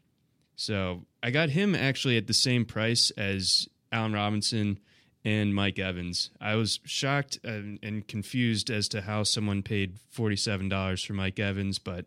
So 0.56 1.04
I 1.22 1.30
got 1.30 1.50
him 1.50 1.74
actually 1.74 2.16
at 2.16 2.26
the 2.26 2.34
same 2.34 2.64
price 2.64 3.10
as 3.16 3.66
Allen 3.90 4.12
Robinson 4.12 4.78
and 5.24 5.54
Mike 5.54 5.78
Evans. 5.78 6.30
I 6.40 6.54
was 6.54 6.80
shocked 6.84 7.38
and, 7.44 7.78
and 7.82 8.06
confused 8.06 8.70
as 8.70 8.88
to 8.88 9.02
how 9.02 9.24
someone 9.24 9.62
paid 9.62 9.98
forty 10.10 10.36
seven 10.36 10.68
dollars 10.68 11.02
for 11.02 11.12
Mike 11.12 11.38
Evans, 11.38 11.78
but 11.78 12.06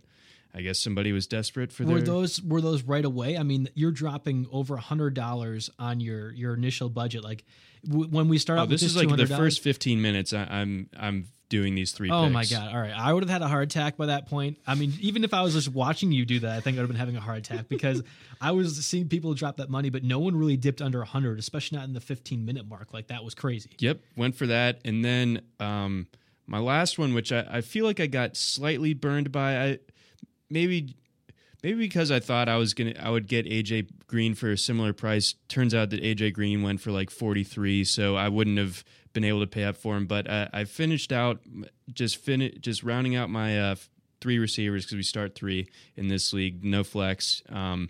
I 0.54 0.62
guess 0.62 0.80
somebody 0.80 1.12
was 1.12 1.28
desperate 1.28 1.71
for. 1.71 1.84
Were 1.84 1.95
their... 1.95 2.02
those 2.04 2.41
were 2.41 2.62
those 2.62 2.84
right 2.84 3.06
away? 3.06 3.38
I 3.38 3.43
mean, 3.43 3.69
you're 3.74 3.91
dropping 3.91 4.47
over 4.52 4.76
a 4.76 4.82
hundred 4.82 5.13
dollars 5.13 5.69
on 5.78 6.00
your 6.00 6.32
your 6.34 6.54
initial 6.54 6.89
budget. 6.89 7.24
Like 7.24 7.43
w- 7.88 8.10
when 8.10 8.28
we 8.28 8.38
start 8.38 8.60
oh, 8.60 8.63
out, 8.63 8.69
this 8.69 8.82
is 8.82 8.95
like 8.95 9.10
the 9.15 9.28
first 9.28 9.62
fifteen 9.62 10.02
minutes. 10.02 10.34
I, 10.34 10.43
I'm 10.43 10.89
I'm 10.97 11.28
doing 11.52 11.76
these 11.76 11.92
three. 11.92 12.10
Oh 12.10 12.24
picks. 12.24 12.34
my 12.34 12.46
god! 12.46 12.74
All 12.74 12.80
right, 12.80 12.98
I 12.98 13.14
would 13.14 13.22
have 13.22 13.30
had 13.30 13.44
a 13.44 13.48
heart 13.48 13.66
attack 13.66 13.98
by 13.98 14.08
that 14.08 14.28
point. 14.28 14.58
I 14.66 14.74
mean, 14.74 14.94
even 15.02 15.24
if 15.24 15.34
I 15.36 15.44
was 15.44 15.54
just 15.54 15.68
watching 15.68 16.12
you 16.12 16.26
do 16.26 16.40
that, 16.40 16.58
I 16.58 16.62
think 16.62 16.78
I 16.78 16.80
would 16.80 16.86
have 16.86 16.90
been 16.90 17.00
having 17.00 17.18
a 17.18 17.22
heart 17.22 17.38
attack 17.38 17.70
because 17.70 18.02
I 18.42 18.52
was 18.52 18.84
seeing 18.84 19.10
people 19.10 19.36
drop 19.36 19.58
that 19.58 19.70
money, 19.70 19.92
but 19.92 20.04
no 20.04 20.18
one 20.18 20.36
really 20.36 20.58
dipped 20.58 20.82
under 20.82 21.04
hundred, 21.04 21.38
especially 21.38 21.78
not 21.78 21.88
in 21.88 21.94
the 21.94 22.00
fifteen 22.00 22.46
minute 22.46 22.68
mark. 22.68 22.94
Like 22.94 23.08
that 23.08 23.24
was 23.24 23.36
crazy. 23.36 23.70
Yep, 23.78 24.00
went 24.16 24.36
for 24.36 24.48
that, 24.48 24.80
and 24.86 25.06
then 25.06 25.42
um, 25.60 26.08
my 26.48 26.60
last 26.60 26.98
one, 26.98 27.14
which 27.14 27.32
I, 27.32 27.46
I 27.48 27.62
feel 27.62 27.86
like 27.86 28.00
I 28.00 28.08
got 28.08 28.36
slightly 28.36 28.96
burned 28.96 29.32
by. 29.32 29.58
I 29.58 29.80
maybe 30.50 30.96
maybe 31.62 31.80
because 31.80 32.12
I 32.12 32.22
thought 32.22 32.48
I 32.48 32.56
was 32.56 32.74
gonna 32.74 32.94
I 33.00 33.10
would 33.10 33.28
get 33.28 33.46
AJ 33.46 33.90
Green 34.08 34.36
for 34.36 34.52
a 34.52 34.58
similar 34.58 34.94
price. 34.94 35.36
Turns 35.50 35.76
out 35.76 35.90
that 35.90 36.02
AJ 36.02 36.34
Green 36.34 36.64
went 36.64 36.80
for 36.80 36.92
like 36.92 37.10
forty 37.10 37.44
three, 37.44 37.84
so 37.84 38.16
I 38.16 38.30
wouldn't 38.30 38.58
have 38.58 38.86
been 39.13 39.24
able 39.24 39.41
to 39.41 39.47
pay 39.47 39.63
up 39.63 39.76
for 39.76 39.95
him. 39.95 40.06
But 40.06 40.30
uh, 40.30 40.47
I 40.54 40.63
finished 40.63 41.12
out 41.12 41.41
just 41.91 42.17
fin 42.17 42.52
just 42.60 42.84
rounding 42.84 43.15
out 43.15 43.30
my 43.30 43.60
uh, 43.60 43.76
three 44.21 44.39
receivers 44.39 44.86
because 44.86 44.95
we 44.95 45.04
start 45.04 45.36
three 45.36 45.67
in 45.95 46.08
this 46.08 46.34
league, 46.34 46.63
no 46.63 46.84
flex. 46.84 47.41
Um, 47.50 47.89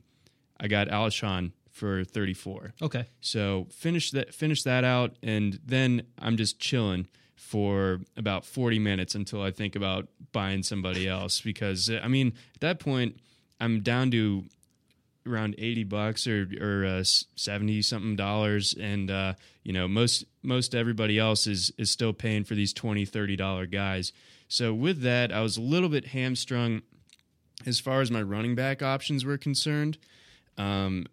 I 0.60 0.68
got 0.68 0.88
Alshon 0.88 1.52
for 1.72 2.04
34. 2.04 2.74
Okay. 2.82 3.06
So 3.22 3.68
finish 3.72 4.12
that 4.12 4.34
finish 4.34 4.64
that 4.64 4.84
out 4.84 5.16
and 5.24 5.60
then 5.66 6.04
I'm 6.20 6.38
just 6.38 6.60
chilling 6.60 7.08
for 7.36 8.02
about 8.16 8.46
40 8.46 8.80
minutes 8.80 9.16
until 9.16 9.42
I 9.42 9.52
think 9.52 9.76
about 9.76 10.08
buying 10.32 10.64
somebody 10.64 11.08
else 11.08 11.42
because 11.42 11.90
I 11.90 12.08
mean 12.08 12.34
at 12.56 12.62
that 12.62 12.80
point 12.80 13.20
I'm 13.60 13.82
down 13.82 14.12
to 14.12 14.46
around 15.28 15.56
80 15.58 15.84
bucks 15.86 16.28
or 16.28 16.48
or 16.60 16.86
uh, 16.86 17.04
70 17.04 17.82
something 17.82 18.16
dollars 18.16 18.76
and 18.80 19.12
uh, 19.12 19.34
you 19.64 19.74
know 19.74 19.88
most 19.88 20.26
most 20.42 20.74
everybody 20.74 21.20
else 21.20 21.48
is 21.48 21.72
is 21.78 21.92
still 21.92 22.14
paying 22.14 22.44
for 22.44 22.56
these 22.56 22.74
20 22.74 23.06
30 23.06 23.36
dollar 23.36 23.66
guys 23.66 24.12
so 24.48 24.74
with 24.74 25.02
that 25.02 25.32
I 25.32 25.42
was 25.42 25.58
a 25.58 25.62
little 25.62 25.90
bit 25.90 26.08
hamstrung 26.08 26.82
as 27.66 27.80
far 27.80 28.02
as 28.02 28.10
my 28.10 28.22
running 28.22 28.56
back 28.56 28.82
options 28.82 29.24
were 29.24 29.38
concerned 29.38 29.98
um, 30.58 31.06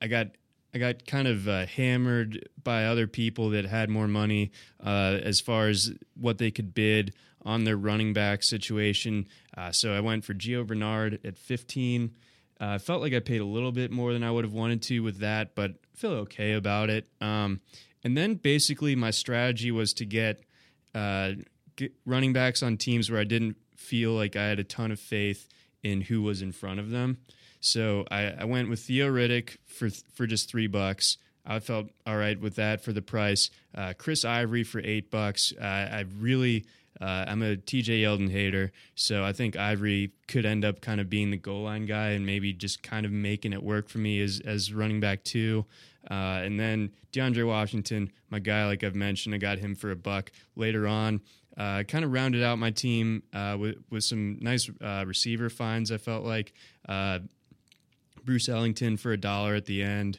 I 0.00 0.06
got 0.08 0.28
I 0.74 0.78
got 0.78 1.06
kind 1.06 1.28
of 1.28 1.48
uh, 1.48 1.66
hammered 1.66 2.48
by 2.62 2.86
other 2.86 3.06
people 3.06 3.50
that 3.50 3.66
had 3.66 3.90
more 3.90 4.08
money 4.08 4.52
uh, 4.82 5.18
as 5.22 5.40
far 5.40 5.68
as 5.68 5.92
what 6.18 6.38
they 6.38 6.50
could 6.50 6.72
bid 6.72 7.14
on 7.44 7.64
their 7.64 7.76
running 7.76 8.12
back 8.12 8.42
situation. 8.42 9.26
Uh, 9.56 9.70
so 9.70 9.92
I 9.92 10.00
went 10.00 10.24
for 10.24 10.32
Gio 10.32 10.66
Bernard 10.66 11.20
at 11.24 11.38
15. 11.38 12.14
Uh, 12.62 12.74
I 12.74 12.78
felt 12.78 13.02
like 13.02 13.12
I 13.12 13.18
paid 13.18 13.40
a 13.40 13.44
little 13.44 13.72
bit 13.72 13.90
more 13.90 14.12
than 14.12 14.22
I 14.22 14.30
would 14.30 14.44
have 14.44 14.52
wanted 14.52 14.82
to 14.82 15.00
with 15.00 15.18
that, 15.18 15.56
but 15.56 15.72
feel 15.96 16.12
okay 16.12 16.52
about 16.52 16.90
it. 16.90 17.08
Um, 17.20 17.60
and 18.04 18.16
then 18.16 18.36
basically 18.36 18.94
my 18.94 19.10
strategy 19.10 19.72
was 19.72 19.92
to 19.94 20.06
get, 20.06 20.44
uh, 20.94 21.32
get 21.74 21.92
running 22.06 22.32
backs 22.32 22.62
on 22.62 22.76
teams 22.76 23.10
where 23.10 23.20
I 23.20 23.24
didn't 23.24 23.56
feel 23.76 24.12
like 24.12 24.36
I 24.36 24.44
had 24.44 24.60
a 24.60 24.64
ton 24.64 24.92
of 24.92 25.00
faith 25.00 25.48
in 25.82 26.02
who 26.02 26.22
was 26.22 26.40
in 26.40 26.52
front 26.52 26.78
of 26.78 26.90
them. 26.90 27.18
So 27.58 28.04
I, 28.12 28.26
I 28.40 28.44
went 28.44 28.70
with 28.70 28.80
Theo 28.80 29.10
Riddick 29.10 29.56
for 29.66 29.88
for 30.14 30.26
just 30.26 30.48
three 30.48 30.68
bucks. 30.68 31.16
I 31.44 31.58
felt 31.58 31.88
all 32.06 32.16
right 32.16 32.40
with 32.40 32.56
that 32.56 32.84
for 32.84 32.92
the 32.92 33.02
price. 33.02 33.50
Uh, 33.74 33.92
Chris 33.98 34.24
Ivory 34.24 34.62
for 34.62 34.80
eight 34.80 35.10
bucks. 35.10 35.52
Uh, 35.60 35.64
I 35.64 36.04
really 36.18 36.66
uh, 37.00 37.24
I'm 37.26 37.42
a 37.42 37.56
TJ 37.56 38.02
Yeldon 38.02 38.30
hater, 38.30 38.72
so 38.94 39.24
I 39.24 39.32
think 39.32 39.56
Ivory 39.56 40.12
could 40.28 40.44
end 40.44 40.64
up 40.64 40.80
kind 40.80 41.00
of 41.00 41.08
being 41.08 41.30
the 41.30 41.36
goal 41.36 41.62
line 41.64 41.86
guy 41.86 42.10
and 42.10 42.24
maybe 42.24 42.52
just 42.52 42.82
kind 42.82 43.06
of 43.06 43.12
making 43.12 43.52
it 43.52 43.62
work 43.62 43.88
for 43.88 43.98
me 43.98 44.20
as 44.20 44.40
as 44.44 44.72
running 44.72 45.00
back 45.00 45.24
two. 45.24 45.64
Uh, 46.10 46.42
and 46.44 46.58
then 46.58 46.90
DeAndre 47.12 47.46
Washington, 47.46 48.10
my 48.30 48.38
guy, 48.38 48.66
like 48.66 48.82
I've 48.82 48.94
mentioned, 48.94 49.34
I 49.34 49.38
got 49.38 49.58
him 49.58 49.74
for 49.74 49.90
a 49.90 49.96
buck 49.96 50.32
later 50.56 50.86
on. 50.86 51.20
Uh, 51.56 51.82
kind 51.82 52.04
of 52.04 52.12
rounded 52.12 52.42
out 52.42 52.58
my 52.58 52.70
team 52.70 53.22
uh, 53.34 53.56
with 53.58 53.76
with 53.90 54.04
some 54.04 54.38
nice 54.40 54.70
uh, 54.80 55.04
receiver 55.06 55.50
finds. 55.50 55.92
I 55.92 55.98
felt 55.98 56.24
like 56.24 56.52
uh, 56.88 57.20
Bruce 58.24 58.48
Ellington 58.48 58.96
for 58.96 59.12
a 59.12 59.18
dollar 59.18 59.54
at 59.54 59.66
the 59.66 59.82
end. 59.82 60.18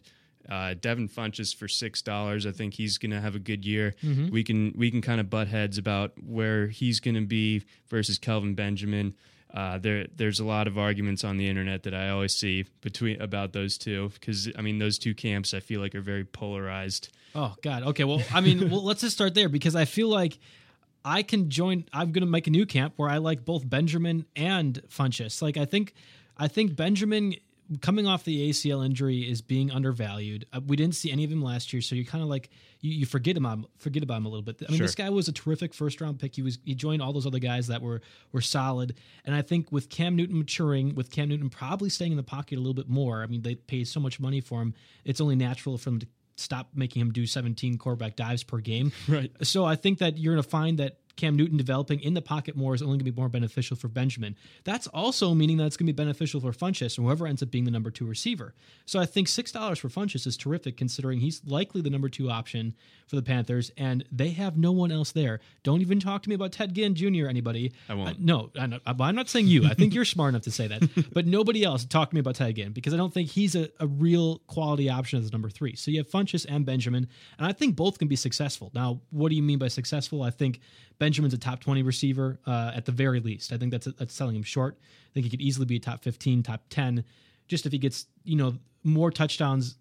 Uh, 0.50 0.74
Devin 0.80 1.08
Funchess 1.08 1.56
for 1.56 1.68
six 1.68 2.02
dollars. 2.02 2.46
I 2.46 2.52
think 2.52 2.74
he's 2.74 2.98
going 2.98 3.12
to 3.12 3.22
have 3.22 3.36
a 3.36 3.40
good 3.40 3.66
year. 3.66 3.96
Mm-hmm. 4.04 4.30
We 4.30 4.44
can 4.44 4.74
we 4.76 4.92
can 4.92 5.02
kind 5.02 5.20
of 5.20 5.30
butt 5.30 5.48
heads 5.48 5.78
about 5.78 6.14
where 6.22 6.68
he's 6.68 7.00
going 7.00 7.16
to 7.16 7.26
be 7.26 7.64
versus 7.90 8.18
Kelvin 8.18 8.56
Benjamin. 8.56 9.16
Uh, 9.54 9.78
there 9.78 10.08
there's 10.16 10.40
a 10.40 10.46
lot 10.46 10.68
of 10.68 10.78
arguments 10.78 11.24
on 11.24 11.38
the 11.38 11.48
internet 11.48 11.84
that 11.84 11.94
I 11.94 12.10
always 12.10 12.34
see 12.36 12.66
between 12.82 13.22
about 13.22 13.54
those 13.54 13.78
two 13.78 14.10
because 14.10 14.50
I 14.58 14.62
mean 14.62 14.80
those 14.80 14.98
two 14.98 15.14
camps 15.14 15.54
I 15.54 15.60
feel 15.60 15.80
like 15.80 15.94
are 15.96 16.02
very 16.02 16.26
polarized. 16.26 17.10
Oh 17.36 17.56
God. 17.62 17.84
Okay. 17.84 18.04
Well, 18.04 18.22
I 18.34 18.42
mean, 18.42 18.70
well, 18.72 18.84
let's 18.84 19.02
just 19.02 19.16
start 19.16 19.36
there 19.36 19.50
because 19.50 19.76
I 19.76 19.86
feel 19.86 20.08
like 20.08 20.40
I 21.06 21.22
can 21.24 21.50
join. 21.50 21.86
I'm 21.94 22.12
going 22.12 22.24
to 22.26 22.30
make 22.30 22.48
a 22.48 22.52
new 22.52 22.66
camp 22.66 22.94
where 22.98 23.10
I 23.10 23.18
like 23.18 23.46
both 23.46 23.70
Benjamin 23.70 24.26
and 24.36 24.82
Funchess. 24.90 25.42
Like 25.42 25.58
I 25.58 25.66
think 25.66 25.94
I 26.38 26.48
think 26.48 26.76
Benjamin 26.76 27.36
coming 27.82 28.08
off 28.08 28.24
the 28.24 28.50
ACL 28.50 28.86
injury 28.86 29.30
is 29.30 29.42
being 29.42 29.72
undervalued. 29.72 30.46
Uh, 30.54 30.62
we 30.66 30.76
didn't 30.76 30.96
see 30.96 31.12
any 31.12 31.24
of 31.24 31.32
him 31.32 31.42
last 31.42 31.74
year, 31.74 31.82
so 31.82 31.96
you 31.96 32.06
kind 32.06 32.24
of 32.24 32.30
like 32.30 32.50
you, 32.82 32.92
you, 32.92 33.06
forget 33.06 33.38
him 33.38 33.66
forget 33.78 34.04
about 34.04 34.18
him 34.18 34.26
a 34.26 34.30
little 34.30 34.44
bit. 34.44 34.58
I 34.68 34.72
mean, 34.72 34.78
sure. 34.78 34.88
this 34.88 34.96
guy 34.96 35.10
was 35.10 35.28
a 35.28 35.32
terrific 35.32 35.74
first 35.74 36.02
round 36.02 36.20
pick. 36.20 36.36
He 36.36 36.42
was 36.42 36.60
he 36.66 36.76
joined 36.76 37.02
all 37.02 37.14
those 37.14 37.28
other 37.28 37.40
guys 37.40 37.68
that 37.68 37.82
were 37.82 38.02
were 38.32 38.42
solid, 38.42 38.96
and 39.26 39.36
I 39.36 39.42
think 39.42 39.72
with 39.72 39.90
Cam 39.90 40.16
Newton 40.16 40.38
maturing, 40.38 40.96
with 40.96 41.12
Cam 41.12 41.30
Newton 41.30 41.50
probably 41.50 41.90
staying 41.90 42.12
in 42.12 42.18
the 42.18 42.24
pocket 42.24 42.56
a 42.58 42.62
little 42.62 42.74
bit 42.74 42.90
more. 42.90 43.24
I 43.24 43.28
mean, 43.28 43.42
they 43.42 43.56
paid 43.56 43.88
so 43.88 44.00
much 44.00 44.20
money 44.20 44.42
for 44.42 44.62
him; 44.62 44.74
it's 45.06 45.22
only 45.22 45.36
natural 45.36 45.78
for 45.78 45.90
them 45.90 46.00
to 46.00 46.08
stop 46.36 46.70
making 46.74 47.02
him 47.02 47.12
do 47.12 47.26
17 47.26 47.78
quarterback 47.78 48.16
dives 48.16 48.44
per 48.44 48.60
game. 48.60 48.92
Right. 49.08 49.32
So 49.44 49.66
I 49.66 49.76
think 49.76 50.00
that 50.00 50.18
you're 50.18 50.34
going 50.34 50.44
to 50.44 50.50
find 50.50 50.80
that 50.80 50.98
Cam 51.16 51.36
Newton 51.36 51.58
developing 51.58 52.00
in 52.00 52.14
the 52.14 52.22
pocket 52.22 52.56
more 52.56 52.74
is 52.74 52.82
only 52.82 52.94
going 52.94 53.06
to 53.06 53.12
be 53.12 53.16
more 53.16 53.30
beneficial 53.30 53.78
for 53.78 53.88
Benjamin. 53.88 54.36
That's 54.64 54.88
also 54.88 55.34
meaning 55.34 55.58
that 55.58 55.66
it's 55.66 55.78
going 55.78 55.88
to 55.88 55.94
be 55.94 55.98
beneficial 55.98 56.42
for 56.42 56.52
Funchess 56.52 56.98
and 56.98 57.06
whoever 57.06 57.28
ends 57.28 57.44
up 57.44 57.52
being 57.52 57.66
the 57.66 57.72
number 57.72 57.92
two 57.92 58.06
receiver. 58.06 58.54
So 58.86 59.00
I 59.00 59.06
think 59.06 59.28
six 59.28 59.52
dollars 59.52 59.80
for 59.80 59.90
Funchess 59.90 60.26
is 60.26 60.38
terrific, 60.38 60.78
considering 60.78 61.20
he's 61.20 61.42
likely 61.46 61.82
the 61.82 61.90
number 61.90 62.10
two 62.10 62.30
option 62.30 62.74
for 63.08 63.16
the 63.16 63.22
Panthers, 63.22 63.72
and 63.78 64.04
they 64.12 64.30
have 64.30 64.58
no 64.58 64.72
one 64.72 64.92
else 64.92 65.12
there. 65.12 65.40
Don't 65.62 65.82
even 65.82 66.00
talk 66.00 66.24
to 66.24 66.30
me 66.30 66.36
about 66.36 66.52
Ted 66.52 66.74
Ginn 66.74 66.96
Jr. 66.96 67.28
Anybody? 67.28 67.72
I 67.88 67.94
won't. 67.94 68.10
Uh, 68.10 68.14
no, 68.18 68.50
I'm 68.60 68.72
not, 68.72 68.82
I'm 68.88 69.16
not 69.16 69.30
saying 69.30 69.48
you. 69.48 69.66
I 69.66 69.74
think 69.76 69.94
you're 69.94 70.06
smart 70.06 70.30
enough 70.30 70.44
to 70.44 70.52
say 70.52 70.68
that, 70.68 70.90
but 71.14 71.28
nobody 71.28 71.64
else 71.64 71.86
talk 71.86 72.10
to 72.10 72.16
me 72.16 72.22
about 72.22 72.36
Ted 72.36 72.56
Ginn 72.56 72.72
because 72.72 72.94
I 72.94 72.98
don't 72.98 73.14
think 73.14 73.30
he's 73.30 73.56
a, 73.56 73.70
a 73.80 73.86
real 73.88 74.40
quality 74.48 74.90
option 74.90 75.20
as 75.20 75.32
number 75.32 75.50
three. 75.50 75.76
So 75.76 75.92
you 75.92 76.00
have 76.00 76.10
Funchess 76.10 76.46
and 76.50 76.66
Benjamin, 76.66 77.08
and 77.38 77.48
I 77.48 77.54
think 77.54 77.76
both 77.76 78.00
can 78.00 78.08
be 78.08 78.16
successful. 78.16 78.72
Now, 78.74 79.02
what 79.12 79.30
do 79.30 79.36
you 79.36 79.44
mean 79.44 79.60
by 79.60 79.68
successful? 79.68 80.24
I 80.24 80.32
think 80.32 80.60
Benjamin's 81.00 81.34
a 81.34 81.38
top 81.38 81.60
20 81.60 81.84
receiver 81.84 82.40
uh, 82.46 82.72
at 82.76 82.86
the 82.86 82.92
very 82.92 83.20
least. 83.20 83.52
I 83.52 83.58
think 83.58 83.72
that's 83.72 83.86
that's 83.86 84.14
selling 84.14 84.36
him 84.36 84.44
short. 84.44 84.78
I 84.82 85.14
think 85.14 85.26
he 85.26 85.30
could 85.30 85.42
easily 85.42 85.66
be 85.66 85.78
a 85.78 85.80
top 85.80 86.04
15, 86.04 86.44
top 86.44 86.62
10, 86.70 87.04
just 87.48 87.66
if 87.66 87.72
he 87.72 87.78
gets 87.78 88.08
you 88.24 88.36
know 88.36 88.56
more 88.84 89.12
touchdowns 89.12 89.78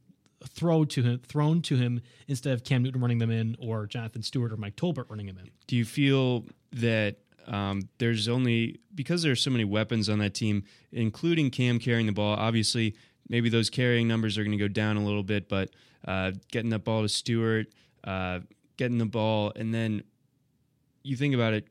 thrown 0.48 0.86
to 0.88 1.02
him, 1.02 1.20
thrown 1.20 1.62
to 1.62 1.76
him 1.76 2.02
instead 2.28 2.52
of 2.52 2.64
Cam 2.64 2.82
Newton 2.82 3.00
running 3.00 3.18
them 3.18 3.30
in 3.30 3.56
or 3.60 3.86
Jonathan 3.86 4.22
Stewart 4.22 4.52
or 4.52 4.56
Mike 4.56 4.76
Tolbert 4.76 5.08
running 5.08 5.28
him 5.28 5.38
in. 5.38 5.50
Do 5.66 5.76
you 5.76 5.84
feel 5.84 6.46
that 6.72 7.18
um, 7.46 7.88
there's 7.98 8.28
only 8.28 8.80
because 8.94 9.22
there's 9.22 9.42
so 9.42 9.50
many 9.50 9.64
weapons 9.64 10.08
on 10.08 10.18
that 10.18 10.34
team, 10.34 10.64
including 10.92 11.50
Cam 11.50 11.78
carrying 11.78 12.06
the 12.06 12.12
ball. 12.12 12.34
Obviously, 12.36 12.94
maybe 13.28 13.48
those 13.48 13.70
carrying 13.70 14.08
numbers 14.08 14.38
are 14.38 14.44
going 14.44 14.56
to 14.56 14.62
go 14.62 14.68
down 14.68 14.96
a 14.96 15.04
little 15.04 15.22
bit, 15.22 15.48
but 15.48 15.70
uh, 16.06 16.32
getting 16.50 16.70
that 16.70 16.84
ball 16.84 17.02
to 17.02 17.08
Stewart, 17.08 17.66
uh, 18.04 18.40
getting 18.76 18.98
the 18.98 19.06
ball, 19.06 19.52
and 19.56 19.74
then 19.74 20.02
you 21.02 21.16
think 21.16 21.34
about 21.34 21.54
it, 21.54 21.66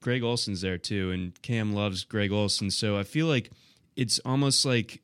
Greg 0.00 0.22
Olsen's 0.22 0.60
there 0.60 0.78
too, 0.78 1.10
and 1.10 1.40
Cam 1.42 1.74
loves 1.74 2.04
Greg 2.04 2.32
Olsen. 2.32 2.70
So 2.70 2.96
I 2.96 3.02
feel 3.02 3.26
like 3.26 3.50
it's 3.96 4.18
almost 4.20 4.64
like 4.64 5.02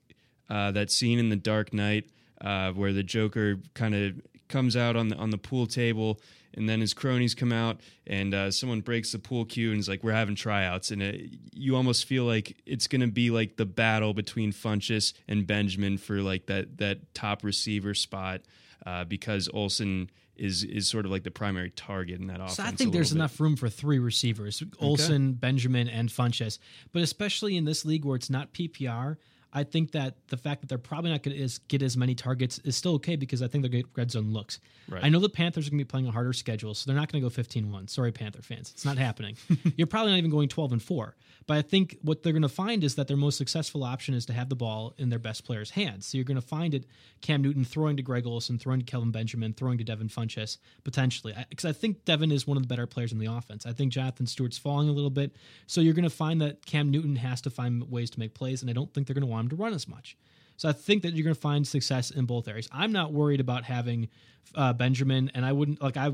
uh, 0.48 0.70
that 0.72 0.90
scene 0.90 1.18
in 1.18 1.28
The 1.28 1.36
Dark 1.36 1.72
Knight 1.72 2.04
uh, 2.40 2.72
where 2.72 2.92
the 2.92 3.02
Joker 3.02 3.58
kind 3.74 3.94
of 3.94 4.20
comes 4.48 4.76
out 4.76 4.96
on 4.96 5.08
the 5.08 5.16
on 5.16 5.30
the 5.30 5.38
pool 5.38 5.66
table 5.66 6.20
and 6.54 6.68
then 6.68 6.80
his 6.80 6.92
cronies 6.92 7.34
come 7.34 7.52
out 7.52 7.80
and 8.06 8.34
uh, 8.34 8.50
someone 8.50 8.80
breaks 8.80 9.12
the 9.12 9.18
pool 9.18 9.46
cue 9.46 9.70
and 9.70 9.80
is 9.80 9.88
like 9.88 10.04
we're 10.04 10.12
having 10.12 10.34
tryouts 10.34 10.90
and 10.90 11.02
it, 11.02 11.30
you 11.52 11.74
almost 11.74 12.04
feel 12.04 12.24
like 12.24 12.56
it's 12.66 12.86
going 12.86 13.00
to 13.00 13.06
be 13.06 13.30
like 13.30 13.56
the 13.56 13.64
battle 13.64 14.12
between 14.12 14.52
Funchess 14.52 15.14
and 15.26 15.46
Benjamin 15.46 15.96
for 15.96 16.20
like 16.20 16.46
that 16.46 16.76
that 16.78 17.14
top 17.14 17.42
receiver 17.42 17.94
spot 17.94 18.42
uh, 18.84 19.04
because 19.04 19.48
Olsen 19.54 20.10
is 20.36 20.64
is 20.64 20.88
sort 20.88 21.04
of 21.04 21.10
like 21.10 21.24
the 21.24 21.30
primary 21.30 21.70
target 21.70 22.20
in 22.20 22.26
that 22.28 22.40
offense. 22.40 22.56
So 22.56 22.62
I 22.62 22.70
think 22.70 22.92
there's 22.92 23.12
enough 23.12 23.38
room 23.40 23.56
for 23.56 23.68
three 23.68 23.98
receivers: 23.98 24.62
Olsen, 24.80 25.28
okay. 25.28 25.32
Benjamin, 25.38 25.88
and 25.88 26.08
Funchess. 26.08 26.58
But 26.92 27.02
especially 27.02 27.56
in 27.56 27.64
this 27.64 27.84
league 27.84 28.04
where 28.04 28.16
it's 28.16 28.30
not 28.30 28.52
PPR, 28.52 29.16
I 29.52 29.64
think 29.64 29.92
that 29.92 30.16
the 30.28 30.36
fact 30.36 30.62
that 30.62 30.68
they're 30.68 30.78
probably 30.78 31.10
not 31.10 31.22
going 31.22 31.36
to 31.36 31.60
get 31.68 31.82
as 31.82 31.96
many 31.96 32.14
targets 32.14 32.58
is 32.60 32.74
still 32.74 32.94
okay 32.94 33.16
because 33.16 33.42
I 33.42 33.48
think 33.48 33.62
they're 33.62 33.70
get 33.70 33.86
red 33.94 34.10
zone 34.10 34.32
looks. 34.32 34.60
Right. 34.88 35.04
I 35.04 35.10
know 35.10 35.18
the 35.18 35.28
Panthers 35.28 35.66
are 35.66 35.70
going 35.70 35.78
to 35.78 35.84
be 35.84 35.88
playing 35.88 36.06
a 36.06 36.10
harder 36.10 36.32
schedule, 36.32 36.74
so 36.74 36.86
they're 36.86 36.98
not 36.98 37.12
going 37.12 37.22
to 37.22 37.26
go 37.26 37.30
15 37.30 37.70
1. 37.70 37.88
Sorry, 37.88 38.12
Panther 38.12 38.42
fans. 38.42 38.70
It's 38.70 38.84
not 38.84 38.96
happening. 38.96 39.36
You're 39.76 39.86
probably 39.86 40.12
not 40.12 40.18
even 40.18 40.30
going 40.30 40.48
12 40.48 40.72
and 40.72 40.82
4. 40.82 41.14
But 41.46 41.56
I 41.56 41.62
think 41.62 41.98
what 42.02 42.22
they're 42.22 42.32
going 42.32 42.42
to 42.42 42.48
find 42.48 42.84
is 42.84 42.94
that 42.94 43.08
their 43.08 43.16
most 43.16 43.36
successful 43.36 43.84
option 43.84 44.14
is 44.14 44.24
to 44.26 44.32
have 44.32 44.48
the 44.48 44.56
ball 44.56 44.94
in 44.96 45.10
their 45.10 45.18
best 45.18 45.44
player's 45.44 45.70
hands. 45.70 46.06
So 46.06 46.16
you're 46.16 46.24
going 46.24 46.40
to 46.40 46.46
find 46.46 46.72
it 46.72 46.86
Cam 47.20 47.42
Newton 47.42 47.64
throwing 47.64 47.96
to 47.96 48.02
Greg 48.02 48.26
Olsen, 48.26 48.58
throwing 48.58 48.80
to 48.80 48.86
Kelvin 48.86 49.10
Benjamin, 49.10 49.52
throwing 49.52 49.78
to 49.78 49.84
Devin 49.84 50.08
Funchess, 50.08 50.58
potentially. 50.84 51.34
Because 51.50 51.64
I, 51.64 51.70
I 51.70 51.72
think 51.72 52.04
Devin 52.04 52.30
is 52.32 52.46
one 52.46 52.56
of 52.56 52.62
the 52.62 52.68
better 52.68 52.86
players 52.86 53.12
in 53.12 53.18
the 53.18 53.26
offense. 53.26 53.66
I 53.66 53.72
think 53.72 53.92
Jonathan 53.92 54.26
Stewart's 54.26 54.58
falling 54.58 54.88
a 54.88 54.92
little 54.92 55.10
bit. 55.10 55.36
So 55.66 55.80
you're 55.80 55.94
going 55.94 56.04
to 56.04 56.10
find 56.10 56.40
that 56.40 56.64
Cam 56.64 56.90
Newton 56.90 57.16
has 57.16 57.40
to 57.42 57.50
find 57.50 57.90
ways 57.90 58.10
to 58.10 58.20
make 58.20 58.34
plays, 58.34 58.62
and 58.62 58.70
I 58.70 58.72
don't 58.72 58.92
think 58.94 59.06
they're 59.06 59.14
going 59.14 59.26
to 59.26 59.30
want 59.30 59.41
him 59.42 59.50
to 59.50 59.56
run 59.56 59.74
as 59.74 59.86
much. 59.86 60.16
So 60.56 60.68
I 60.68 60.72
think 60.72 61.02
that 61.02 61.14
you're 61.14 61.24
going 61.24 61.34
to 61.34 61.40
find 61.40 61.66
success 61.66 62.10
in 62.10 62.24
both 62.24 62.46
areas. 62.48 62.68
I'm 62.72 62.92
not 62.92 63.12
worried 63.12 63.40
about 63.40 63.64
having 63.64 64.08
uh, 64.54 64.72
Benjamin, 64.72 65.30
and 65.34 65.44
I 65.44 65.52
wouldn't 65.52 65.82
like 65.82 65.96
I. 65.96 66.12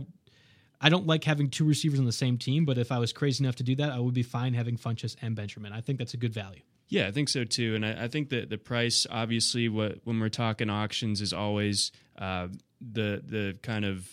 I 0.81 0.91
don't 0.91 1.09
like 1.09 1.25
having 1.25 1.51
two 1.51 1.65
receivers 1.65 1.99
on 1.99 2.05
the 2.05 2.13
same 2.13 2.39
team, 2.39 2.65
but 2.65 2.79
if 2.79 2.93
I 2.93 2.99
was 2.99 3.13
crazy 3.13 3.43
enough 3.43 3.57
to 3.57 3.65
do 3.65 3.75
that, 3.77 3.91
I 3.91 3.99
would 3.99 4.15
be 4.15 4.23
fine 4.23 4.55
having 4.55 4.77
Funchess 4.77 5.17
and 5.21 5.35
Benjamin. 5.35 5.73
I 5.73 5.81
think 5.81 5.99
that's 5.99 6.15
a 6.15 6.17
good 6.17 6.33
value. 6.33 6.61
Yeah, 6.89 7.09
I 7.09 7.11
think 7.11 7.29
so 7.29 7.45
too, 7.45 7.75
and 7.75 7.85
I, 7.85 8.05
I 8.05 8.09
think 8.09 8.31
that 8.31 8.49
the 8.49 8.59
price, 8.59 9.07
obviously, 9.11 9.69
what 9.69 9.99
when 10.05 10.21
we're 10.21 10.29
talking 10.29 10.71
auctions, 10.71 11.21
is 11.21 11.33
always 11.33 11.93
uh, 12.17 12.49
the 12.81 13.23
the 13.27 13.59
kind 13.63 13.85
of 13.85 14.09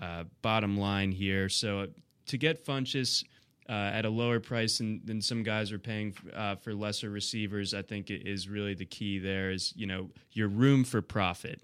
uh, 0.00 0.24
bottom 0.42 0.76
line 0.78 1.12
here. 1.12 1.48
So 1.48 1.80
uh, 1.80 1.86
to 2.26 2.38
get 2.38 2.64
Funchess 2.64 3.24
uh, 3.68 3.72
at 3.72 4.04
a 4.04 4.10
lower 4.10 4.40
price 4.40 4.78
than, 4.78 5.00
than 5.04 5.22
some 5.22 5.42
guys 5.42 5.72
are 5.72 5.78
paying 5.78 6.14
uh, 6.34 6.56
for 6.56 6.74
lesser 6.74 7.10
receivers, 7.10 7.74
I 7.74 7.82
think 7.82 8.10
it 8.10 8.26
is 8.26 8.48
really 8.48 8.74
the 8.74 8.84
key. 8.84 9.18
There 9.18 9.50
is 9.50 9.72
you 9.76 9.86
know 9.86 10.10
your 10.32 10.48
room 10.48 10.84
for 10.84 11.02
profit 11.02 11.60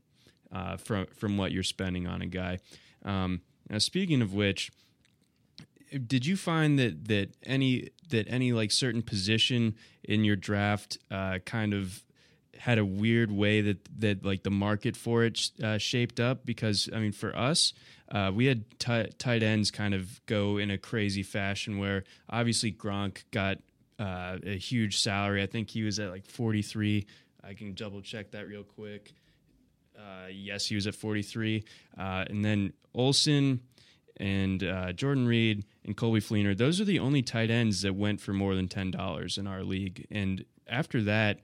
uh, 0.53 0.77
from 0.77 1.07
from 1.07 1.37
what 1.37 1.53
you're 1.53 1.63
spending 1.63 2.07
on 2.07 2.23
a 2.23 2.27
guy. 2.27 2.59
Um, 3.05 3.43
now, 3.69 3.79
speaking 3.79 4.23
of 4.23 4.33
which, 4.33 4.71
did 6.07 6.27
you 6.27 6.37
find 6.37 6.79
that 6.79 7.07
that 7.09 7.31
any 7.45 7.91
that 8.11 8.27
any 8.29 8.53
like 8.53 8.71
certain 8.71 9.03
position 9.03 9.75
in 10.05 10.25
your 10.25 10.37
draft 10.37 10.99
uh, 11.11 11.39
kind 11.45 11.75
of 11.75 12.03
had 12.59 12.79
a 12.79 12.85
weird 12.85 13.31
way 13.31 13.61
that 13.61 13.79
that 14.01 14.25
like 14.25 14.43
the 14.43 14.51
market 14.51 14.97
for 14.97 15.25
it 15.25 15.51
uh, 15.63 15.79
shaped 15.79 16.21
up? 16.21 16.45
Because 16.45 16.89
I 16.95 16.99
mean, 16.99 17.13
for 17.13 17.37
us, 17.37 17.73
uh, 18.11 18.31
we 18.35 18.47
had 18.47 18.79
t- 18.79 19.11
tight 19.19 19.43
ends 19.43 19.71
kind 19.71 19.95
of 19.95 20.25
go 20.27 20.59
in 20.59 20.71
a 20.71 20.79
crazy 20.79 21.23
fashion 21.23 21.79
where 21.79 22.05
obviously 22.29 22.73
Gronk 22.73 23.25
got 23.31 23.59
uh, 23.99 24.39
a 24.45 24.57
huge 24.57 25.01
salary. 25.01 25.43
I 25.43 25.47
think 25.47 25.71
he 25.71 25.83
was 25.83 25.99
at 25.99 26.11
like 26.11 26.27
43. 26.27 27.07
I 27.45 27.55
can 27.55 27.75
double 27.75 28.01
check 28.01 28.31
that 28.33 28.49
real 28.49 28.63
quick. 28.63 29.13
Uh, 29.99 30.29
yes, 30.31 30.67
he 30.67 30.75
was 30.75 30.87
at 30.87 30.95
43. 30.95 31.65
Uh, 31.99 32.25
and 32.29 32.45
then 32.45 32.73
Olsen 32.95 33.61
and 34.17 34.63
uh, 34.63 34.93
Jordan 34.93 35.27
Reed 35.27 35.65
and 35.85 35.97
Colby 35.97 36.21
Fleener, 36.21 36.57
those 36.57 36.81
are 36.81 36.85
the 36.85 36.99
only 36.99 37.23
tight 37.23 37.51
ends 37.51 37.83
that 37.83 37.95
went 37.95 38.21
for 38.21 38.33
more 38.33 38.55
than 38.55 38.69
$10 38.69 39.39
in 39.39 39.47
our 39.47 39.63
league. 39.63 40.07
And 40.11 40.45
after 40.69 41.03
that, 41.03 41.41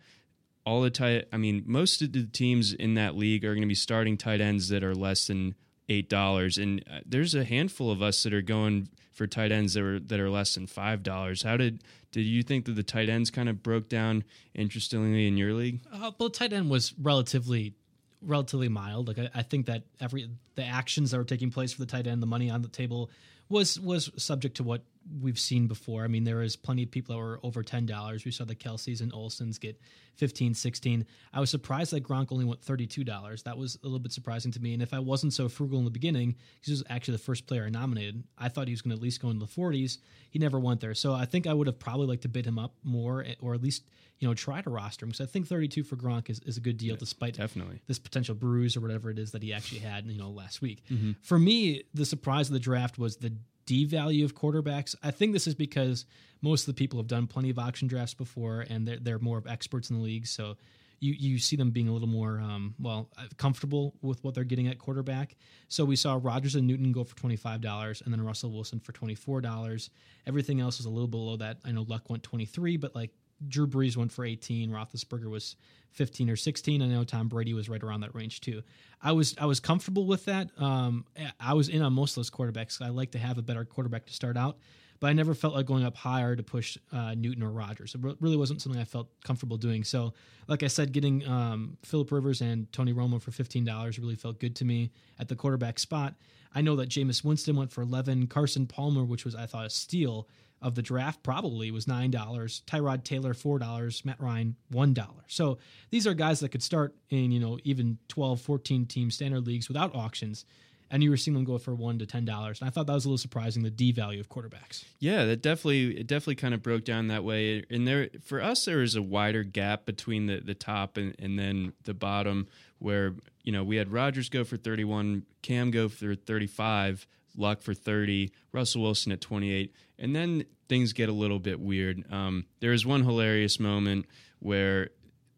all 0.67 0.81
the 0.81 0.91
tight, 0.91 1.27
I 1.33 1.37
mean, 1.37 1.63
most 1.67 2.01
of 2.03 2.13
the 2.13 2.25
teams 2.25 2.73
in 2.73 2.95
that 2.95 3.17
league 3.17 3.45
are 3.45 3.55
going 3.55 3.63
to 3.63 3.69
be 3.69 3.75
starting 3.75 4.17
tight 4.17 4.41
ends 4.41 4.69
that 4.69 4.83
are 4.83 4.95
less 4.95 5.27
than 5.27 5.55
eight 5.89 6.09
dollars, 6.09 6.57
and 6.59 6.83
uh, 6.91 7.01
there's 7.05 7.35
a 7.35 7.45
handful 7.45 7.91
of 7.91 8.03
us 8.03 8.23
that 8.23 8.33
are 8.33 8.43
going 8.43 8.89
for 9.13 9.27
tight 9.27 9.53
ends 9.53 9.75
that 9.75 9.83
are 9.83 10.01
that 10.01 10.21
are 10.21 10.31
less 10.31 10.55
than 10.55 10.67
five 10.67 11.03
dollars. 11.03 11.43
How 11.43 11.57
did 11.57 11.83
did 12.11 12.23
you 12.23 12.43
think 12.43 12.65
that 12.67 12.77
the 12.77 12.83
tight 12.83 13.09
ends 13.09 13.31
kind 13.31 13.49
of 13.49 13.63
broke 13.63 13.89
down 13.89 14.25
interestingly 14.55 15.27
in 15.27 15.37
your 15.37 15.53
league? 15.53 15.81
Uh, 15.93 16.13
well, 16.19 16.31
tight 16.31 16.53
end 16.53 16.71
was 16.71 16.95
relatively 17.01 17.75
relatively 18.23 18.69
mild. 18.69 19.09
Like 19.09 19.19
I, 19.19 19.31
I, 19.35 19.43
think 19.43 19.67
that 19.67 19.83
every 20.01 20.31
the 20.55 20.65
actions 20.65 21.11
that 21.11 21.19
were 21.19 21.25
taking 21.25 21.51
place 21.51 21.73
for 21.73 21.81
the 21.81 21.87
tight 21.87 22.07
end, 22.07 22.23
the 22.23 22.27
money 22.27 22.51
on 22.51 22.63
the 22.63 22.69
table 22.69 23.11
was 23.49 23.79
was 23.79 24.11
subject 24.17 24.57
to 24.57 24.63
what 24.63 24.83
we've 25.21 25.39
seen 25.39 25.67
before. 25.67 26.05
I 26.05 26.09
mean, 26.09 26.25
there 26.25 26.37
was 26.37 26.57
plenty 26.57 26.83
of 26.83 26.91
people 26.91 27.15
that 27.15 27.21
were 27.21 27.41
over 27.43 27.63
ten 27.63 27.87
dollars. 27.87 28.25
We 28.25 28.31
saw 28.31 28.45
the 28.45 28.55
Kelces 28.55 29.01
and 29.01 29.13
Olsens 29.13 29.61
get 29.61 29.81
15, 30.17 30.55
16. 30.55 31.07
I 31.33 31.41
was 31.41 31.51
surprised 31.51 31.93
that 31.93 32.05
Gronk 32.05 32.29
only 32.31 32.45
went 32.45 32.63
thirty 32.63 32.87
two 32.87 33.05
dollars. 33.05 33.43
That 33.43 33.59
was 33.59 33.77
a 33.83 33.87
little 33.87 33.99
bit 33.99 34.13
surprising 34.13 34.53
to 34.53 34.61
me. 34.61 34.73
And 34.73 34.83
if 34.83 34.95
I 34.95 34.99
wasn't 34.99 35.33
so 35.33 35.49
frugal 35.49 35.79
in 35.79 35.85
the 35.85 35.91
beginning, 35.91 36.37
he 36.63 36.71
was 36.71 36.83
actually 36.89 37.13
the 37.13 37.23
first 37.23 37.47
player 37.47 37.65
I 37.65 37.71
nominated. 37.71 38.25
I 38.39 38.49
thought 38.49 38.69
he 38.69 38.75
was 38.75 38.83
going 38.83 38.91
to 38.91 38.97
at 38.97 39.03
least 39.03 39.21
go 39.21 39.31
into 39.31 39.41
the 39.45 39.51
forties. 39.51 39.99
He 40.31 40.39
never 40.39 40.59
went 40.59 40.81
there. 40.81 40.95
So 40.95 41.15
I 41.15 41.25
think 41.27 41.47
I 41.47 41.53
would 41.53 41.67
have 41.67 41.79
probably 41.79 42.07
liked 42.07 42.23
to 42.23 42.29
bid 42.29 42.47
him 42.47 42.59
up 42.59 42.75
more, 42.83 43.25
or 43.41 43.55
at 43.55 43.63
least 43.63 43.85
you 44.21 44.29
know 44.29 44.35
try 44.35 44.61
to 44.61 44.71
roster 44.71 45.05
him 45.05 45.11
because 45.11 45.27
I 45.27 45.31
think 45.31 45.47
thirty 45.47 45.69
two 45.69 45.83
for 45.83 45.97
Gronk 45.97 46.31
is, 46.31 46.41
is 46.41 46.57
a 46.57 46.61
good 46.61 46.79
deal 46.79 46.93
yeah, 46.93 46.99
despite 46.99 47.35
definitely 47.35 47.81
this 47.87 47.99
potential 47.99 48.35
bruise 48.35 48.77
or 48.77 48.81
whatever 48.81 49.11
it 49.11 49.19
is 49.19 49.33
that 49.33 49.43
he 49.43 49.53
actually 49.53 49.81
had 49.81 50.07
you 50.07 50.19
know 50.19 50.31
last 50.31 50.63
week. 50.63 50.83
Mm-hmm. 50.91 51.13
For 51.23 51.39
me, 51.39 51.83
the 51.93 52.07
surprise 52.07 52.49
of 52.49 52.53
the 52.53 52.61
draft 52.61 52.99
was 52.99 53.17
the 53.17 53.33
D 53.67 53.85
value 53.85 54.25
of 54.25 54.35
quarterbacks. 54.35 54.95
I 55.03 55.11
think 55.11 55.33
this 55.33 55.47
is 55.47 55.55
because 55.55 56.07
most 56.43 56.63
of 56.63 56.75
the 56.75 56.79
people 56.79 56.99
have 56.99 57.07
done 57.07 57.27
plenty 57.27 57.51
of 57.51 57.59
auction 57.59 57.89
drafts 57.89 58.15
before, 58.15 58.65
and 58.69 58.87
they're 58.87 58.99
they're 58.99 59.19
more 59.19 59.39
of 59.39 59.47
experts 59.47 59.91
in 59.91 59.97
the 59.97 60.03
league. 60.03 60.27
So 60.27 60.57
you 61.01 61.15
you 61.19 61.39
see 61.39 61.57
them 61.57 61.71
being 61.71 61.89
a 61.89 61.93
little 61.93 62.09
more 62.09 62.41
um, 62.41 62.75
well 62.79 63.11
comfortable 63.37 63.95
with 64.03 64.23
what 64.25 64.35
they're 64.35 64.45
getting 64.45 64.69
at 64.69 64.79
quarterback. 64.79 65.37
So 65.69 65.85
we 65.85 65.97
saw 65.97 66.19
Rodgers 66.23 66.55
and 66.55 66.67
Newton 66.67 66.93
go 66.93 67.05
for 67.05 67.17
twenty 67.17 67.37
five 67.37 67.61
dollars, 67.61 68.03
and 68.03 68.13
then 68.13 68.21
Russell 68.21 68.53
Wilson 68.53 68.81
for 68.81 68.93
twenty 68.93 69.15
four 69.15 69.41
dollars. 69.41 69.91
Everything 70.27 70.61
else 70.61 70.79
was 70.79 70.87
a 70.87 70.91
little 70.91 71.09
below 71.09 71.37
that. 71.37 71.59
I 71.65 71.73
know 71.73 71.83
Luck 71.83 72.09
went 72.09 72.23
twenty 72.23 72.47
three, 72.47 72.77
but 72.77 72.95
like 72.95 73.11
Drew 73.49 73.67
Brees 73.67 73.97
went 73.97 74.13
for 74.13 74.25
18. 74.25 74.71
Roethlisberger 74.71 75.31
was 75.31 75.57
15 75.93 76.29
or 76.31 76.37
16. 76.37 76.83
I 76.83 76.87
know 76.87 77.05
Tom 77.05 77.29
Brady 77.29 77.55
was 77.55 77.69
right 77.69 77.83
around 77.83 78.01
that 78.01 78.15
range 78.15 78.41
too. 78.41 78.63
I 79.03 79.13
was 79.13 79.35
I 79.39 79.47
was 79.47 79.61
comfortable 79.61 80.07
with 80.07 80.25
that. 80.25 80.51
Um, 80.59 81.05
I 81.39 81.55
was 81.55 81.69
in 81.69 81.83
on 81.83 81.93
most 81.93 82.13
of 82.13 82.17
those 82.17 82.31
quarterbacks. 82.31 82.83
I 82.83 82.89
like 82.89 83.13
to 83.13 83.19
have 83.19 83.39
a 83.39 83.43
better 83.43 83.65
quarterback 83.65 84.07
to 84.07 84.13
start 84.13 84.37
out. 84.37 84.59
but 85.01 85.09
I 85.09 85.13
never 85.13 85.35
felt 85.35 85.55
like 85.55 85.67
going 85.67 85.85
up 85.85 85.97
higher 85.97 86.35
to 86.35 86.43
push 86.43 86.79
uh, 86.93 87.15
Newton 87.15 87.43
or 87.43 87.51
Rodgers. 87.51 87.95
It 87.95 88.01
really 88.21 88.37
wasn't 88.37 88.63
something 88.63 88.81
I 88.81 88.85
felt 88.85 89.09
comfortable 89.23 89.57
doing. 89.57 89.85
So, 89.85 90.15
like 90.49 90.63
I 90.63 90.69
said, 90.69 90.93
getting 90.93 91.27
um, 91.29 91.77
Philip 91.85 92.11
Rivers 92.11 92.41
and 92.41 92.73
Tony 92.73 92.93
Romo 92.93 93.21
for 93.21 93.31
fifteen 93.31 93.65
dollars 93.65 93.99
really 93.99 94.17
felt 94.17 94.41
good 94.41 94.57
to 94.57 94.65
me 94.65 94.91
at 95.19 95.29
the 95.29 95.37
quarterback 95.37 95.79
spot. 95.79 96.15
I 96.55 96.63
know 96.63 96.77
that 96.77 96.89
Jameis 96.89 97.23
Winston 97.25 97.57
went 97.57 97.73
for 97.73 97.83
eleven. 97.83 98.27
Carson 98.27 98.67
Palmer, 98.67 99.05
which 99.05 99.25
was 99.25 99.35
I 99.35 99.47
thought 99.47 99.67
a 99.67 99.71
steal 99.71 100.29
of 100.65 100.75
the 100.75 100.83
draft, 100.83 101.23
probably 101.23 101.71
was 101.71 101.87
nine 101.87 102.11
dollars. 102.11 102.63
Tyrod 102.67 103.05
Taylor 103.05 103.35
four 103.35 103.59
dollars. 103.59 104.05
Matt 104.05 104.21
Ryan 104.21 104.57
one 104.71 104.95
dollar. 104.95 105.25
So 105.29 105.59
these 105.91 106.07
are 106.07 106.15
guys 106.15 106.41
that 106.41 106.49
could 106.49 106.63
start 106.63 106.95
in 107.11 107.31
you 107.31 107.39
know 107.39 107.59
even 107.63 107.99
12, 108.09 108.41
14 108.41 108.87
team 108.87 109.11
standard 109.11 109.47
leagues 109.47 109.69
without 109.69 109.95
auctions 109.95 110.45
and 110.91 111.03
you 111.03 111.11
were 111.11 111.17
seeing 111.17 111.35
them 111.35 111.45
go 111.45 111.59
for 111.59 111.75
one 111.75 111.99
to 111.99 112.07
ten 112.07 112.25
dollars. 112.25 112.61
And 112.61 112.69
I 112.69 112.71
thought 112.71 112.87
that 112.87 112.93
was 112.93 113.05
a 113.05 113.09
little 113.09 113.19
surprising, 113.19 113.63
the 113.63 113.71
D 113.71 113.93
value 113.93 114.21
of 114.21 114.29
quarterbacks. 114.29 114.85
Yeah, 115.01 115.25
that 115.25 115.43
definitely 115.43 115.99
it 115.99 116.07
definitely 116.07 116.37
kind 116.37 116.55
of 116.55 116.63
broke 116.63 116.85
down 116.85 117.09
that 117.09 117.25
way. 117.25 117.65
And 117.69 117.87
there 117.87 118.11
for 118.23 118.41
us 118.43 118.65
there 118.65 118.79
was 118.79 118.95
a 118.95 119.03
wider 119.03 119.43
gap 119.43 119.87
between 119.87 120.27
the, 120.27 120.41
the 120.41 120.55
top 120.55 120.97
and, 120.97 121.15
and 121.19 121.39
then 121.39 121.73
the 121.83 121.95
bottom 121.95 122.47
where, 122.79 123.15
you 123.43 123.51
know, 123.53 123.65
we 123.65 123.77
had 123.77 123.93
Rodgers 123.93 124.29
go 124.29 124.45
for 124.45 124.57
thirty 124.57 124.85
one, 124.85 125.25
Cam 125.43 125.71
go 125.71 125.89
for 125.89 126.15
thirty 126.15 126.47
five, 126.47 127.07
Luck 127.37 127.61
for 127.61 127.75
30, 127.75 128.33
Russell 128.53 128.83
Wilson 128.83 129.13
at 129.13 129.21
28, 129.21 129.75
and 129.99 130.15
then 130.15 130.45
things 130.69 130.93
get 130.93 131.09
a 131.09 131.13
little 131.13 131.39
bit 131.39 131.61
weird. 131.61 132.05
Um, 132.13 132.47
there 132.61 132.71
was 132.71 132.87
one 132.87 133.03
hilarious 133.03 133.59
moment 133.59 134.07
where 134.39 134.91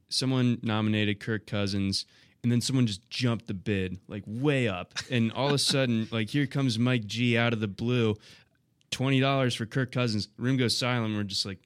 someone 0.08 0.58
nominated 0.62 1.20
Kirk 1.20 1.46
Cousins 1.46 2.06
and 2.46 2.52
then 2.52 2.60
someone 2.60 2.86
just 2.86 3.10
jumped 3.10 3.48
the 3.48 3.54
bid 3.54 3.98
like 4.06 4.22
way 4.24 4.68
up 4.68 4.94
and 5.10 5.32
all 5.32 5.48
of 5.48 5.54
a 5.54 5.58
sudden 5.58 6.06
like 6.12 6.30
here 6.30 6.46
comes 6.46 6.78
mike 6.78 7.04
g 7.04 7.36
out 7.36 7.52
of 7.52 7.58
the 7.58 7.66
blue 7.66 8.14
$20 8.92 9.56
for 9.56 9.66
kirk 9.66 9.90
cousins 9.90 10.28
room 10.38 10.56
goes 10.56 10.78
silent 10.78 11.16
we're 11.16 11.24
just 11.24 11.44
like 11.44 11.58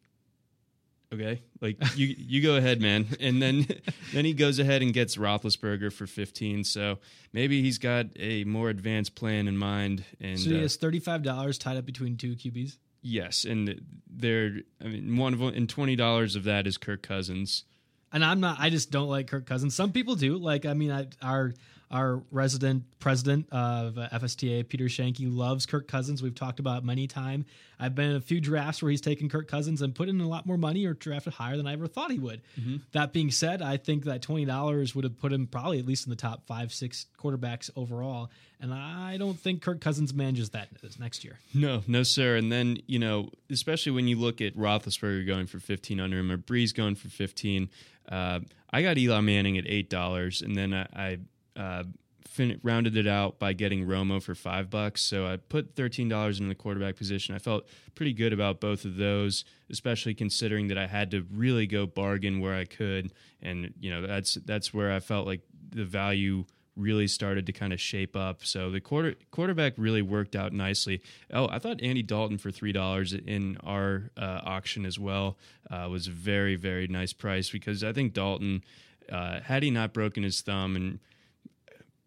okay 1.13 1.43
like 1.61 1.77
you 1.97 2.15
you 2.19 2.43
go 2.43 2.57
ahead 2.57 2.81
man 2.81 3.07
and 3.21 3.43
then 3.43 3.67
then 4.13 4.25
he 4.25 4.33
goes 4.33 4.59
ahead 4.59 4.83
and 4.83 4.93
gets 4.93 5.17
roethlisberger 5.17 5.93
for 5.93 6.07
15 6.07 6.65
so 6.65 6.99
maybe 7.33 7.63
he's 7.63 7.79
got 7.79 8.07
a 8.17 8.45
more 8.45 8.69
advanced 8.69 9.15
plan 9.15 9.49
in 9.49 9.57
mind 9.57 10.05
and 10.21 10.39
so 10.39 10.51
he 10.51 10.59
uh, 10.59 10.63
has 10.63 10.77
$35 10.77 11.59
tied 11.59 11.77
up 11.77 11.85
between 11.85 12.17
two 12.17 12.35
qb's 12.35 12.79
yes 13.03 13.45
and 13.45 13.81
they're 14.09 14.59
i 14.81 14.85
mean 14.85 15.17
one 15.17 15.33
of 15.33 15.39
them 15.39 15.55
and 15.55 15.69
$20 15.69 16.37
of 16.37 16.45
that 16.45 16.67
is 16.67 16.77
kirk 16.77 17.03
cousins 17.03 17.65
and 18.13 18.25
I'm 18.25 18.41
not. 18.41 18.57
I 18.59 18.71
just 18.71 18.91
don't 18.91 19.09
like 19.09 19.29
Kirk 19.29 19.47
Cousins. 19.47 19.75
Some 19.75 19.93
people 19.93 20.17
do. 20.17 20.37
Like, 20.37 20.67
I 20.67 20.75
mean, 20.75 20.91
I, 20.91 21.07
our 21.23 21.55
our 21.91 22.23
resident 22.31 22.85
president 23.01 23.49
of 23.51 23.95
FSTA, 23.95 24.69
Peter 24.69 24.85
Schoenke, 24.85 25.21
loves 25.23 25.67
Kirk 25.67 25.89
Cousins. 25.89 26.23
We've 26.23 26.35
talked 26.35 26.61
about 26.61 26.85
many 26.85 27.07
time. 27.07 27.47
I've 27.81 27.95
been 27.95 28.11
in 28.11 28.17
a 28.17 28.21
few 28.21 28.41
drafts 28.41 28.83
where 28.83 28.91
he's 28.91 29.01
taken 29.01 29.29
Kirk 29.29 29.49
Cousins 29.49 29.83
and 29.83 29.95
put 29.95 30.09
in 30.09 30.21
a 30.21 30.29
lot 30.29 30.47
more 30.47 30.59
money 30.59 30.85
or 30.87 30.95
drafted 30.95 31.33
higher 31.33 31.57
than 31.57 31.67
I 31.67 31.73
ever 31.73 31.89
thought 31.89 32.11
he 32.11 32.19
would. 32.19 32.43
Mm-hmm. 32.61 32.77
That 32.93 33.13
being 33.13 33.31
said, 33.31 33.63
I 33.63 33.77
think 33.77 34.05
that 34.05 34.23
twenty 34.23 34.45
dollars 34.45 34.95
would 34.95 35.05
have 35.05 35.19
put 35.19 35.33
him 35.33 35.47
probably 35.47 35.79
at 35.79 35.87
least 35.87 36.07
in 36.07 36.11
the 36.11 36.17
top 36.17 36.47
five, 36.47 36.73
six 36.73 37.07
quarterbacks 37.19 37.71
overall. 37.75 38.31
And 38.61 38.75
I 38.75 39.17
don't 39.17 39.41
think 39.41 39.63
Kirk 39.63 39.81
Cousins 39.81 40.13
manages 40.13 40.51
that 40.51 40.69
next 41.01 41.25
year. 41.25 41.39
No, 41.55 41.83
no, 41.89 42.03
sir. 42.03 42.37
And 42.37 42.53
then 42.53 42.79
you 42.87 42.99
know, 42.99 43.31
especially 43.51 43.93
when 43.93 44.07
you 44.07 44.17
look 44.17 44.41
at 44.41 44.57
Roethlisberger 44.57 45.27
going 45.27 45.47
for 45.47 45.59
fifteen 45.59 45.99
under 45.99 46.19
him, 46.19 46.31
or 46.31 46.39
Brees 46.39 46.75
going 46.75 46.95
for 46.95 47.09
fifteen. 47.09 47.71
Uh, 48.09 48.41
I 48.73 48.83
got 48.83 48.99
Eli 48.99 49.21
Manning 49.21 49.59
at 49.59 49.65
eight 49.67 49.91
dollars, 49.91 50.43
and 50.43 50.57
then 50.57 50.73
I, 50.75 50.87
I 50.95 51.19
uh, 51.57 51.85
fin- 52.27 52.61
rounded 52.63 52.97
it 52.97 53.07
out 53.07 53.39
by 53.39 53.53
getting 53.53 53.87
Romo 53.87 54.23
for 54.23 54.35
five 54.35 54.71
bucks. 54.71 55.03
So 55.03 55.27
I 55.27 55.37
put 55.37 55.75
thirteen 55.75 56.09
dollars 56.09 56.41
in 56.41 56.49
the 56.49 56.55
quarterback 56.55 56.97
position. 56.97 57.35
I 57.35 57.39
felt 57.39 57.67
pretty 57.95 58.13
good 58.13 58.33
about 58.33 58.61
both 58.61 58.85
of 58.85 58.97
those, 58.97 59.45
especially 59.71 60.15
considering 60.15 60.69
that 60.69 60.79
I 60.79 60.87
had 60.87 61.11
to 61.11 61.27
really 61.33 61.67
go 61.67 61.87
bargain 61.87 62.41
where 62.41 62.55
I 62.55 62.65
could, 62.65 63.13
and 63.43 63.75
you 63.81 63.91
know 63.91 64.07
that's 64.07 64.35
that's 64.35 64.73
where 64.73 64.93
I 64.93 65.01
felt 65.01 65.27
like 65.27 65.43
the 65.71 65.85
value 65.85 66.45
really 66.77 67.09
started 67.09 67.47
to 67.47 67.53
kind 67.53 67.73
of 67.73 67.81
shape 67.81 68.17
up. 68.17 68.45
So 68.45 68.71
the 68.71 68.81
quarter 68.81 69.15
quarterback 69.31 69.75
really 69.77 70.03
worked 70.03 70.37
out 70.37 70.53
nicely. 70.53 71.03
Oh, 71.33 71.49
I 71.49 71.59
thought 71.59 71.83
Andy 71.83 72.03
Dalton 72.03 72.39
for 72.39 72.51
three 72.51 72.73
dollars 72.73 73.13
in 73.13 73.57
our 73.65 74.11
uh, 74.17 74.41
auction 74.45 74.87
as 74.87 74.99
well 74.99 75.37
uh, 75.71 75.89
was 75.91 76.07
a 76.07 76.13
very 76.13 76.57
very 76.57 76.87
nice 76.87 77.13
price 77.13 77.51
because 77.51 77.85
I 77.85 77.93
think 77.93 78.13
Dalton, 78.13 78.63
uh, 79.11 79.41
had 79.41 79.63
he 79.63 79.71
not 79.71 79.93
broken 79.93 80.23
his 80.23 80.41
thumb 80.41 80.77
and 80.77 81.01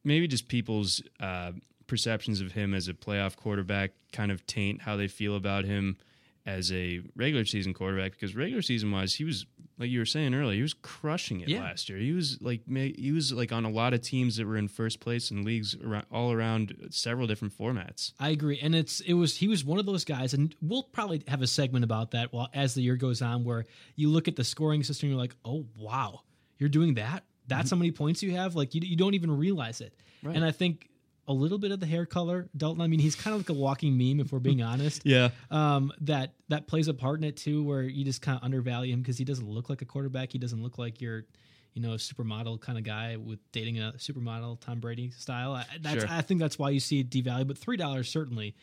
maybe 0.04 0.28
just 0.28 0.48
people's 0.48 1.02
uh, 1.20 1.52
perceptions 1.88 2.42
of 2.42 2.52
him 2.52 2.74
as 2.74 2.88
a 2.88 2.94
playoff 2.94 3.36
quarterback 3.36 3.92
kind 4.12 4.32
of 4.32 4.46
taint 4.46 4.82
how 4.82 4.96
they 4.96 5.08
feel 5.08 5.36
about 5.36 5.66
him 5.66 5.98
as 6.46 6.72
a 6.72 7.02
regular 7.16 7.46
season 7.46 7.74
quarterback 7.74 8.12
because 8.12 8.36
regular 8.36 8.62
season 8.62 8.92
wise 8.92 9.14
he 9.14 9.24
was 9.24 9.46
like 9.80 9.90
you 9.90 10.00
were 10.00 10.06
saying 10.06 10.34
earlier 10.34 10.56
he 10.56 10.62
was 10.62 10.74
crushing 10.74 11.42
it 11.42 11.50
yeah. 11.50 11.62
last 11.62 11.90
year. 11.90 11.98
He 11.98 12.12
was 12.12 12.40
like 12.42 12.62
he 12.68 13.12
was 13.12 13.32
like 13.32 13.52
on 13.52 13.66
a 13.66 13.70
lot 13.70 13.94
of 13.94 14.02
teams 14.02 14.38
that 14.38 14.46
were 14.46 14.58
in 14.58 14.68
first 14.68 15.00
place 15.00 15.32
in 15.32 15.44
leagues 15.44 15.76
around, 15.76 16.06
all 16.12 16.32
around 16.32 16.76
several 16.92 17.28
different 17.28 17.58
formats. 17.58 18.14
I 18.20 18.30
agree. 18.30 18.60
And 18.62 18.76
it's 18.76 19.00
it 19.02 19.14
was 19.14 19.38
he 19.38 19.48
was 19.48 19.66
one 19.66 19.80
of 19.80 19.86
those 19.86 20.06
guys 20.06 20.34
and 20.34 20.56
we'll 20.62 20.84
probably 20.84 21.24
have 21.28 21.42
a 21.42 21.48
segment 21.48 21.84
about 21.84 22.12
that 22.12 22.32
while 22.32 22.50
as 22.54 22.76
the 22.76 22.82
year 22.82 22.96
goes 22.96 23.22
on 23.22 23.44
where 23.44 23.66
you 23.96 24.10
look 24.10 24.28
at 24.28 24.36
the 24.36 24.44
scoring 24.44 24.84
system 24.84 25.10
you're 25.10 25.18
like 25.18 25.36
oh 25.46 25.66
wow. 25.78 26.22
You're 26.60 26.70
doing 26.70 26.94
that 26.94 27.24
that's 27.48 27.68
mm-hmm. 27.68 27.76
how 27.76 27.80
many 27.80 27.92
points 27.92 28.24
you 28.24 28.32
have 28.32 28.56
like 28.56 28.74
you, 28.74 28.82
you 28.84 28.96
don't 28.96 29.14
even 29.14 29.36
realize 29.36 29.82
it 29.82 29.94
right. 30.24 30.36
and 30.36 30.46
i 30.46 30.52
think 30.52 30.90
a 31.28 31.34
little 31.34 31.58
bit 31.58 31.72
of 31.72 31.80
the 31.80 31.86
hair 31.86 32.06
color. 32.06 32.50
Dalton, 32.56 32.82
I 32.82 32.88
mean, 32.88 33.00
he's 33.00 33.16
kind 33.16 33.34
of 33.34 33.42
like 33.42 33.50
a 33.50 33.54
walking 33.54 33.98
meme, 33.98 34.20
if 34.20 34.32
we're 34.32 34.40
being 34.40 34.62
honest. 34.64 35.04
yeah. 35.06 35.30
Um, 35.52 35.92
that 36.02 36.34
that 36.50 36.68
plays 36.68 36.88
a 36.88 36.94
part 36.94 37.20
in 37.20 37.24
it 37.24 37.38
too, 37.38 37.64
where 37.64 37.84
you 37.84 38.04
just 38.04 38.22
kind 38.22 38.38
of 38.38 38.44
undervalue 38.44 38.94
him 38.94 39.02
because 39.02 39.18
he 39.18 39.26
doesn't 39.26 39.48
look 39.48 39.70
like 39.70 39.82
a 39.82 39.86
quarterback. 39.86 40.32
He 40.32 40.38
doesn't 40.38 40.62
look 40.62 40.78
like 40.78 41.02
your, 41.02 41.24
you 41.74 41.82
know, 41.82 41.94
a 41.94 41.98
supermodel 41.98 42.60
kind 42.60 42.78
of 42.78 42.84
guy 42.84 43.16
with 43.16 43.40
dating 43.52 43.80
a 43.80 43.94
supermodel 43.98 44.60
Tom 44.60 44.80
Brady 44.80 45.12
style. 45.12 45.54
I, 45.54 45.66
that's, 45.82 46.02
sure. 46.02 46.10
I 46.10 46.22
think 46.22 46.40
that's 46.40 46.60
why 46.60 46.72
you 46.72 46.80
see 46.80 47.00
it 47.00 47.10
devalue. 47.10 47.48
But 47.48 47.58
three 47.58 47.78
dollars 47.78 48.10
certainly 48.10 48.56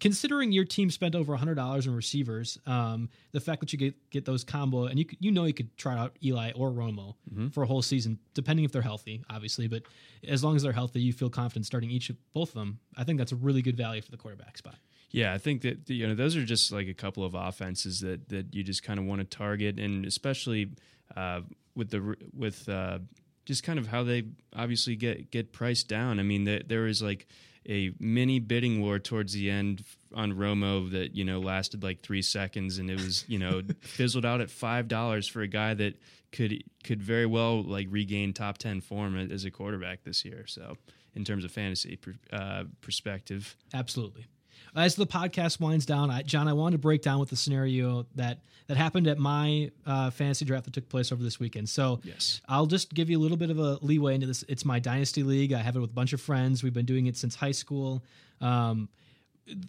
considering 0.00 0.52
your 0.52 0.64
team 0.64 0.90
spent 0.90 1.14
over 1.14 1.34
hundred 1.36 1.54
dollars 1.54 1.86
in 1.86 1.94
receivers, 1.94 2.58
um, 2.66 3.08
the 3.32 3.40
fact 3.40 3.60
that 3.60 3.72
you 3.72 3.78
get 3.78 4.10
get 4.10 4.24
those 4.24 4.44
combo 4.44 4.86
and 4.86 4.98
you 4.98 5.04
you 5.20 5.30
know 5.30 5.44
you 5.44 5.54
could 5.54 5.76
try 5.76 5.96
out 5.96 6.16
Eli 6.22 6.52
or 6.52 6.70
Romo 6.70 7.14
mm-hmm. 7.30 7.48
for 7.48 7.62
a 7.62 7.66
whole 7.66 7.82
season, 7.82 8.18
depending 8.34 8.64
if 8.64 8.72
they're 8.72 8.82
healthy, 8.82 9.24
obviously. 9.30 9.68
But 9.68 9.82
as 10.26 10.42
long 10.44 10.56
as 10.56 10.62
they're 10.62 10.72
healthy, 10.72 11.00
you 11.00 11.12
feel 11.12 11.30
confident 11.30 11.66
starting 11.66 11.90
each 11.90 12.10
of 12.10 12.16
both 12.32 12.50
of 12.50 12.54
them. 12.54 12.78
I 12.96 13.04
think 13.04 13.18
that's 13.18 13.32
a 13.32 13.36
really 13.36 13.62
good 13.62 13.76
value 13.76 14.02
for 14.02 14.10
the 14.10 14.16
quarterback 14.16 14.58
spot. 14.58 14.76
Yeah, 15.10 15.34
I 15.34 15.38
think 15.38 15.62
that 15.62 15.88
you 15.90 16.06
know 16.06 16.14
those 16.14 16.36
are 16.36 16.44
just 16.44 16.72
like 16.72 16.88
a 16.88 16.94
couple 16.94 17.24
of 17.24 17.34
offenses 17.34 18.00
that 18.00 18.28
that 18.30 18.54
you 18.54 18.62
just 18.62 18.82
kind 18.82 18.98
of 18.98 19.04
want 19.04 19.20
to 19.20 19.24
target, 19.36 19.78
and 19.78 20.06
especially 20.06 20.70
uh, 21.16 21.42
with 21.74 21.90
the 21.90 22.16
with 22.34 22.68
uh, 22.68 22.98
just 23.44 23.62
kind 23.62 23.78
of 23.78 23.86
how 23.86 24.02
they 24.02 24.24
obviously 24.54 24.96
get 24.96 25.30
get 25.30 25.52
priced 25.52 25.88
down. 25.88 26.18
I 26.18 26.22
mean, 26.22 26.44
there, 26.44 26.62
there 26.66 26.86
is 26.86 27.02
like 27.02 27.26
a 27.68 27.92
mini 27.98 28.40
bidding 28.40 28.80
war 28.80 28.98
towards 28.98 29.32
the 29.32 29.50
end 29.50 29.84
on 30.14 30.32
Romo 30.32 30.90
that 30.90 31.14
you 31.14 31.24
know 31.24 31.40
lasted 31.40 31.82
like 31.82 32.00
three 32.00 32.22
seconds, 32.22 32.78
and 32.78 32.90
it 32.90 33.00
was 33.00 33.24
you 33.28 33.38
know 33.38 33.62
fizzled 33.80 34.24
out 34.24 34.40
at 34.40 34.50
five 34.50 34.88
dollars 34.88 35.28
for 35.28 35.42
a 35.42 35.48
guy 35.48 35.74
that 35.74 35.94
could 36.32 36.62
could 36.84 37.02
very 37.02 37.26
well 37.26 37.62
like 37.62 37.86
regain 37.90 38.32
top 38.32 38.58
ten 38.58 38.80
form 38.80 39.16
as 39.30 39.44
a 39.44 39.50
quarterback 39.50 40.04
this 40.04 40.24
year. 40.24 40.46
So 40.46 40.76
in 41.14 41.24
terms 41.24 41.44
of 41.44 41.52
fantasy 41.52 41.98
uh, 42.32 42.64
perspective, 42.80 43.56
absolutely. 43.74 44.26
As 44.74 44.94
the 44.94 45.06
podcast 45.06 45.60
winds 45.60 45.84
down, 45.84 46.10
I, 46.10 46.22
John, 46.22 46.48
I 46.48 46.54
wanted 46.54 46.76
to 46.76 46.78
break 46.78 47.02
down 47.02 47.20
with 47.20 47.30
the 47.30 47.36
scenario 47.36 48.06
that 48.14 48.38
that 48.68 48.76
happened 48.76 49.06
at 49.06 49.18
my 49.18 49.70
uh, 49.84 50.10
fantasy 50.10 50.44
draft 50.44 50.64
that 50.64 50.72
took 50.72 50.88
place 50.88 51.12
over 51.12 51.22
this 51.22 51.38
weekend. 51.38 51.68
So, 51.68 52.00
yes, 52.04 52.40
I'll 52.48 52.66
just 52.66 52.94
give 52.94 53.10
you 53.10 53.18
a 53.18 53.20
little 53.20 53.36
bit 53.36 53.50
of 53.50 53.58
a 53.58 53.78
leeway 53.82 54.14
into 54.14 54.26
this. 54.26 54.44
It's 54.48 54.64
my 54.64 54.78
dynasty 54.78 55.22
league. 55.22 55.52
I 55.52 55.58
have 55.58 55.76
it 55.76 55.80
with 55.80 55.90
a 55.90 55.92
bunch 55.92 56.12
of 56.12 56.20
friends. 56.20 56.62
We've 56.62 56.72
been 56.72 56.86
doing 56.86 57.06
it 57.06 57.16
since 57.16 57.34
high 57.34 57.52
school. 57.52 58.02
Um, 58.40 58.88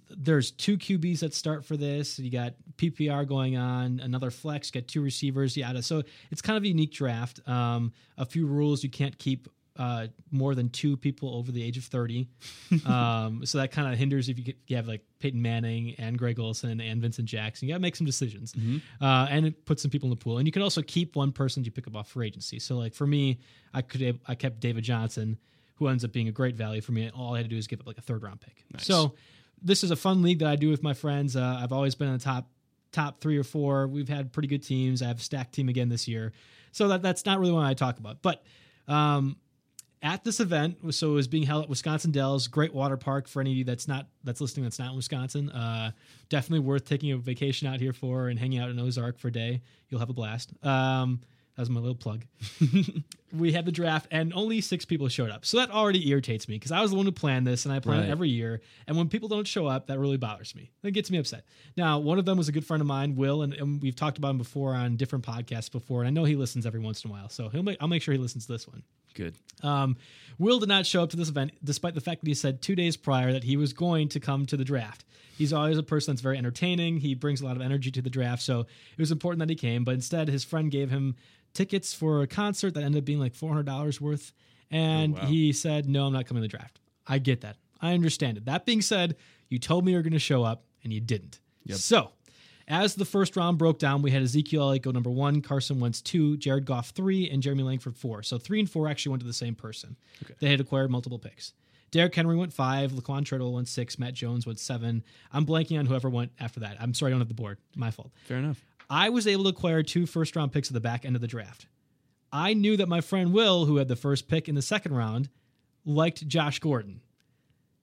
there's 0.09 0.51
two 0.51 0.77
QBs 0.77 1.19
that 1.19 1.33
start 1.33 1.65
for 1.65 1.75
this. 1.75 2.19
You 2.19 2.29
got 2.29 2.53
PPR 2.77 3.27
going 3.27 3.57
on, 3.57 3.99
another 3.99 4.31
flex, 4.31 4.71
you 4.73 4.79
got 4.79 4.87
two 4.87 5.01
receivers, 5.01 5.57
yada. 5.57 5.81
So 5.81 6.03
it's 6.31 6.41
kind 6.41 6.57
of 6.57 6.63
a 6.63 6.67
unique 6.67 6.93
draft. 6.93 7.45
Um, 7.47 7.91
a 8.17 8.25
few 8.25 8.45
rules: 8.45 8.83
you 8.83 8.89
can't 8.89 9.17
keep 9.17 9.49
uh, 9.77 10.07
more 10.31 10.53
than 10.53 10.69
two 10.69 10.95
people 10.95 11.35
over 11.35 11.51
the 11.51 11.63
age 11.63 11.77
of 11.77 11.83
30. 11.85 12.27
um, 12.85 13.45
so 13.45 13.57
that 13.57 13.71
kind 13.71 13.91
of 13.91 13.97
hinders 13.97 14.29
if 14.29 14.37
you, 14.37 14.43
get, 14.43 14.57
you 14.67 14.75
have 14.75 14.87
like 14.87 15.01
Peyton 15.19 15.41
Manning 15.41 15.95
and 15.97 16.17
Greg 16.17 16.39
Olsen 16.39 16.79
and 16.79 17.01
Vincent 17.01 17.27
Jackson. 17.27 17.67
You 17.67 17.73
got 17.73 17.77
to 17.77 17.81
make 17.81 17.95
some 17.95 18.05
decisions. 18.05 18.53
Mm-hmm. 18.53 19.03
Uh, 19.03 19.27
and 19.29 19.47
it 19.47 19.65
puts 19.65 19.81
some 19.81 19.91
people 19.91 20.07
in 20.07 20.11
the 20.11 20.23
pool. 20.23 20.37
And 20.37 20.47
you 20.47 20.51
can 20.51 20.61
also 20.61 20.81
keep 20.81 21.15
one 21.15 21.31
person 21.31 21.63
you 21.63 21.71
pick 21.71 21.87
up 21.87 21.95
off 21.95 22.09
for 22.09 22.23
agency. 22.23 22.59
So 22.59 22.75
like 22.77 22.93
for 22.93 23.07
me, 23.07 23.39
I 23.73 23.81
could 23.81 24.19
I 24.27 24.35
kept 24.35 24.59
David 24.59 24.83
Johnson, 24.83 25.37
who 25.75 25.87
ends 25.87 26.05
up 26.05 26.11
being 26.11 26.27
a 26.27 26.31
great 26.31 26.55
value 26.55 26.81
for 26.81 26.91
me. 26.91 27.09
All 27.09 27.33
I 27.33 27.37
had 27.37 27.45
to 27.45 27.49
do 27.49 27.57
is 27.57 27.67
give 27.67 27.79
up 27.79 27.87
like 27.87 27.97
a 27.97 28.01
third 28.01 28.21
round 28.21 28.41
pick. 28.41 28.63
Nice. 28.71 28.85
So 28.85 29.15
this 29.61 29.83
is 29.83 29.91
a 29.91 29.95
fun 29.95 30.21
league 30.21 30.39
that 30.39 30.47
I 30.47 30.55
do 30.55 30.69
with 30.69 30.83
my 30.83 30.93
friends. 30.93 31.35
Uh, 31.35 31.59
I've 31.61 31.71
always 31.71 31.95
been 31.95 32.07
in 32.09 32.17
the 32.17 32.23
top 32.23 32.47
top 32.91 33.21
three 33.21 33.37
or 33.37 33.43
four. 33.43 33.87
We've 33.87 34.07
had 34.07 34.31
pretty 34.31 34.47
good 34.47 34.61
teams. 34.61 35.01
I 35.01 35.07
have 35.07 35.17
a 35.17 35.21
stacked 35.21 35.53
team 35.53 35.67
again 35.67 35.89
this 35.89 36.07
year. 36.07 36.31
So 36.71 36.89
that 36.89 37.01
that's 37.01 37.25
not 37.25 37.39
really 37.39 37.53
what 37.53 37.65
I 37.65 37.73
talk 37.73 37.97
about. 37.97 38.21
But 38.21 38.43
um, 38.87 39.37
at 40.03 40.23
this 40.23 40.39
event. 40.39 40.93
So 40.93 41.11
it 41.11 41.13
was 41.15 41.27
being 41.27 41.43
held 41.43 41.63
at 41.63 41.69
Wisconsin 41.69 42.11
Dells, 42.11 42.47
great 42.47 42.73
water 42.73 42.97
park 42.97 43.27
for 43.27 43.39
any 43.39 43.63
that's 43.63 43.87
not 43.87 44.07
that's 44.23 44.41
listening 44.41 44.65
that's 44.65 44.77
not 44.77 44.89
in 44.89 44.95
Wisconsin. 44.95 45.49
Uh, 45.49 45.91
definitely 46.29 46.59
worth 46.59 46.85
taking 46.85 47.11
a 47.13 47.17
vacation 47.17 47.67
out 47.67 47.79
here 47.79 47.93
for 47.93 48.27
and 48.27 48.37
hanging 48.37 48.59
out 48.59 48.69
in 48.69 48.75
Noah's 48.75 48.97
Ark 48.97 49.17
for 49.17 49.29
a 49.29 49.31
day. 49.31 49.61
You'll 49.89 50.01
have 50.01 50.09
a 50.09 50.13
blast. 50.13 50.51
Um, 50.63 51.21
that 51.55 51.61
was 51.61 51.69
my 51.69 51.79
little 51.79 51.95
plug. 51.95 52.25
we 53.35 53.51
had 53.51 53.65
the 53.65 53.71
draft, 53.71 54.07
and 54.11 54.31
only 54.33 54.61
six 54.61 54.85
people 54.85 55.07
showed 55.07 55.29
up. 55.31 55.43
So 55.45 55.57
that 55.57 55.71
already 55.71 56.07
irritates 56.09 56.47
me 56.47 56.55
because 56.55 56.71
I 56.71 56.81
was 56.81 56.91
the 56.91 56.97
one 56.97 57.05
who 57.05 57.11
planned 57.11 57.47
this, 57.47 57.65
and 57.65 57.73
I 57.73 57.79
plan 57.79 57.99
Right. 57.99 58.07
it 58.07 58.11
every 58.11 58.29
year. 58.29 58.61
And 58.87 58.95
when 58.95 59.09
people 59.09 59.27
don't 59.27 59.47
show 59.47 59.65
up, 59.65 59.87
that 59.87 59.97
really 59.99 60.17
bothers 60.17 60.55
me. 60.55 60.69
That 60.83 60.91
gets 60.91 61.09
me 61.09 61.17
upset. 61.17 61.43
Now, 61.75 61.97
one 61.99 62.19
of 62.19 62.25
them 62.25 62.37
was 62.37 62.47
a 62.47 62.51
good 62.51 62.65
friend 62.65 62.79
of 62.81 62.87
mine, 62.87 63.15
Will, 63.15 63.41
and, 63.41 63.53
and 63.53 63.81
we've 63.81 63.95
talked 63.95 64.17
about 64.19 64.29
him 64.29 64.37
before 64.37 64.75
on 64.75 64.97
different 64.97 65.25
podcasts 65.25 65.71
before. 65.71 66.01
And 66.01 66.07
I 66.07 66.11
know 66.11 66.25
he 66.25 66.35
listens 66.35 66.65
every 66.65 66.79
once 66.79 67.03
in 67.03 67.09
a 67.09 67.13
while, 67.13 67.29
so 67.29 67.49
he'll 67.49 67.63
make, 67.63 67.77
I'll 67.81 67.87
make 67.87 68.01
sure 68.03 68.13
he 68.13 68.19
listens 68.19 68.45
to 68.45 68.51
this 68.51 68.67
one. 68.67 68.83
Good. 69.15 69.35
Um, 69.63 69.97
Will 70.37 70.59
did 70.59 70.69
not 70.69 70.85
show 70.85 71.03
up 71.03 71.09
to 71.11 71.17
this 71.17 71.29
event, 71.29 71.51
despite 71.63 71.95
the 71.95 72.01
fact 72.01 72.21
that 72.21 72.27
he 72.27 72.33
said 72.33 72.61
two 72.61 72.75
days 72.75 72.97
prior 72.97 73.31
that 73.33 73.43
he 73.43 73.57
was 73.57 73.73
going 73.73 74.09
to 74.09 74.19
come 74.19 74.45
to 74.47 74.57
the 74.57 74.63
draft. 74.65 75.05
He's 75.37 75.53
always 75.53 75.77
a 75.79 75.83
person 75.83 76.13
that's 76.13 76.21
very 76.21 76.37
entertaining. 76.37 76.97
He 76.97 77.15
brings 77.15 77.41
a 77.41 77.45
lot 77.45 77.55
of 77.55 77.61
energy 77.63 77.89
to 77.91 78.01
the 78.01 78.09
draft, 78.09 78.43
so 78.43 78.61
it 78.61 78.99
was 78.99 79.11
important 79.11 79.39
that 79.39 79.49
he 79.49 79.55
came. 79.55 79.83
But 79.83 79.95
instead, 79.95 80.27
his 80.27 80.43
friend 80.43 80.69
gave 80.69 80.91
him 80.91 81.15
tickets 81.53 81.93
for 81.93 82.21
a 82.21 82.27
concert 82.27 82.73
that 82.73 82.83
ended 82.83 82.99
up 82.99 83.05
being 83.05 83.19
like 83.19 83.33
four 83.33 83.49
hundred 83.49 83.65
dollars 83.65 83.99
worth, 84.01 84.33
and 84.71 85.17
oh, 85.19 85.25
he 85.25 85.53
said, 85.53 85.87
"No, 85.87 86.05
I'm 86.05 86.13
not 86.13 86.25
coming 86.25 86.41
to 86.41 86.47
the 86.47 86.57
draft." 86.57 86.79
I 87.07 87.19
get 87.19 87.41
that. 87.41 87.57
I 87.81 87.93
understand 87.93 88.37
it. 88.37 88.45
That 88.45 88.65
being 88.65 88.81
said, 88.81 89.15
you 89.49 89.59
told 89.59 89.85
me 89.85 89.91
you 89.91 89.97
were 89.97 90.03
going 90.03 90.13
to 90.13 90.19
show 90.19 90.43
up, 90.43 90.63
and 90.83 90.91
you 90.93 90.99
didn't. 90.99 91.39
So. 91.75 92.11
As 92.65 92.95
the 92.95 93.03
first 93.03 93.35
round 93.35 93.57
broke 93.57 93.77
down, 93.77 94.01
we 94.01 94.11
had 94.11 94.21
Ezekiel 94.21 94.61
Elliott 94.61 94.83
go 94.83 94.91
number 94.91 95.09
one, 95.09 95.41
Carson 95.41 95.81
Wentz 95.81 96.01
two, 96.01 96.37
Jared 96.37 96.63
Goff 96.63 96.91
three, 96.91 97.29
and 97.29 97.43
Jeremy 97.43 97.63
Langford 97.63 97.97
four. 97.97 98.23
So 98.23 98.37
three 98.37 98.61
and 98.61 98.69
four 98.69 98.87
actually 98.87 99.09
went 99.09 99.19
to 99.21 99.27
the 99.27 99.33
same 99.33 99.53
person. 99.53 99.97
They 100.39 100.49
had 100.49 100.61
acquired 100.61 100.89
multiple 100.89 101.19
picks. 101.19 101.51
Derrick 101.91 102.15
Henry 102.15 102.37
went 102.37 102.53
five, 102.53 102.93
Laquon 102.93 103.25
Treadwell 103.25 103.51
went 103.51 103.67
six, 103.67 103.99
Matt 103.99 104.13
Jones 104.13 104.47
went 104.47 104.59
seven. 104.59 105.03
I'm 105.33 105.45
blanking 105.45 105.77
on 105.77 105.85
whoever 105.87 106.09
went 106.09 106.31
after 106.39 106.61
that. 106.61 106.77
I'm 106.79 106.93
sorry, 106.93 107.09
I 107.09 107.11
don't 107.11 107.19
have 107.19 107.27
the 107.27 107.33
board. 107.33 107.57
My 107.75 107.91
fault. 107.91 108.11
Fair 108.23 108.37
enough. 108.37 108.63
I 108.93 109.09
was 109.09 109.25
able 109.25 109.45
to 109.45 109.49
acquire 109.49 109.81
two 109.81 110.05
first 110.05 110.35
round 110.35 110.51
picks 110.51 110.69
at 110.69 110.75
the 110.75 110.79
back 110.79 111.03
end 111.03 111.15
of 111.15 111.21
the 111.21 111.27
draft. 111.27 111.65
I 112.31 112.53
knew 112.53 112.77
that 112.77 112.87
my 112.87 113.01
friend 113.01 113.33
Will, 113.33 113.65
who 113.65 113.77
had 113.77 113.87
the 113.87 113.95
first 113.95 114.27
pick 114.27 114.47
in 114.47 114.53
the 114.53 114.61
second 114.61 114.93
round, 114.93 115.29
liked 115.83 116.27
Josh 116.27 116.59
Gordon. 116.59 117.01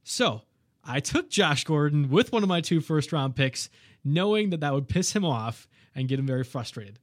So 0.04 0.42
I 0.84 1.00
took 1.00 1.28
Josh 1.28 1.64
Gordon 1.64 2.10
with 2.10 2.30
one 2.30 2.44
of 2.44 2.48
my 2.48 2.60
two 2.60 2.80
first 2.80 3.12
round 3.12 3.34
picks, 3.34 3.70
knowing 4.04 4.50
that 4.50 4.60
that 4.60 4.72
would 4.72 4.88
piss 4.88 5.12
him 5.12 5.24
off 5.24 5.66
and 5.96 6.06
get 6.06 6.20
him 6.20 6.28
very 6.28 6.44
frustrated. 6.44 7.00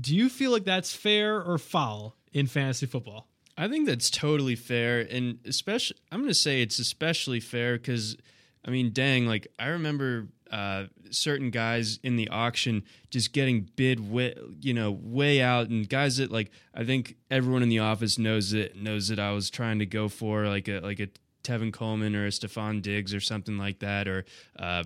Do 0.00 0.14
you 0.14 0.28
feel 0.28 0.52
like 0.52 0.64
that's 0.64 0.94
fair 0.94 1.42
or 1.42 1.58
foul 1.58 2.14
in 2.32 2.46
fantasy 2.46 2.86
football? 2.86 3.26
I 3.56 3.66
think 3.66 3.88
that's 3.88 4.08
totally 4.08 4.54
fair, 4.54 5.00
and 5.00 5.40
especially 5.44 5.96
I'm 6.12 6.20
going 6.20 6.28
to 6.28 6.34
say 6.34 6.62
it's 6.62 6.78
especially 6.78 7.40
fair 7.40 7.72
because, 7.72 8.16
I 8.64 8.70
mean, 8.70 8.92
dang, 8.92 9.26
like 9.26 9.48
I 9.58 9.66
remember 9.70 10.28
uh, 10.50 10.84
certain 11.10 11.50
guys 11.50 11.98
in 12.02 12.16
the 12.16 12.28
auction 12.28 12.84
just 13.10 13.32
getting 13.32 13.68
bid 13.76 14.10
way, 14.10 14.34
you 14.60 14.74
know, 14.74 14.90
way 14.90 15.40
out, 15.42 15.68
and 15.68 15.88
guys 15.88 16.16
that 16.18 16.30
like 16.30 16.50
I 16.74 16.84
think 16.84 17.16
everyone 17.30 17.62
in 17.62 17.68
the 17.68 17.80
office 17.80 18.18
knows 18.18 18.52
it 18.52 18.76
knows 18.76 19.08
that 19.08 19.18
I 19.18 19.32
was 19.32 19.50
trying 19.50 19.78
to 19.80 19.86
go 19.86 20.08
for 20.08 20.46
like 20.46 20.68
a 20.68 20.80
like 20.80 21.00
a 21.00 21.08
Tevin 21.42 21.72
Coleman 21.72 22.14
or 22.14 22.26
a 22.26 22.30
Stefon 22.30 22.82
Diggs 22.82 23.14
or 23.14 23.20
something 23.20 23.58
like 23.58 23.80
that, 23.80 24.08
or. 24.08 24.24
Uh, 24.58 24.84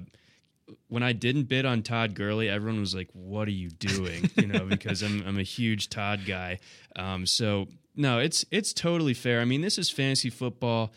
when 0.89 1.03
I 1.03 1.13
didn't 1.13 1.45
bid 1.45 1.67
on 1.67 1.83
Todd 1.83 2.15
Gurley, 2.15 2.49
everyone 2.49 2.81
was 2.81 2.95
like, 2.95 3.09
"What 3.13 3.47
are 3.49 3.53
you 3.53 3.69
doing?" 3.69 4.31
You 4.37 4.47
know, 4.47 4.65
because 4.65 5.03
I'm 5.03 5.23
I'm 5.27 5.39
a 5.39 5.43
huge 5.43 5.91
Todd 5.91 6.21
guy. 6.27 6.61
Um, 6.97 7.27
so 7.27 7.67
no, 7.95 8.21
it's 8.21 8.45
it's 8.51 8.73
totally 8.73 9.13
fair. 9.13 9.41
I 9.41 9.45
mean, 9.45 9.61
this 9.61 9.77
is 9.77 9.91
fantasy 9.91 10.31
football, 10.31 10.93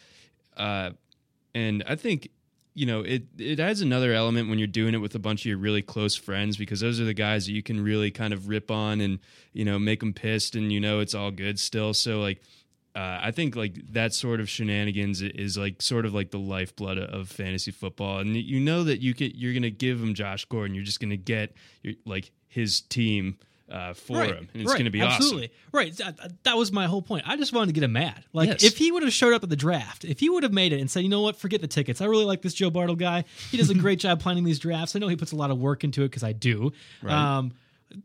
uh, 0.56 0.92
and 1.54 1.84
I 1.88 1.96
think 1.96 2.30
you 2.76 2.86
know 2.86 3.02
it 3.02 3.24
it 3.38 3.60
adds 3.60 3.82
another 3.82 4.14
element 4.14 4.50
when 4.50 4.60
you're 4.60 4.68
doing 4.68 4.94
it 4.94 5.00
with 5.00 5.16
a 5.16 5.20
bunch 5.20 5.42
of 5.42 5.46
your 5.48 5.58
really 5.58 5.82
close 5.82 6.16
friends 6.16 6.58
because 6.58 6.82
those 6.82 7.00
are 7.00 7.06
the 7.06 7.14
guys 7.14 7.48
that 7.48 7.54
you 7.54 7.64
can 7.64 7.84
really 7.84 8.12
kind 8.12 8.34
of 8.34 8.48
rip 8.48 8.70
on 8.70 9.02
and 9.02 9.20
you 9.54 9.66
know 9.66 9.80
make 9.80 10.02
them 10.02 10.14
pissed 10.14 10.56
and 10.56 10.72
you 10.72 10.80
know 10.80 11.00
it's 11.00 11.16
all 11.16 11.32
good 11.32 11.58
still. 11.58 11.94
So 11.94 12.20
like 12.20 12.42
uh, 12.96 13.20
I 13.24 13.32
think 13.32 13.58
like 13.58 13.76
that 13.92 14.14
sort 14.14 14.40
of 14.40 14.50
shenanigans 14.50 15.22
is 15.22 15.58
like 15.58 15.82
sort 15.82 16.06
of 16.06 16.14
like 16.14 16.32
the 16.32 16.40
lifeblood 16.40 16.98
of 16.98 17.28
fantasy 17.28 17.72
football, 17.72 18.20
and 18.20 18.36
you 18.36 18.60
know 18.60 18.86
that 18.86 19.02
you 19.02 19.14
get 19.14 19.36
you're 19.36 19.54
gonna 19.54 19.70
give 19.70 20.02
him 20.02 20.14
Josh 20.14 20.46
Gordon, 20.46 20.76
you're 20.76 20.86
just 20.86 21.02
gonna 21.02 21.18
get 21.18 21.54
your, 21.82 21.96
like 22.06 22.32
his 22.48 22.80
team 22.80 23.38
uh, 23.70 23.94
for 23.94 24.24
him, 24.24 24.48
and 24.54 24.62
it's 24.62 24.72
right, 24.72 24.78
gonna 24.78 24.92
be 24.92 25.02
absolutely 25.02 25.52
right. 25.72 25.96
That, 25.98 26.44
that 26.44 26.56
was 26.58 26.72
my 26.72 26.86
whole 26.86 27.02
point. 27.02 27.24
I 27.28 27.36
just 27.36 27.52
wanted 27.54 27.68
to 27.68 27.74
get 27.74 27.84
him 27.84 27.94
mad. 27.94 28.24
Like 28.32 28.50
Yes. 28.50 28.64
if 28.64 28.78
he 28.78 28.92
would 28.92 29.04
have 29.04 29.14
showed 29.14 29.34
up 29.34 29.44
at 29.44 29.50
the 29.50 29.56
draft, 29.56 30.06
if 30.06 30.20
he 30.20 30.30
would 30.30 30.44
have 30.44 30.54
made 30.54 30.72
it 30.74 30.80
and 30.80 30.90
said, 30.90 31.02
"You 31.04 31.10
know 31.10 31.22
what? 31.22 31.36
Forget 31.36 31.62
the 31.62 31.68
tickets. 31.68 32.00
I 32.02 32.06
really 32.06 32.26
like 32.26 32.42
this 32.42 32.54
Joe 32.54 32.70
Bartle 32.70 32.96
guy. 32.96 33.24
He 33.52 33.58
does 33.58 33.70
a 33.70 33.76
great 33.76 34.00
job 34.06 34.20
planning 34.20 34.44
these 34.44 34.60
drafts. 34.60 34.96
I 34.96 35.00
know 35.00 35.08
he 35.08 35.16
puts 35.16 35.32
a 35.32 35.36
lot 35.36 35.52
of 35.52 35.58
work 35.58 35.84
into 35.84 36.04
it 36.04 36.10
because 36.10 36.24
I 36.24 36.34
do." 36.34 36.72
Um, 37.08 37.54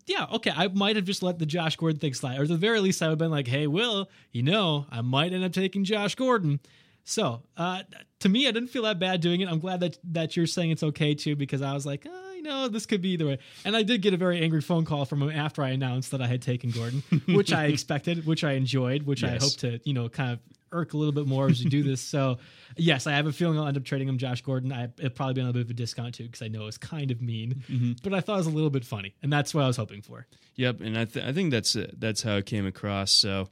yeah, 0.06 0.26
okay. 0.34 0.52
I 0.54 0.68
might 0.68 0.96
have 0.96 1.04
just 1.04 1.22
let 1.22 1.38
the 1.38 1.46
Josh 1.46 1.76
Gordon 1.76 1.98
thing 1.98 2.14
slide, 2.14 2.38
or 2.38 2.42
at 2.42 2.48
the 2.48 2.56
very 2.56 2.80
least, 2.80 3.02
I 3.02 3.06
would 3.06 3.12
have 3.12 3.18
been 3.18 3.30
like, 3.30 3.48
"Hey, 3.48 3.66
Will, 3.66 4.08
you 4.32 4.42
know, 4.42 4.86
I 4.90 5.00
might 5.00 5.32
end 5.32 5.44
up 5.44 5.52
taking 5.52 5.84
Josh 5.84 6.14
Gordon." 6.14 6.60
So, 7.04 7.42
uh, 7.56 7.82
to 8.20 8.28
me, 8.28 8.46
I 8.46 8.50
didn't 8.52 8.68
feel 8.68 8.82
that 8.82 8.98
bad 8.98 9.20
doing 9.20 9.40
it. 9.40 9.48
I'm 9.48 9.58
glad 9.58 9.80
that 9.80 9.98
that 10.12 10.36
you're 10.36 10.46
saying 10.46 10.70
it's 10.70 10.82
okay 10.82 11.14
too, 11.14 11.34
because 11.34 11.60
I 11.62 11.72
was 11.72 11.86
like, 11.86 12.06
oh, 12.08 12.29
you 12.40 12.48
know, 12.48 12.68
this 12.68 12.86
could 12.86 13.02
be 13.02 13.10
either 13.10 13.26
way. 13.26 13.38
And 13.64 13.76
I 13.76 13.82
did 13.82 14.00
get 14.00 14.14
a 14.14 14.16
very 14.16 14.40
angry 14.40 14.62
phone 14.62 14.84
call 14.86 15.04
from 15.04 15.20
him 15.22 15.30
after 15.30 15.62
I 15.62 15.70
announced 15.70 16.10
that 16.12 16.22
I 16.22 16.26
had 16.26 16.40
taken 16.40 16.70
Gordon, 16.70 17.02
which 17.28 17.52
I 17.52 17.66
expected, 17.66 18.24
which 18.26 18.44
I 18.44 18.52
enjoyed, 18.52 19.02
which 19.02 19.22
I 19.24 19.32
Yes. 19.32 19.42
hope 19.42 19.52
to, 19.60 19.80
you 19.84 19.92
know, 19.92 20.08
kind 20.08 20.32
of 20.32 20.38
irk 20.72 20.94
a 20.94 20.96
little 20.96 21.12
bit 21.12 21.26
more 21.26 21.48
as 21.48 21.62
we 21.62 21.68
do 21.68 21.82
this. 21.90 22.00
So, 22.00 22.38
yes, 22.76 23.06
I 23.06 23.12
have 23.12 23.26
a 23.26 23.32
feeling 23.32 23.58
I'll 23.58 23.66
end 23.66 23.76
up 23.76 23.84
trading 23.84 24.08
him 24.08 24.16
Josh 24.18 24.40
Gordon. 24.40 24.72
I, 24.72 24.84
it'll 24.98 25.10
probably 25.10 25.34
be 25.34 25.40
on 25.42 25.48
a 25.48 25.52
bit 25.52 25.62
of 25.62 25.70
a 25.70 25.74
discount 25.74 26.14
too, 26.14 26.24
because 26.24 26.40
I 26.42 26.48
know 26.48 26.66
it's 26.66 26.78
kind 26.78 27.10
of 27.10 27.20
mean, 27.20 27.96
but 28.02 28.14
I 28.14 28.20
thought 28.20 28.34
it 28.34 28.38
was 28.38 28.46
a 28.46 28.50
little 28.50 28.70
bit 28.70 28.84
funny, 28.86 29.14
and 29.22 29.30
that's 29.32 29.52
what 29.54 29.64
I 29.64 29.66
was 29.66 29.76
hoping 29.76 30.00
for. 30.00 30.26
Yep, 30.56 30.80
and 30.80 30.96
I 30.98 31.04
th- 31.04 31.24
I 31.24 31.32
think 31.32 31.50
that's 31.50 31.76
uh, 31.76 31.88
that's 31.98 32.22
how 32.22 32.36
it 32.36 32.46
came 32.46 32.66
across. 32.66 33.12
So 33.12 33.48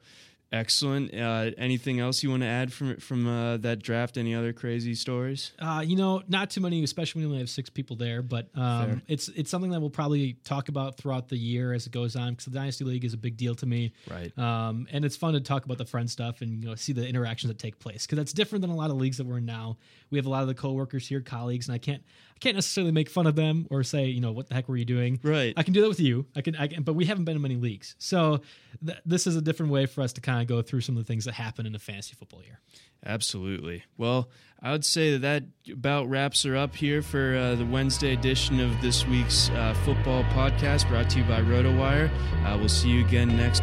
excellent. 0.52 1.14
Uh, 1.14 1.50
anything 1.58 2.00
else 2.00 2.22
you 2.22 2.30
want 2.30 2.42
to 2.42 2.48
add 2.48 2.72
from 2.72 2.96
from 2.96 3.26
uh, 3.26 3.56
that 3.58 3.82
draft? 3.82 4.16
Any 4.16 4.34
other 4.34 4.52
crazy 4.52 4.94
stories? 4.94 5.52
Uh, 5.58 5.82
you 5.84 5.96
know, 5.96 6.22
not 6.28 6.50
too 6.50 6.60
many, 6.60 6.82
especially 6.82 7.20
when 7.20 7.28
you 7.28 7.32
only 7.34 7.40
have 7.40 7.50
six 7.50 7.70
people 7.70 7.96
there. 7.96 8.22
But 8.22 8.48
um, 8.54 9.02
it's 9.08 9.28
it's 9.28 9.50
something 9.50 9.70
that 9.70 9.80
we'll 9.80 9.90
probably 9.90 10.34
talk 10.44 10.68
about 10.68 10.96
throughout 10.96 11.28
the 11.28 11.36
year 11.36 11.72
as 11.72 11.86
it 11.86 11.92
goes 11.92 12.16
on 12.16 12.32
because 12.32 12.46
the 12.46 12.52
dynasty 12.52 12.84
league 12.84 13.04
is 13.04 13.14
a 13.14 13.18
big 13.18 13.36
deal 13.36 13.54
to 13.56 13.66
me. 13.66 13.92
Right. 14.10 14.36
Um, 14.38 14.86
and 14.92 15.04
it's 15.04 15.16
fun 15.16 15.34
to 15.34 15.40
talk 15.40 15.64
about 15.64 15.78
the 15.78 15.86
friend 15.86 16.10
stuff 16.10 16.40
and 16.40 16.62
you 16.62 16.68
know 16.68 16.74
see 16.74 16.92
the 16.92 17.06
interactions 17.06 17.48
that 17.48 17.58
take 17.58 17.78
place 17.78 18.06
because 18.06 18.16
that's 18.16 18.32
different 18.32 18.62
than 18.62 18.70
a 18.70 18.76
lot 18.76 18.90
of 18.90 18.96
leagues 18.96 19.18
that 19.18 19.26
we're 19.26 19.38
in 19.38 19.46
now. 19.46 19.76
We 20.10 20.18
have 20.18 20.26
a 20.26 20.30
lot 20.30 20.42
of 20.42 20.48
the 20.48 20.54
coworkers 20.54 21.06
here, 21.06 21.20
colleagues, 21.20 21.68
and 21.68 21.74
I 21.74 21.78
can't 21.78 22.02
I 22.38 22.40
can't 22.40 22.54
necessarily 22.54 22.92
make 22.92 23.10
fun 23.10 23.26
of 23.26 23.34
them 23.34 23.66
or 23.68 23.82
say 23.82 24.06
you 24.06 24.20
know 24.20 24.30
what 24.30 24.46
the 24.46 24.54
heck 24.54 24.68
were 24.68 24.76
you 24.76 24.84
doing. 24.84 25.18
Right. 25.24 25.54
I 25.56 25.64
can 25.64 25.74
do 25.74 25.80
that 25.80 25.88
with 25.88 25.98
you. 25.98 26.24
I 26.36 26.40
can, 26.40 26.54
I 26.54 26.68
can 26.68 26.84
but 26.84 26.92
we 26.92 27.04
haven't 27.04 27.24
been 27.24 27.34
in 27.34 27.42
many 27.42 27.56
leagues, 27.56 27.96
so 27.98 28.42
th- 28.86 28.98
this 29.04 29.26
is 29.26 29.34
a 29.34 29.42
different 29.42 29.72
way 29.72 29.86
for 29.86 30.02
us 30.02 30.12
to 30.12 30.20
kind 30.20 30.40
of 30.40 30.46
go 30.46 30.62
through 30.62 30.82
some 30.82 30.96
of 30.96 31.04
the 31.04 31.12
things 31.12 31.24
that 31.24 31.34
happen 31.34 31.66
in 31.66 31.74
a 31.74 31.80
fantasy 31.80 32.14
football 32.14 32.40
year. 32.44 32.60
Absolutely. 33.04 33.82
Well, 33.96 34.28
I 34.62 34.70
would 34.70 34.84
say 34.84 35.16
that 35.16 35.18
that 35.66 35.72
about 35.72 36.08
wraps 36.08 36.44
her 36.44 36.56
up 36.56 36.76
here 36.76 37.02
for 37.02 37.36
uh, 37.36 37.54
the 37.56 37.66
Wednesday 37.66 38.12
edition 38.12 38.60
of 38.60 38.80
this 38.80 39.04
week's 39.04 39.50
uh, 39.50 39.74
football 39.84 40.22
podcast 40.24 40.88
brought 40.88 41.10
to 41.10 41.18
you 41.18 41.24
by 41.24 41.40
RotoWire. 41.40 42.08
Uh, 42.44 42.56
we'll 42.56 42.68
see 42.68 42.88
you 42.88 43.04
again 43.04 43.36
next. 43.36 43.62